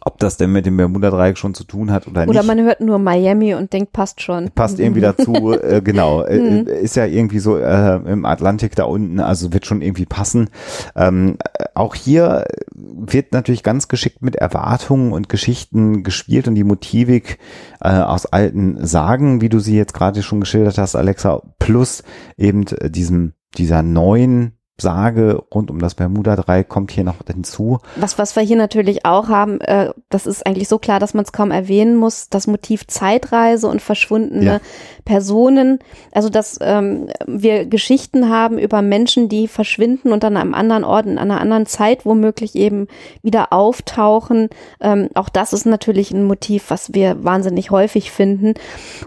Ob 0.04 0.18
das 0.18 0.36
denn 0.36 0.52
mit 0.52 0.66
dem 0.66 0.76
Bermuda-Dreieck 0.76 1.36
schon 1.38 1.54
zu 1.54 1.64
tun 1.64 1.90
hat 1.90 2.06
oder, 2.08 2.22
Oder 2.28 2.40
nicht. 2.40 2.46
man 2.46 2.60
hört 2.62 2.80
nur 2.80 2.98
Miami 2.98 3.54
und 3.54 3.72
denkt, 3.72 3.92
passt 3.92 4.20
schon. 4.20 4.50
passt 4.54 4.80
irgendwie 4.80 5.00
dazu, 5.00 5.52
äh, 5.52 5.80
genau, 5.82 6.22
äh, 6.24 6.38
Mhm. 6.38 6.66
ist 6.66 6.96
ja 6.96 7.04
irgendwie 7.06 7.38
so 7.38 7.56
äh, 7.58 7.96
im 7.96 8.24
Atlantik 8.24 8.74
da 8.74 8.84
unten, 8.84 9.20
also 9.20 9.52
wird 9.52 9.66
schon 9.66 9.82
irgendwie 9.82 10.06
passen. 10.06 10.48
Ähm, 10.96 11.36
äh, 11.58 11.64
auch 11.74 11.94
hier 11.94 12.44
wird 12.74 13.32
natürlich 13.32 13.62
ganz 13.62 13.88
geschickt 13.88 14.22
mit 14.22 14.36
Erwartungen 14.36 15.12
und 15.12 15.28
Geschichten 15.28 16.02
gespielt 16.02 16.48
und 16.48 16.54
die 16.54 16.64
Motivik 16.64 17.38
äh, 17.80 17.88
aus 17.90 18.26
alten 18.26 18.84
Sagen, 18.86 19.40
wie 19.40 19.48
du 19.48 19.58
sie 19.60 19.76
jetzt 19.76 19.94
gerade 19.94 20.22
schon 20.22 20.40
geschildert 20.40 20.78
hast, 20.78 20.96
Alexa, 20.96 21.42
plus 21.58 22.02
eben 22.36 22.64
äh, 22.78 22.90
diesem, 22.90 23.34
dieser 23.58 23.82
neuen 23.82 24.52
Sage 24.82 25.42
rund 25.54 25.70
um 25.70 25.78
das 25.78 25.94
Bermuda-Dreieck 25.94 26.68
kommt 26.68 26.90
hier 26.90 27.04
noch 27.04 27.16
hinzu. 27.26 27.78
Was, 27.96 28.18
was 28.18 28.36
wir 28.36 28.42
hier 28.42 28.56
natürlich 28.56 29.06
auch 29.06 29.28
haben, 29.28 29.60
äh, 29.62 29.90
das 30.10 30.26
ist 30.26 30.46
eigentlich 30.46 30.68
so 30.68 30.78
klar, 30.78 31.00
dass 31.00 31.14
man 31.14 31.24
es 31.24 31.32
kaum 31.32 31.50
erwähnen 31.50 31.96
muss, 31.96 32.28
das 32.28 32.46
Motiv 32.46 32.86
Zeitreise 32.86 33.68
und 33.68 33.80
verschwundene 33.80 34.44
Ja. 34.44 34.60
Personen. 35.04 35.78
Also, 36.12 36.28
dass 36.28 36.58
ähm, 36.60 37.08
wir 37.26 37.66
Geschichten 37.66 38.28
haben 38.28 38.58
über 38.58 38.82
Menschen, 38.82 39.28
die 39.28 39.48
verschwinden 39.48 40.12
und 40.12 40.22
dann 40.22 40.36
an 40.36 40.42
einem 40.42 40.54
anderen 40.54 40.84
Ort, 40.84 41.06
in 41.06 41.18
einer 41.18 41.40
anderen 41.40 41.66
Zeit 41.66 42.04
womöglich 42.04 42.54
eben 42.54 42.88
wieder 43.22 43.52
auftauchen. 43.52 44.48
Ähm, 44.80 45.08
auch 45.14 45.28
das 45.28 45.52
ist 45.52 45.66
natürlich 45.66 46.10
ein 46.10 46.24
Motiv, 46.24 46.64
was 46.68 46.94
wir 46.94 47.24
wahnsinnig 47.24 47.70
häufig 47.70 48.10
finden. 48.10 48.54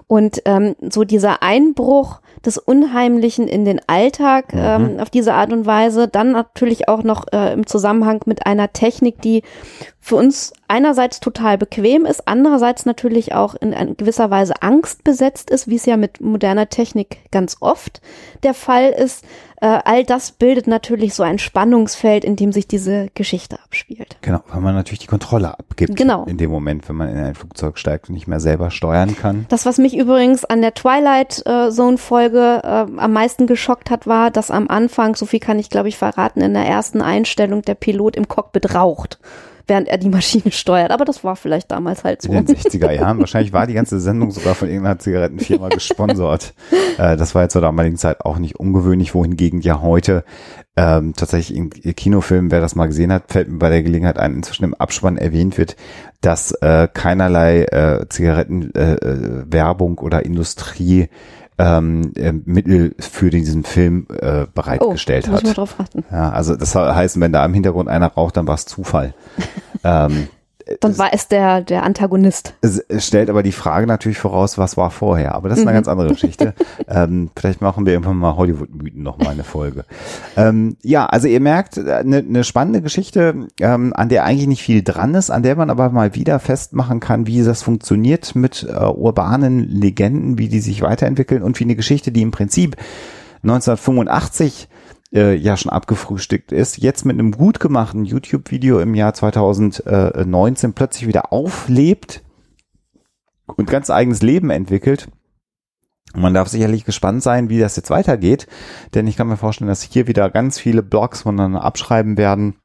Und 0.08 0.42
ähm, 0.46 0.76
so 0.90 1.04
dieser 1.04 1.44
Einbruch 1.44 2.20
des 2.46 2.58
Unheimlichen 2.58 3.48
in 3.48 3.66
den 3.66 3.80
Alltag 3.88 4.54
Mhm. 4.54 4.60
ähm, 4.62 5.00
auf 5.00 5.10
diese 5.10 5.34
Art 5.34 5.52
und 5.52 5.66
Weise, 5.66 6.08
dann 6.08 6.32
natürlich 6.32 6.88
auch 6.88 7.04
noch 7.04 7.26
äh, 7.32 7.54
im 7.54 7.66
Zusammenhang 7.68 8.22
mit 8.26 8.46
einer 8.46 8.72
Technik, 8.74 9.22
die 9.22 9.44
für 10.00 10.16
uns 10.16 10.54
einerseits 10.68 11.20
total 11.20 11.58
bequem 11.58 12.06
ist, 12.06 12.28
andererseits 12.28 12.86
natürlich 12.86 13.34
auch 13.34 13.56
in 13.56 13.96
gewisser 13.98 14.30
Weise 14.30 14.62
angstbesetzt 14.62 15.50
ist, 15.50 15.68
wie 15.68 15.76
es 15.76 15.86
ja 15.86 15.98
mit 15.98 16.22
moderner 16.22 16.70
Technik 16.70 17.18
ganz 17.32 17.58
oft 17.60 18.02
der 18.44 18.54
Fall 18.54 18.90
ist. 18.90 19.24
Äh, 19.62 19.80
all 19.86 20.04
das 20.04 20.32
bildet 20.32 20.68
natürlich 20.68 21.14
so 21.14 21.24
ein 21.24 21.40
Spannungsfeld, 21.40 22.26
in 22.26 22.36
dem 22.36 22.52
sich 22.52 22.68
diese 22.68 23.08
Geschichte 23.14 23.58
abspielt. 23.64 24.18
Genau, 24.22 24.42
weil 24.50 24.62
man 24.62 24.76
natürlich 24.76 25.00
die 25.00 25.08
Kontrolle 25.08 25.58
abgibt. 25.58 25.96
Genau. 25.96 26.26
In 26.26 26.38
dem 26.38 26.52
Moment, 26.52 26.88
wenn 26.90 26.98
man 26.98 27.10
in 27.10 27.18
ein 27.18 27.36
Flugzeug 27.36 27.78
steigt 27.78 28.10
und 28.10 28.16
nicht 28.16 28.28
mehr 28.28 28.40
selber 28.40 28.70
steuern 28.70 29.16
kann. 29.16 29.46
Das, 29.50 29.66
was 29.66 29.78
mich 29.78 29.96
übrigens 29.96 30.44
an 30.44 30.62
der 30.62 30.74
Twilight 30.74 31.42
äh, 31.46 31.72
Zone 31.72 31.98
Folge 31.98 32.62
äh, 32.64 32.68
am 33.00 33.14
meisten 33.14 33.48
geschockt 33.48 33.90
hat, 33.90 34.08
war, 34.08 34.30
dass 34.30 34.52
am 34.52 34.68
Anfang, 34.68 35.16
so 35.16 35.26
viel 35.26 35.40
kann 35.40 35.58
ich 35.58 35.70
glaube 35.70 35.88
ich 35.88 35.98
verraten, 35.98 36.42
in 36.42 36.54
der 36.54 36.66
ersten 36.66 37.02
Einstellung 37.02 37.62
der 37.62 37.76
Pilot 37.76 38.16
im 38.18 38.28
Cockpit 38.28 38.76
raucht, 38.76 39.20
während 39.68 39.88
er 39.88 39.98
die 39.98 40.10
Maschine 40.10 40.52
steuert. 40.52 40.92
Aber 40.92 41.06
das 41.06 41.24
war 41.24 41.36
vielleicht 41.36 41.72
damals 41.72 42.04
halt 42.04 42.22
so. 42.22 42.32
In 42.32 42.46
den 42.46 42.56
60er 42.58 42.92
Jahren. 42.92 43.20
Wahrscheinlich 43.20 43.54
war 43.54 43.68
die 43.68 43.74
ganze 43.74 44.00
Sendung 44.00 44.32
sogar 44.32 44.56
von 44.56 44.68
irgendeiner 44.68 45.00
Zigarettenfirma 45.00 45.70
gesponsert. 45.70 46.54
Äh, 46.98 47.18
das 47.18 47.36
war 47.36 47.42
jetzt 47.42 47.52
zur 47.52 47.62
damaligen 47.62 47.98
Zeit 47.98 48.22
auch 48.22 48.38
nicht 48.38 48.56
ungewöhnlich, 48.58 49.14
wohingegen 49.14 49.60
ja 49.60 49.82
heute 49.82 50.24
ähm, 50.78 51.14
tatsächlich 51.14 51.58
in 51.58 51.70
Kinofilmen, 51.70 52.52
wer 52.52 52.62
das 52.62 52.76
mal 52.76 52.88
gesehen 52.88 53.12
hat, 53.12 53.32
fällt 53.32 53.50
mir 53.50 53.58
bei 53.58 53.70
der 53.70 53.84
Gelegenheit 53.84 54.18
ein, 54.18 54.34
inzwischen 54.34 54.64
im 54.66 54.74
Abspann 54.74 55.18
erwähnt 55.18 55.58
wird, 55.58 55.76
dass 56.22 56.52
äh, 56.62 56.88
keinerlei 56.94 57.64
äh, 57.64 58.08
Zigarettenwerbung 58.10 59.44
äh, 59.48 59.54
Werbung 59.54 59.98
oder 60.00 60.26
Industrie 60.26 61.10
ähm, 61.58 62.12
äh, 62.16 62.32
Mittel 62.32 62.96
für 63.00 63.30
diesen 63.30 63.64
Film 63.64 64.08
äh, 64.10 64.44
Oh, 64.44 64.48
bereitgestellt 64.54 65.28
muss 65.28 65.38
hat. 65.38 65.44
man 65.46 65.54
drauf 65.54 65.76
achten. 65.80 66.04
Ja, 66.12 66.30
also 66.32 66.56
das 66.56 66.76
heißt, 66.76 67.20
wenn 67.20 67.32
da 67.32 67.46
im 67.46 67.54
Hintergrund 67.54 67.90
einer 67.90 68.08
raucht, 68.08 68.38
dann 68.38 68.48
war 68.48 68.56
es 68.56 68.66
Zufall. 68.66 69.14
ähm, 69.84 70.28
Dann 70.80 70.98
war 70.98 71.14
es 71.14 71.28
der, 71.28 71.62
der 71.62 71.84
Antagonist. 71.84 72.56
es 72.62 72.84
stellt 73.06 73.30
aber 73.30 73.44
die 73.44 73.52
Frage 73.52 73.86
natürlich 73.88 74.18
voraus, 74.18 74.58
was 74.58 74.78
war 74.78 74.90
vorher. 74.90 75.36
Aber 75.36 75.48
das 75.50 75.60
ist 75.60 75.64
eine 75.64 75.72
Mhm. 75.72 75.76
ganz 75.76 75.88
andere 75.88 76.08
Geschichte. 76.10 76.54
ähm, 76.88 77.30
vielleicht 77.38 77.62
machen 77.62 77.86
wir 77.86 77.94
irgendwann 77.94 78.18
mal 78.18 78.36
Hollywood-Mythen 78.36 79.04
noch 79.04 79.18
mal 79.18 79.30
eine 79.30 79.44
Folge. 79.44 79.86
ähm, 80.36 80.78
ja, 80.82 81.06
also 81.06 81.28
ihr 81.28 81.40
merkt, 81.40 81.78
eine 81.78 82.24
ne 82.24 82.44
spannende 82.44 82.82
Geschichte, 82.82 83.48
ähm, 83.60 83.94
an 83.96 84.10
der 84.10 84.24
eigentlich 84.24 84.48
nicht 84.48 84.64
viel 84.64 84.82
dran 84.84 85.14
ist, 85.14 85.30
an 85.30 85.44
der 85.44 85.56
man 85.56 85.70
aber 85.70 85.90
mal 85.90 86.16
wieder 86.16 86.40
festmachen 86.40 87.00
kann, 87.00 87.28
wie 87.28 87.44
das 87.44 87.62
funktioniert 87.62 88.36
mit 88.36 88.64
äh, 88.68 88.74
urbanen 88.86 89.60
Legenden, 89.60 90.38
wie 90.38 90.50
die 90.50 90.60
sich 90.62 90.82
weiterentwickeln 90.82 91.44
und 91.44 91.60
wie 91.60 91.64
eine 91.66 91.76
Geschichte, 91.76 92.12
die 92.12 92.22
im 92.24 92.32
Prinzip 92.32 92.76
1985 93.44 94.68
äh, 95.16 95.34
ja 95.36 95.58
schon 95.58 95.72
abgefrühstückt 95.72 96.52
ist, 96.52 96.78
jetzt 96.78 97.06
mit 97.06 97.18
einem 97.18 97.32
gut 97.32 97.60
gemachten 97.60 98.06
YouTube-Video 98.06 98.80
im 98.80 98.94
Jahr 98.94 99.14
2019 99.14 100.74
plötzlich 100.74 101.08
wieder 101.08 101.32
auflebt 101.32 102.22
und 103.46 103.70
ganz 103.70 103.90
eigenes 103.90 104.22
Leben 104.22 104.50
entwickelt. 104.50 105.10
Man 106.14 106.34
darf 106.34 106.48
sicherlich 106.48 106.86
gespannt 106.86 107.24
sein, 107.24 107.50
wie 107.50 107.60
das 107.60 107.76
jetzt 107.76 107.90
weitergeht, 107.90 108.48
denn 108.94 109.08
ich 109.08 109.18
kann 109.18 109.28
mir 109.28 109.38
vorstellen, 109.38 109.68
dass 109.68 109.82
hier 109.82 110.08
wieder 110.08 110.30
ganz 110.30 110.60
viele 110.60 110.84
Blogs 110.84 111.24
voneinander 111.24 111.64
abschreiben 111.64 112.18
werden, 112.18 112.56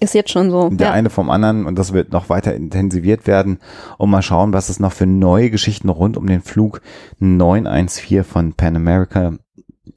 Ist 0.00 0.14
jetzt 0.14 0.30
schon 0.30 0.50
so. 0.50 0.68
der 0.68 0.88
ja. 0.88 0.92
eine 0.92 1.08
vom 1.08 1.30
anderen 1.30 1.64
und 1.64 1.78
das 1.78 1.92
wird 1.92 2.12
noch 2.12 2.28
weiter 2.28 2.54
intensiviert 2.54 3.26
werden 3.26 3.60
und 3.96 4.10
mal 4.10 4.22
schauen, 4.22 4.52
was 4.52 4.68
es 4.68 4.78
noch 4.78 4.92
für 4.92 5.06
neue 5.06 5.50
Geschichten 5.50 5.88
rund 5.88 6.16
um 6.16 6.26
den 6.26 6.42
Flug 6.42 6.82
914 7.18 8.24
von 8.24 8.52
Pan 8.54 8.76
America 8.76 9.38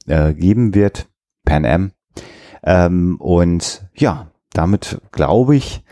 äh, 0.06 0.32
geben 0.32 0.74
wird, 0.74 1.08
Pan 1.46 1.64
Am. 1.64 1.92
Ähm, 2.62 3.16
und 3.18 3.88
ja, 3.94 4.26
damit 4.52 5.00
glaube 5.12 5.56
ich, 5.56 5.82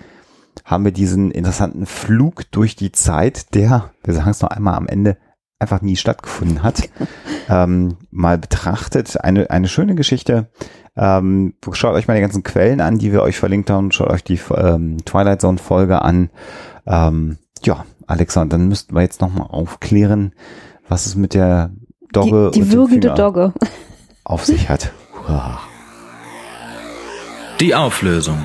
haben 0.64 0.84
wir 0.84 0.92
diesen 0.92 1.30
interessanten 1.30 1.86
Flug 1.86 2.50
durch 2.50 2.76
die 2.76 2.92
Zeit, 2.92 3.54
der, 3.54 3.90
wir 4.02 4.14
sagen 4.14 4.30
es 4.30 4.42
noch 4.42 4.50
einmal 4.50 4.74
am 4.74 4.86
Ende, 4.86 5.16
einfach 5.58 5.80
nie 5.80 5.96
stattgefunden 5.96 6.62
hat, 6.62 6.90
ähm, 7.48 7.96
mal 8.10 8.36
betrachtet. 8.36 9.22
Eine, 9.22 9.50
eine 9.50 9.68
schöne 9.68 9.94
Geschichte. 9.94 10.50
Ähm, 10.96 11.54
schaut 11.72 11.94
euch 11.94 12.06
mal 12.06 12.14
die 12.14 12.20
ganzen 12.20 12.42
Quellen 12.42 12.80
an, 12.80 12.98
die 12.98 13.12
wir 13.12 13.22
euch 13.22 13.38
verlinkt 13.38 13.70
haben. 13.70 13.92
Schaut 13.92 14.10
euch 14.10 14.24
die 14.24 14.38
ähm, 14.54 14.98
Twilight 15.04 15.40
Zone 15.40 15.58
Folge 15.58 16.02
an. 16.02 16.30
Ähm, 16.86 17.38
ja, 17.62 17.84
Alexa, 18.06 18.42
und 18.42 18.52
dann 18.52 18.68
müssten 18.68 18.94
wir 18.94 19.02
jetzt 19.02 19.20
nochmal 19.20 19.46
aufklären, 19.48 20.34
was 20.88 21.06
es 21.06 21.16
mit 21.16 21.34
der 21.34 21.72
Dogge 22.12 22.50
die, 22.52 22.60
die 22.60 22.66
und 22.66 22.72
würgende 22.72 23.14
Dogge. 23.14 23.52
auf 24.24 24.44
sich 24.44 24.68
hat. 24.68 24.92
Die 27.60 27.74
Auflösung. 27.74 28.36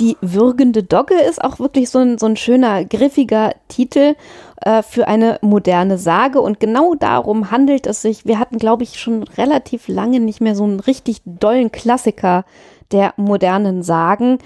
Die 0.00 0.16
würgende 0.20 0.82
Dogge 0.82 1.14
ist 1.14 1.42
auch 1.42 1.58
wirklich 1.58 1.90
so 1.90 1.98
ein, 1.98 2.18
so 2.18 2.26
ein 2.26 2.36
schöner, 2.36 2.84
griffiger 2.84 3.54
Titel 3.68 4.14
äh, 4.60 4.82
für 4.82 5.08
eine 5.08 5.38
moderne 5.40 5.98
Sage. 5.98 6.40
Und 6.40 6.60
genau 6.60 6.94
darum 6.94 7.50
handelt 7.50 7.86
es 7.86 8.02
sich. 8.02 8.26
Wir 8.26 8.38
hatten, 8.38 8.58
glaube 8.58 8.84
ich, 8.84 9.00
schon 9.00 9.22
relativ 9.22 9.88
lange 9.88 10.20
nicht 10.20 10.40
mehr 10.40 10.54
so 10.54 10.64
einen 10.64 10.78
richtig 10.78 11.22
dollen 11.24 11.72
Klassiker 11.72 12.44
der 12.92 13.14
modernen 13.16 13.82
Sagen, 13.82 14.38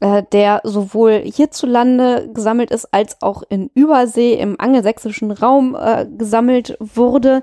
äh, 0.00 0.22
der 0.32 0.60
sowohl 0.64 1.22
hierzulande 1.24 2.30
gesammelt 2.32 2.70
ist, 2.70 2.92
als 2.92 3.20
auch 3.20 3.42
in 3.48 3.70
Übersee 3.74 4.34
im 4.34 4.58
angelsächsischen 4.58 5.30
Raum 5.30 5.76
äh, 5.78 6.06
gesammelt 6.06 6.76
wurde 6.80 7.42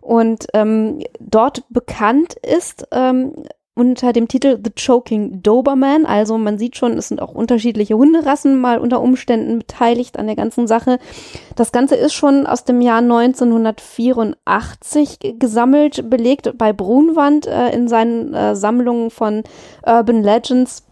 und 0.00 0.46
ähm, 0.52 1.00
dort 1.20 1.64
bekannt 1.70 2.34
ist 2.34 2.88
ähm, 2.90 3.44
unter 3.74 4.12
dem 4.12 4.28
Titel 4.28 4.60
The 4.62 4.70
Choking 4.70 5.42
Doberman. 5.42 6.04
Also 6.04 6.36
man 6.36 6.58
sieht 6.58 6.76
schon, 6.76 6.98
es 6.98 7.08
sind 7.08 7.22
auch 7.22 7.32
unterschiedliche 7.32 7.96
Hunderassen 7.96 8.60
mal 8.60 8.78
unter 8.78 9.00
Umständen 9.00 9.60
beteiligt 9.60 10.18
an 10.18 10.26
der 10.26 10.36
ganzen 10.36 10.66
Sache. 10.66 10.98
Das 11.56 11.72
Ganze 11.72 11.96
ist 11.96 12.12
schon 12.12 12.46
aus 12.46 12.64
dem 12.64 12.82
Jahr 12.82 12.98
1984 12.98 15.38
gesammelt, 15.38 16.10
belegt 16.10 16.58
bei 16.58 16.74
Brunwand 16.74 17.46
äh, 17.46 17.70
in 17.70 17.88
seinen 17.88 18.34
äh, 18.34 18.54
Sammlungen 18.54 19.08
von 19.10 19.42
Urban 19.86 20.22
Legends. 20.22 20.84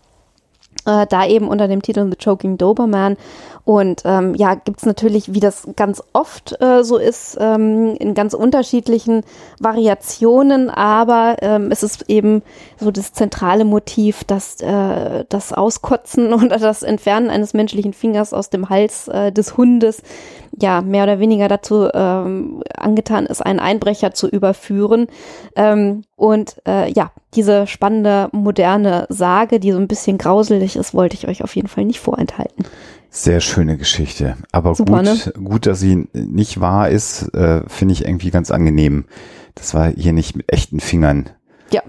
Äh, 0.86 1.06
da 1.06 1.26
eben 1.26 1.48
unter 1.48 1.68
dem 1.68 1.82
Titel 1.82 2.10
The 2.10 2.16
Choking 2.16 2.56
Doberman. 2.56 3.18
Und 3.64 4.02
ähm, 4.04 4.34
ja, 4.34 4.54
gibt's 4.54 4.86
natürlich, 4.86 5.34
wie 5.34 5.40
das 5.40 5.68
ganz 5.76 6.02
oft 6.12 6.60
äh, 6.60 6.82
so 6.82 6.96
ist, 6.96 7.36
ähm, 7.40 7.94
in 7.98 8.14
ganz 8.14 8.34
unterschiedlichen 8.34 9.22
Variationen, 9.58 10.70
aber 10.70 11.36
ähm, 11.42 11.70
es 11.70 11.82
ist 11.82 12.08
eben 12.08 12.42
so 12.78 12.90
das 12.90 13.12
zentrale 13.12 13.64
Motiv, 13.64 14.24
dass 14.24 14.60
äh, 14.60 15.24
das 15.28 15.52
Auskotzen 15.52 16.32
oder 16.34 16.58
das 16.58 16.82
Entfernen 16.82 17.30
eines 17.30 17.54
menschlichen 17.54 17.92
Fingers 17.92 18.32
aus 18.32 18.50
dem 18.50 18.68
Hals 18.68 19.08
äh, 19.08 19.30
des 19.30 19.56
Hundes 19.56 20.02
ja 20.60 20.82
mehr 20.82 21.04
oder 21.04 21.20
weniger 21.20 21.48
dazu 21.48 21.88
ähm, 21.92 22.62
angetan 22.76 23.26
ist, 23.26 23.40
einen 23.40 23.60
Einbrecher 23.60 24.12
zu 24.12 24.28
überführen. 24.28 25.06
Ähm, 25.56 26.02
und 26.16 26.60
äh, 26.66 26.90
ja, 26.92 27.12
diese 27.34 27.66
spannende 27.66 28.28
moderne 28.32 29.06
Sage, 29.08 29.60
die 29.60 29.72
so 29.72 29.78
ein 29.78 29.88
bisschen 29.88 30.18
grauselig 30.18 30.76
ist, 30.76 30.94
wollte 30.94 31.14
ich 31.14 31.28
euch 31.28 31.44
auf 31.44 31.54
jeden 31.56 31.68
Fall 31.68 31.84
nicht 31.84 32.00
vorenthalten. 32.00 32.64
Sehr 33.10 33.40
schöne 33.40 33.76
Geschichte. 33.76 34.36
Aber 34.52 34.74
Super, 34.74 35.02
gut, 35.02 35.04
ne? 35.04 35.32
gut, 35.42 35.66
dass 35.66 35.80
sie 35.80 36.08
nicht 36.14 36.60
wahr 36.60 36.88
ist, 36.90 37.34
äh, 37.34 37.62
finde 37.68 37.92
ich 37.92 38.04
irgendwie 38.04 38.30
ganz 38.30 38.50
angenehm. 38.50 39.04
Dass 39.56 39.74
wir 39.74 39.88
hier 39.96 40.12
nicht 40.12 40.36
mit 40.36 40.52
echten 40.52 40.78
Fingern 40.80 41.28
Ja. 41.72 41.82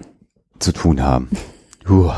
zu 0.58 0.72
tun 0.72 1.00
haben. 1.02 1.28
Puh. 1.84 2.10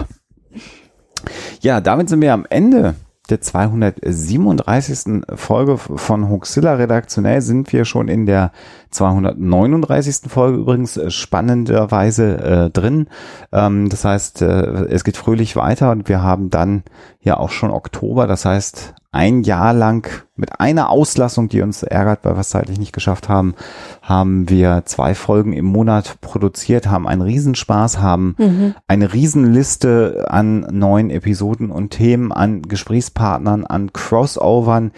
Ja, 1.61 1.81
damit 1.81 2.09
sind 2.09 2.21
wir 2.23 2.33
am 2.33 2.47
Ende 2.49 2.95
der 3.31 3.41
237. 3.41 5.23
Folge 5.35 5.79
von 5.79 6.29
Hoaxilla. 6.29 6.75
Redaktionell 6.75 7.41
sind 7.41 7.73
wir 7.73 7.85
schon 7.85 8.09
in 8.09 8.27
der 8.27 8.53
239. 8.95 10.31
Folge 10.31 10.59
übrigens 10.59 10.97
äh, 10.97 11.11
spannenderweise 11.11 12.39
äh, 12.39 12.71
drin. 12.71 13.09
Ähm, 13.53 13.89
das 13.89 14.05
heißt, 14.05 14.43
äh, 14.43 14.87
es 14.87 15.05
geht 15.05 15.17
fröhlich 15.17 15.57
weiter 15.57 15.91
und 15.91 16.09
wir 16.09 16.23
haben 16.23 16.51
dann 16.51 16.83
ja 17.21 17.37
auch 17.37 17.51
schon 17.51 17.71
Oktober. 17.71 18.27
Das 18.27 18.45
heißt, 18.45 18.95
ein 19.11 19.43
Jahr 19.43 19.73
lang 19.73 20.11
mit 20.35 20.61
einer 20.61 20.91
Auslassung, 20.91 21.49
die 21.49 21.63
uns 21.63 21.85
ärgert, 21.85 22.25
weil 22.25 22.35
wir 22.35 22.41
es 22.41 22.49
zeitlich 22.49 22.81
nicht 22.81 22.93
geschafft 22.93 23.29
haben, 23.29 23.55
haben 24.03 24.51
wir 24.51 24.83
zwei 24.87 25.15
Folgen 25.15 25.53
im 25.53 25.67
Monat 25.67 26.21
produziert, 26.21 26.89
haben 26.89 27.07
einen 27.07 27.23
Riesenspaß, 27.23 28.01
haben 28.01 28.75
eine 28.89 29.13
Riesenliste 29.13 30.27
an 30.29 30.67
neuen 30.73 31.11
Episoden 31.11 31.71
und 31.71 31.91
Themen, 31.91 32.33
an 32.33 32.63
Gesprächspartnern, 32.63 33.65
an 33.65 33.93
Crossovern, 33.93 34.91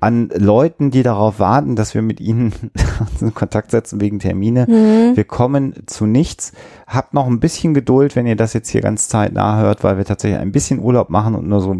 an 0.00 0.30
Leuten, 0.34 0.90
die 0.90 1.02
darauf 1.02 1.38
warten, 1.38 1.76
dass 1.76 1.94
wir 1.94 2.02
mit 2.02 2.20
ihnen 2.20 2.52
Kontakt 3.40 3.70
setzen 3.70 4.00
wegen 4.00 4.18
Termine. 4.18 4.66
Wir 5.16 5.24
kommen 5.24 5.74
zu 5.86 6.06
nichts. 6.06 6.52
Habt 6.86 7.14
noch 7.14 7.26
ein 7.26 7.40
bisschen 7.40 7.74
Geduld, 7.74 8.14
wenn 8.14 8.26
ihr 8.26 8.36
das 8.36 8.52
jetzt 8.52 8.68
hier 8.68 8.82
ganz 8.82 9.08
zeitnah 9.08 9.58
hört, 9.58 9.82
weil 9.82 9.96
wir 9.96 10.04
tatsächlich 10.04 10.38
ein 10.38 10.52
bisschen 10.52 10.78
Urlaub 10.78 11.08
machen 11.08 11.34
und 11.34 11.48
nur 11.48 11.60
so 11.60 11.74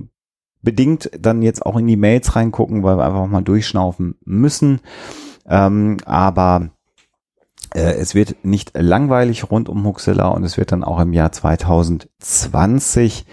bedingt 0.63 1.11
dann 1.19 1.43
jetzt 1.43 1.65
auch 1.65 1.77
in 1.77 1.87
die 1.87 1.97
Mails 1.97 2.35
reingucken, 2.35 2.83
weil 2.83 2.97
wir 2.97 3.05
einfach 3.05 3.27
mal 3.27 3.43
durchschnaufen 3.43 4.17
müssen. 4.25 4.81
Ähm, 5.47 5.99
aber 6.05 6.71
äh, 7.75 7.95
es 7.95 8.15
wird 8.15 8.37
nicht 8.43 8.73
langweilig 8.75 9.51
rund 9.51 9.69
um 9.69 9.85
Huxilla 9.85 10.29
und 10.29 10.45
es 10.45 10.57
wird 10.57 10.73
dann 10.73 10.85
auch 10.85 11.01
im 11.01 11.13
Jahr 11.13 11.33
2020 11.33 13.27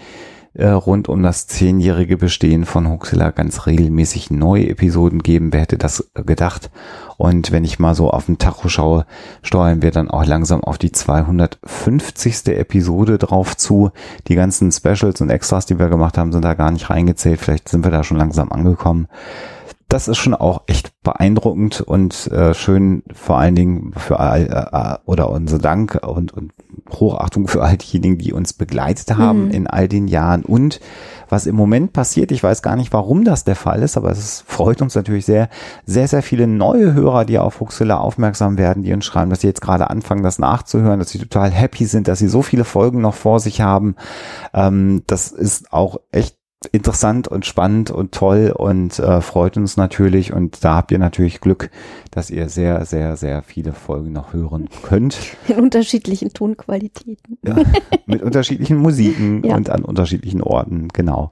äh, 0.54 0.68
rund 0.68 1.08
um 1.08 1.22
das 1.22 1.46
zehnjährige 1.46 2.16
Bestehen 2.16 2.64
von 2.64 2.88
Huxilla 2.88 3.30
ganz 3.30 3.66
regelmäßig 3.66 4.30
neue 4.30 4.68
Episoden 4.68 5.22
geben. 5.22 5.52
Wer 5.52 5.62
hätte 5.62 5.78
das 5.78 6.10
gedacht? 6.14 6.70
Und 7.16 7.50
wenn 7.50 7.64
ich 7.64 7.78
mal 7.78 7.94
so 7.94 8.10
auf 8.10 8.26
den 8.26 8.38
Tacho 8.38 8.68
schaue, 8.68 9.06
steuern 9.42 9.82
wir 9.82 9.90
dann 9.90 10.10
auch 10.10 10.24
langsam 10.24 10.62
auf 10.62 10.78
die 10.78 10.92
250. 10.92 12.46
Episode 12.48 13.18
drauf 13.18 13.56
zu. 13.56 13.90
Die 14.28 14.36
ganzen 14.36 14.70
Specials 14.70 15.20
und 15.20 15.30
Extras, 15.30 15.66
die 15.66 15.78
wir 15.78 15.88
gemacht 15.88 16.16
haben, 16.16 16.32
sind 16.32 16.44
da 16.44 16.54
gar 16.54 16.70
nicht 16.70 16.90
reingezählt. 16.90 17.40
Vielleicht 17.40 17.68
sind 17.68 17.84
wir 17.84 17.90
da 17.90 18.04
schon 18.04 18.18
langsam 18.18 18.52
angekommen. 18.52 19.08
Das 19.88 20.06
ist 20.06 20.18
schon 20.18 20.34
auch 20.34 20.62
echt 20.66 20.92
beeindruckend 21.02 21.80
und 21.80 22.26
äh, 22.30 22.52
schön, 22.52 23.02
vor 23.14 23.38
allen 23.38 23.54
Dingen 23.54 23.92
für 23.96 24.20
all, 24.20 24.46
äh, 24.46 25.08
oder 25.10 25.30
unser 25.30 25.58
Dank 25.58 25.98
und, 26.06 26.32
und 26.32 26.52
Hochachtung 26.90 27.48
für 27.48 27.62
all 27.62 27.78
diejenigen, 27.78 28.18
die 28.18 28.32
uns 28.34 28.52
begleitet 28.52 29.16
haben 29.16 29.46
Mhm. 29.46 29.50
in 29.50 29.66
all 29.66 29.88
den 29.88 30.06
Jahren. 30.08 30.44
Und 30.44 30.80
was 31.30 31.46
im 31.46 31.56
Moment 31.56 31.92
passiert, 31.94 32.32
ich 32.32 32.42
weiß 32.42 32.60
gar 32.62 32.76
nicht, 32.76 32.92
warum 32.92 33.24
das 33.24 33.44
der 33.44 33.56
Fall 33.56 33.82
ist, 33.82 33.96
aber 33.96 34.10
es 34.10 34.42
freut 34.46 34.82
uns 34.82 34.94
natürlich 34.94 35.24
sehr, 35.26 35.48
sehr, 35.86 36.08
sehr 36.08 36.22
viele 36.22 36.46
neue 36.46 36.92
Hörer, 36.94 37.24
die 37.24 37.38
auf 37.38 37.60
Huxilla 37.60 37.96
aufmerksam 37.98 38.58
werden, 38.58 38.82
die 38.82 38.92
uns 38.92 39.04
schreiben, 39.06 39.30
dass 39.30 39.40
sie 39.40 39.46
jetzt 39.46 39.60
gerade 39.62 39.90
anfangen, 39.90 40.22
das 40.22 40.38
nachzuhören, 40.38 40.98
dass 40.98 41.10
sie 41.10 41.18
total 41.18 41.50
happy 41.50 41.84
sind, 41.86 42.08
dass 42.08 42.18
sie 42.18 42.28
so 42.28 42.42
viele 42.42 42.64
Folgen 42.64 43.00
noch 43.00 43.14
vor 43.14 43.40
sich 43.40 43.60
haben. 43.62 43.96
Ähm, 44.54 45.02
das 45.06 45.32
ist 45.32 45.72
auch 45.72 45.98
echt 46.12 46.37
interessant 46.72 47.28
und 47.28 47.46
spannend 47.46 47.90
und 47.90 48.12
toll 48.12 48.52
und 48.56 48.98
äh, 48.98 49.20
freut 49.20 49.56
uns 49.56 49.76
natürlich. 49.76 50.32
Und 50.32 50.64
da 50.64 50.74
habt 50.76 50.90
ihr 50.90 50.98
natürlich 50.98 51.40
Glück, 51.40 51.70
dass 52.10 52.30
ihr 52.30 52.48
sehr, 52.48 52.84
sehr, 52.84 53.16
sehr 53.16 53.42
viele 53.42 53.72
Folgen 53.72 54.12
noch 54.12 54.32
hören 54.32 54.68
könnt. 54.82 55.18
In 55.46 55.56
unterschiedlichen 55.60 56.32
Tonqualitäten. 56.32 57.38
Ja, 57.46 57.56
mit 58.06 58.22
unterschiedlichen 58.22 58.78
Musiken 58.78 59.44
Ja. 59.44 59.56
und 59.56 59.70
an 59.70 59.84
unterschiedlichen 59.84 60.42
Orten, 60.42 60.88
genau. 60.88 61.30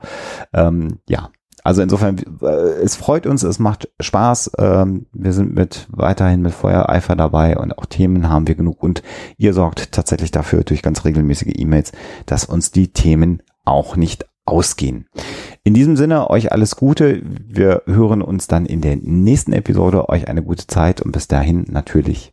Ähm, 0.53 0.99
ja, 1.09 1.31
also 1.65 1.83
insofern, 1.83 2.19
äh, 2.43 2.47
es 2.47 2.95
freut 2.95 3.27
uns, 3.27 3.43
es 3.43 3.59
macht 3.59 3.89
Spaß. 3.99 4.53
Ähm, 4.59 5.07
wir 5.13 5.33
sind 5.33 5.53
mit 5.57 5.89
weiterhin 5.91 6.41
mit 6.43 6.53
Feuereifer 6.53 7.17
dabei 7.17 7.59
und 7.59 7.77
auch 7.77 7.87
Themen 7.87 8.29
haben 8.29 8.47
wir 8.47 8.55
genug 8.55 8.81
und 8.85 9.03
ihr 9.37 9.53
sorgt 9.53 9.91
tatsächlich 9.91 10.31
dafür 10.31 10.63
durch 10.63 10.83
ganz 10.83 11.05
regelmäßige 11.05 11.53
E-Mails, 11.57 11.91
dass 12.27 12.45
uns 12.45 12.71
die 12.71 12.93
Themen 12.93 13.43
auch 13.65 13.97
nicht 13.97 14.27
ausgehen. 14.47 15.07
In 15.65 15.75
diesem 15.75 15.97
Sinne, 15.97 16.31
euch 16.31 16.53
alles 16.53 16.77
Gute. 16.77 17.21
Wir 17.25 17.83
hören 17.87 18.23
uns 18.23 18.47
dann 18.47 18.67
in 18.67 18.81
der 18.81 18.97
nächsten 18.97 19.53
Episode. 19.53 20.09
Euch 20.09 20.29
eine 20.29 20.43
gute 20.43 20.67
Zeit 20.67 21.01
und 21.01 21.13
bis 21.13 21.29
dahin 21.29 21.67
natürlich 21.69 22.33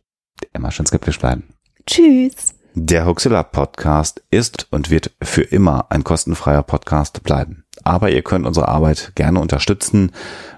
immer 0.52 0.70
schön 0.70 0.86
skeptisch 0.86 1.18
bleiben. 1.18 1.44
Tschüss. 1.86 2.54
Der 2.76 3.06
Huxilla 3.06 3.44
Podcast 3.44 4.24
ist 4.30 4.66
und 4.72 4.90
wird 4.90 5.12
für 5.22 5.42
immer 5.42 5.92
ein 5.92 6.02
kostenfreier 6.02 6.64
Podcast 6.64 7.22
bleiben. 7.22 7.64
Aber 7.84 8.10
ihr 8.10 8.22
könnt 8.22 8.46
unsere 8.46 8.66
Arbeit 8.66 9.12
gerne 9.14 9.38
unterstützen 9.38 10.10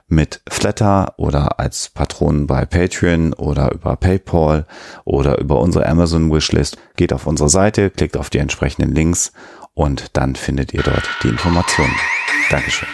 mit 0.08 0.40
Flatter 0.48 1.12
oder 1.18 1.58
als 1.60 1.90
Patronen 1.90 2.46
bei 2.46 2.64
Patreon 2.64 3.34
oder 3.34 3.70
über 3.72 3.96
PayPal 3.96 4.66
oder 5.04 5.38
über 5.38 5.60
unsere 5.60 5.86
Amazon 5.86 6.32
Wishlist. 6.32 6.78
Geht 6.96 7.12
auf 7.12 7.26
unsere 7.26 7.50
Seite, 7.50 7.90
klickt 7.90 8.16
auf 8.16 8.30
die 8.30 8.38
entsprechenden 8.38 8.94
Links 8.94 9.32
und 9.76 10.16
dann 10.16 10.34
findet 10.34 10.72
ihr 10.72 10.82
dort 10.82 11.08
die 11.22 11.28
Informationen. 11.28 11.94
Dankeschön. 12.50 12.88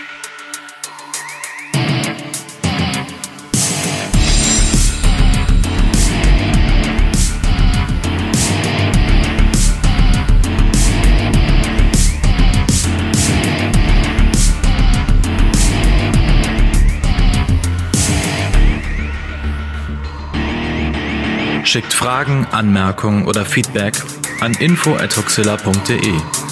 Schickt 21.64 21.94
Fragen, 21.94 22.46
Anmerkungen 22.50 23.24
oder 23.24 23.46
Feedback 23.46 23.94
an 24.40 24.52
info@huxilla.de. 24.52 26.51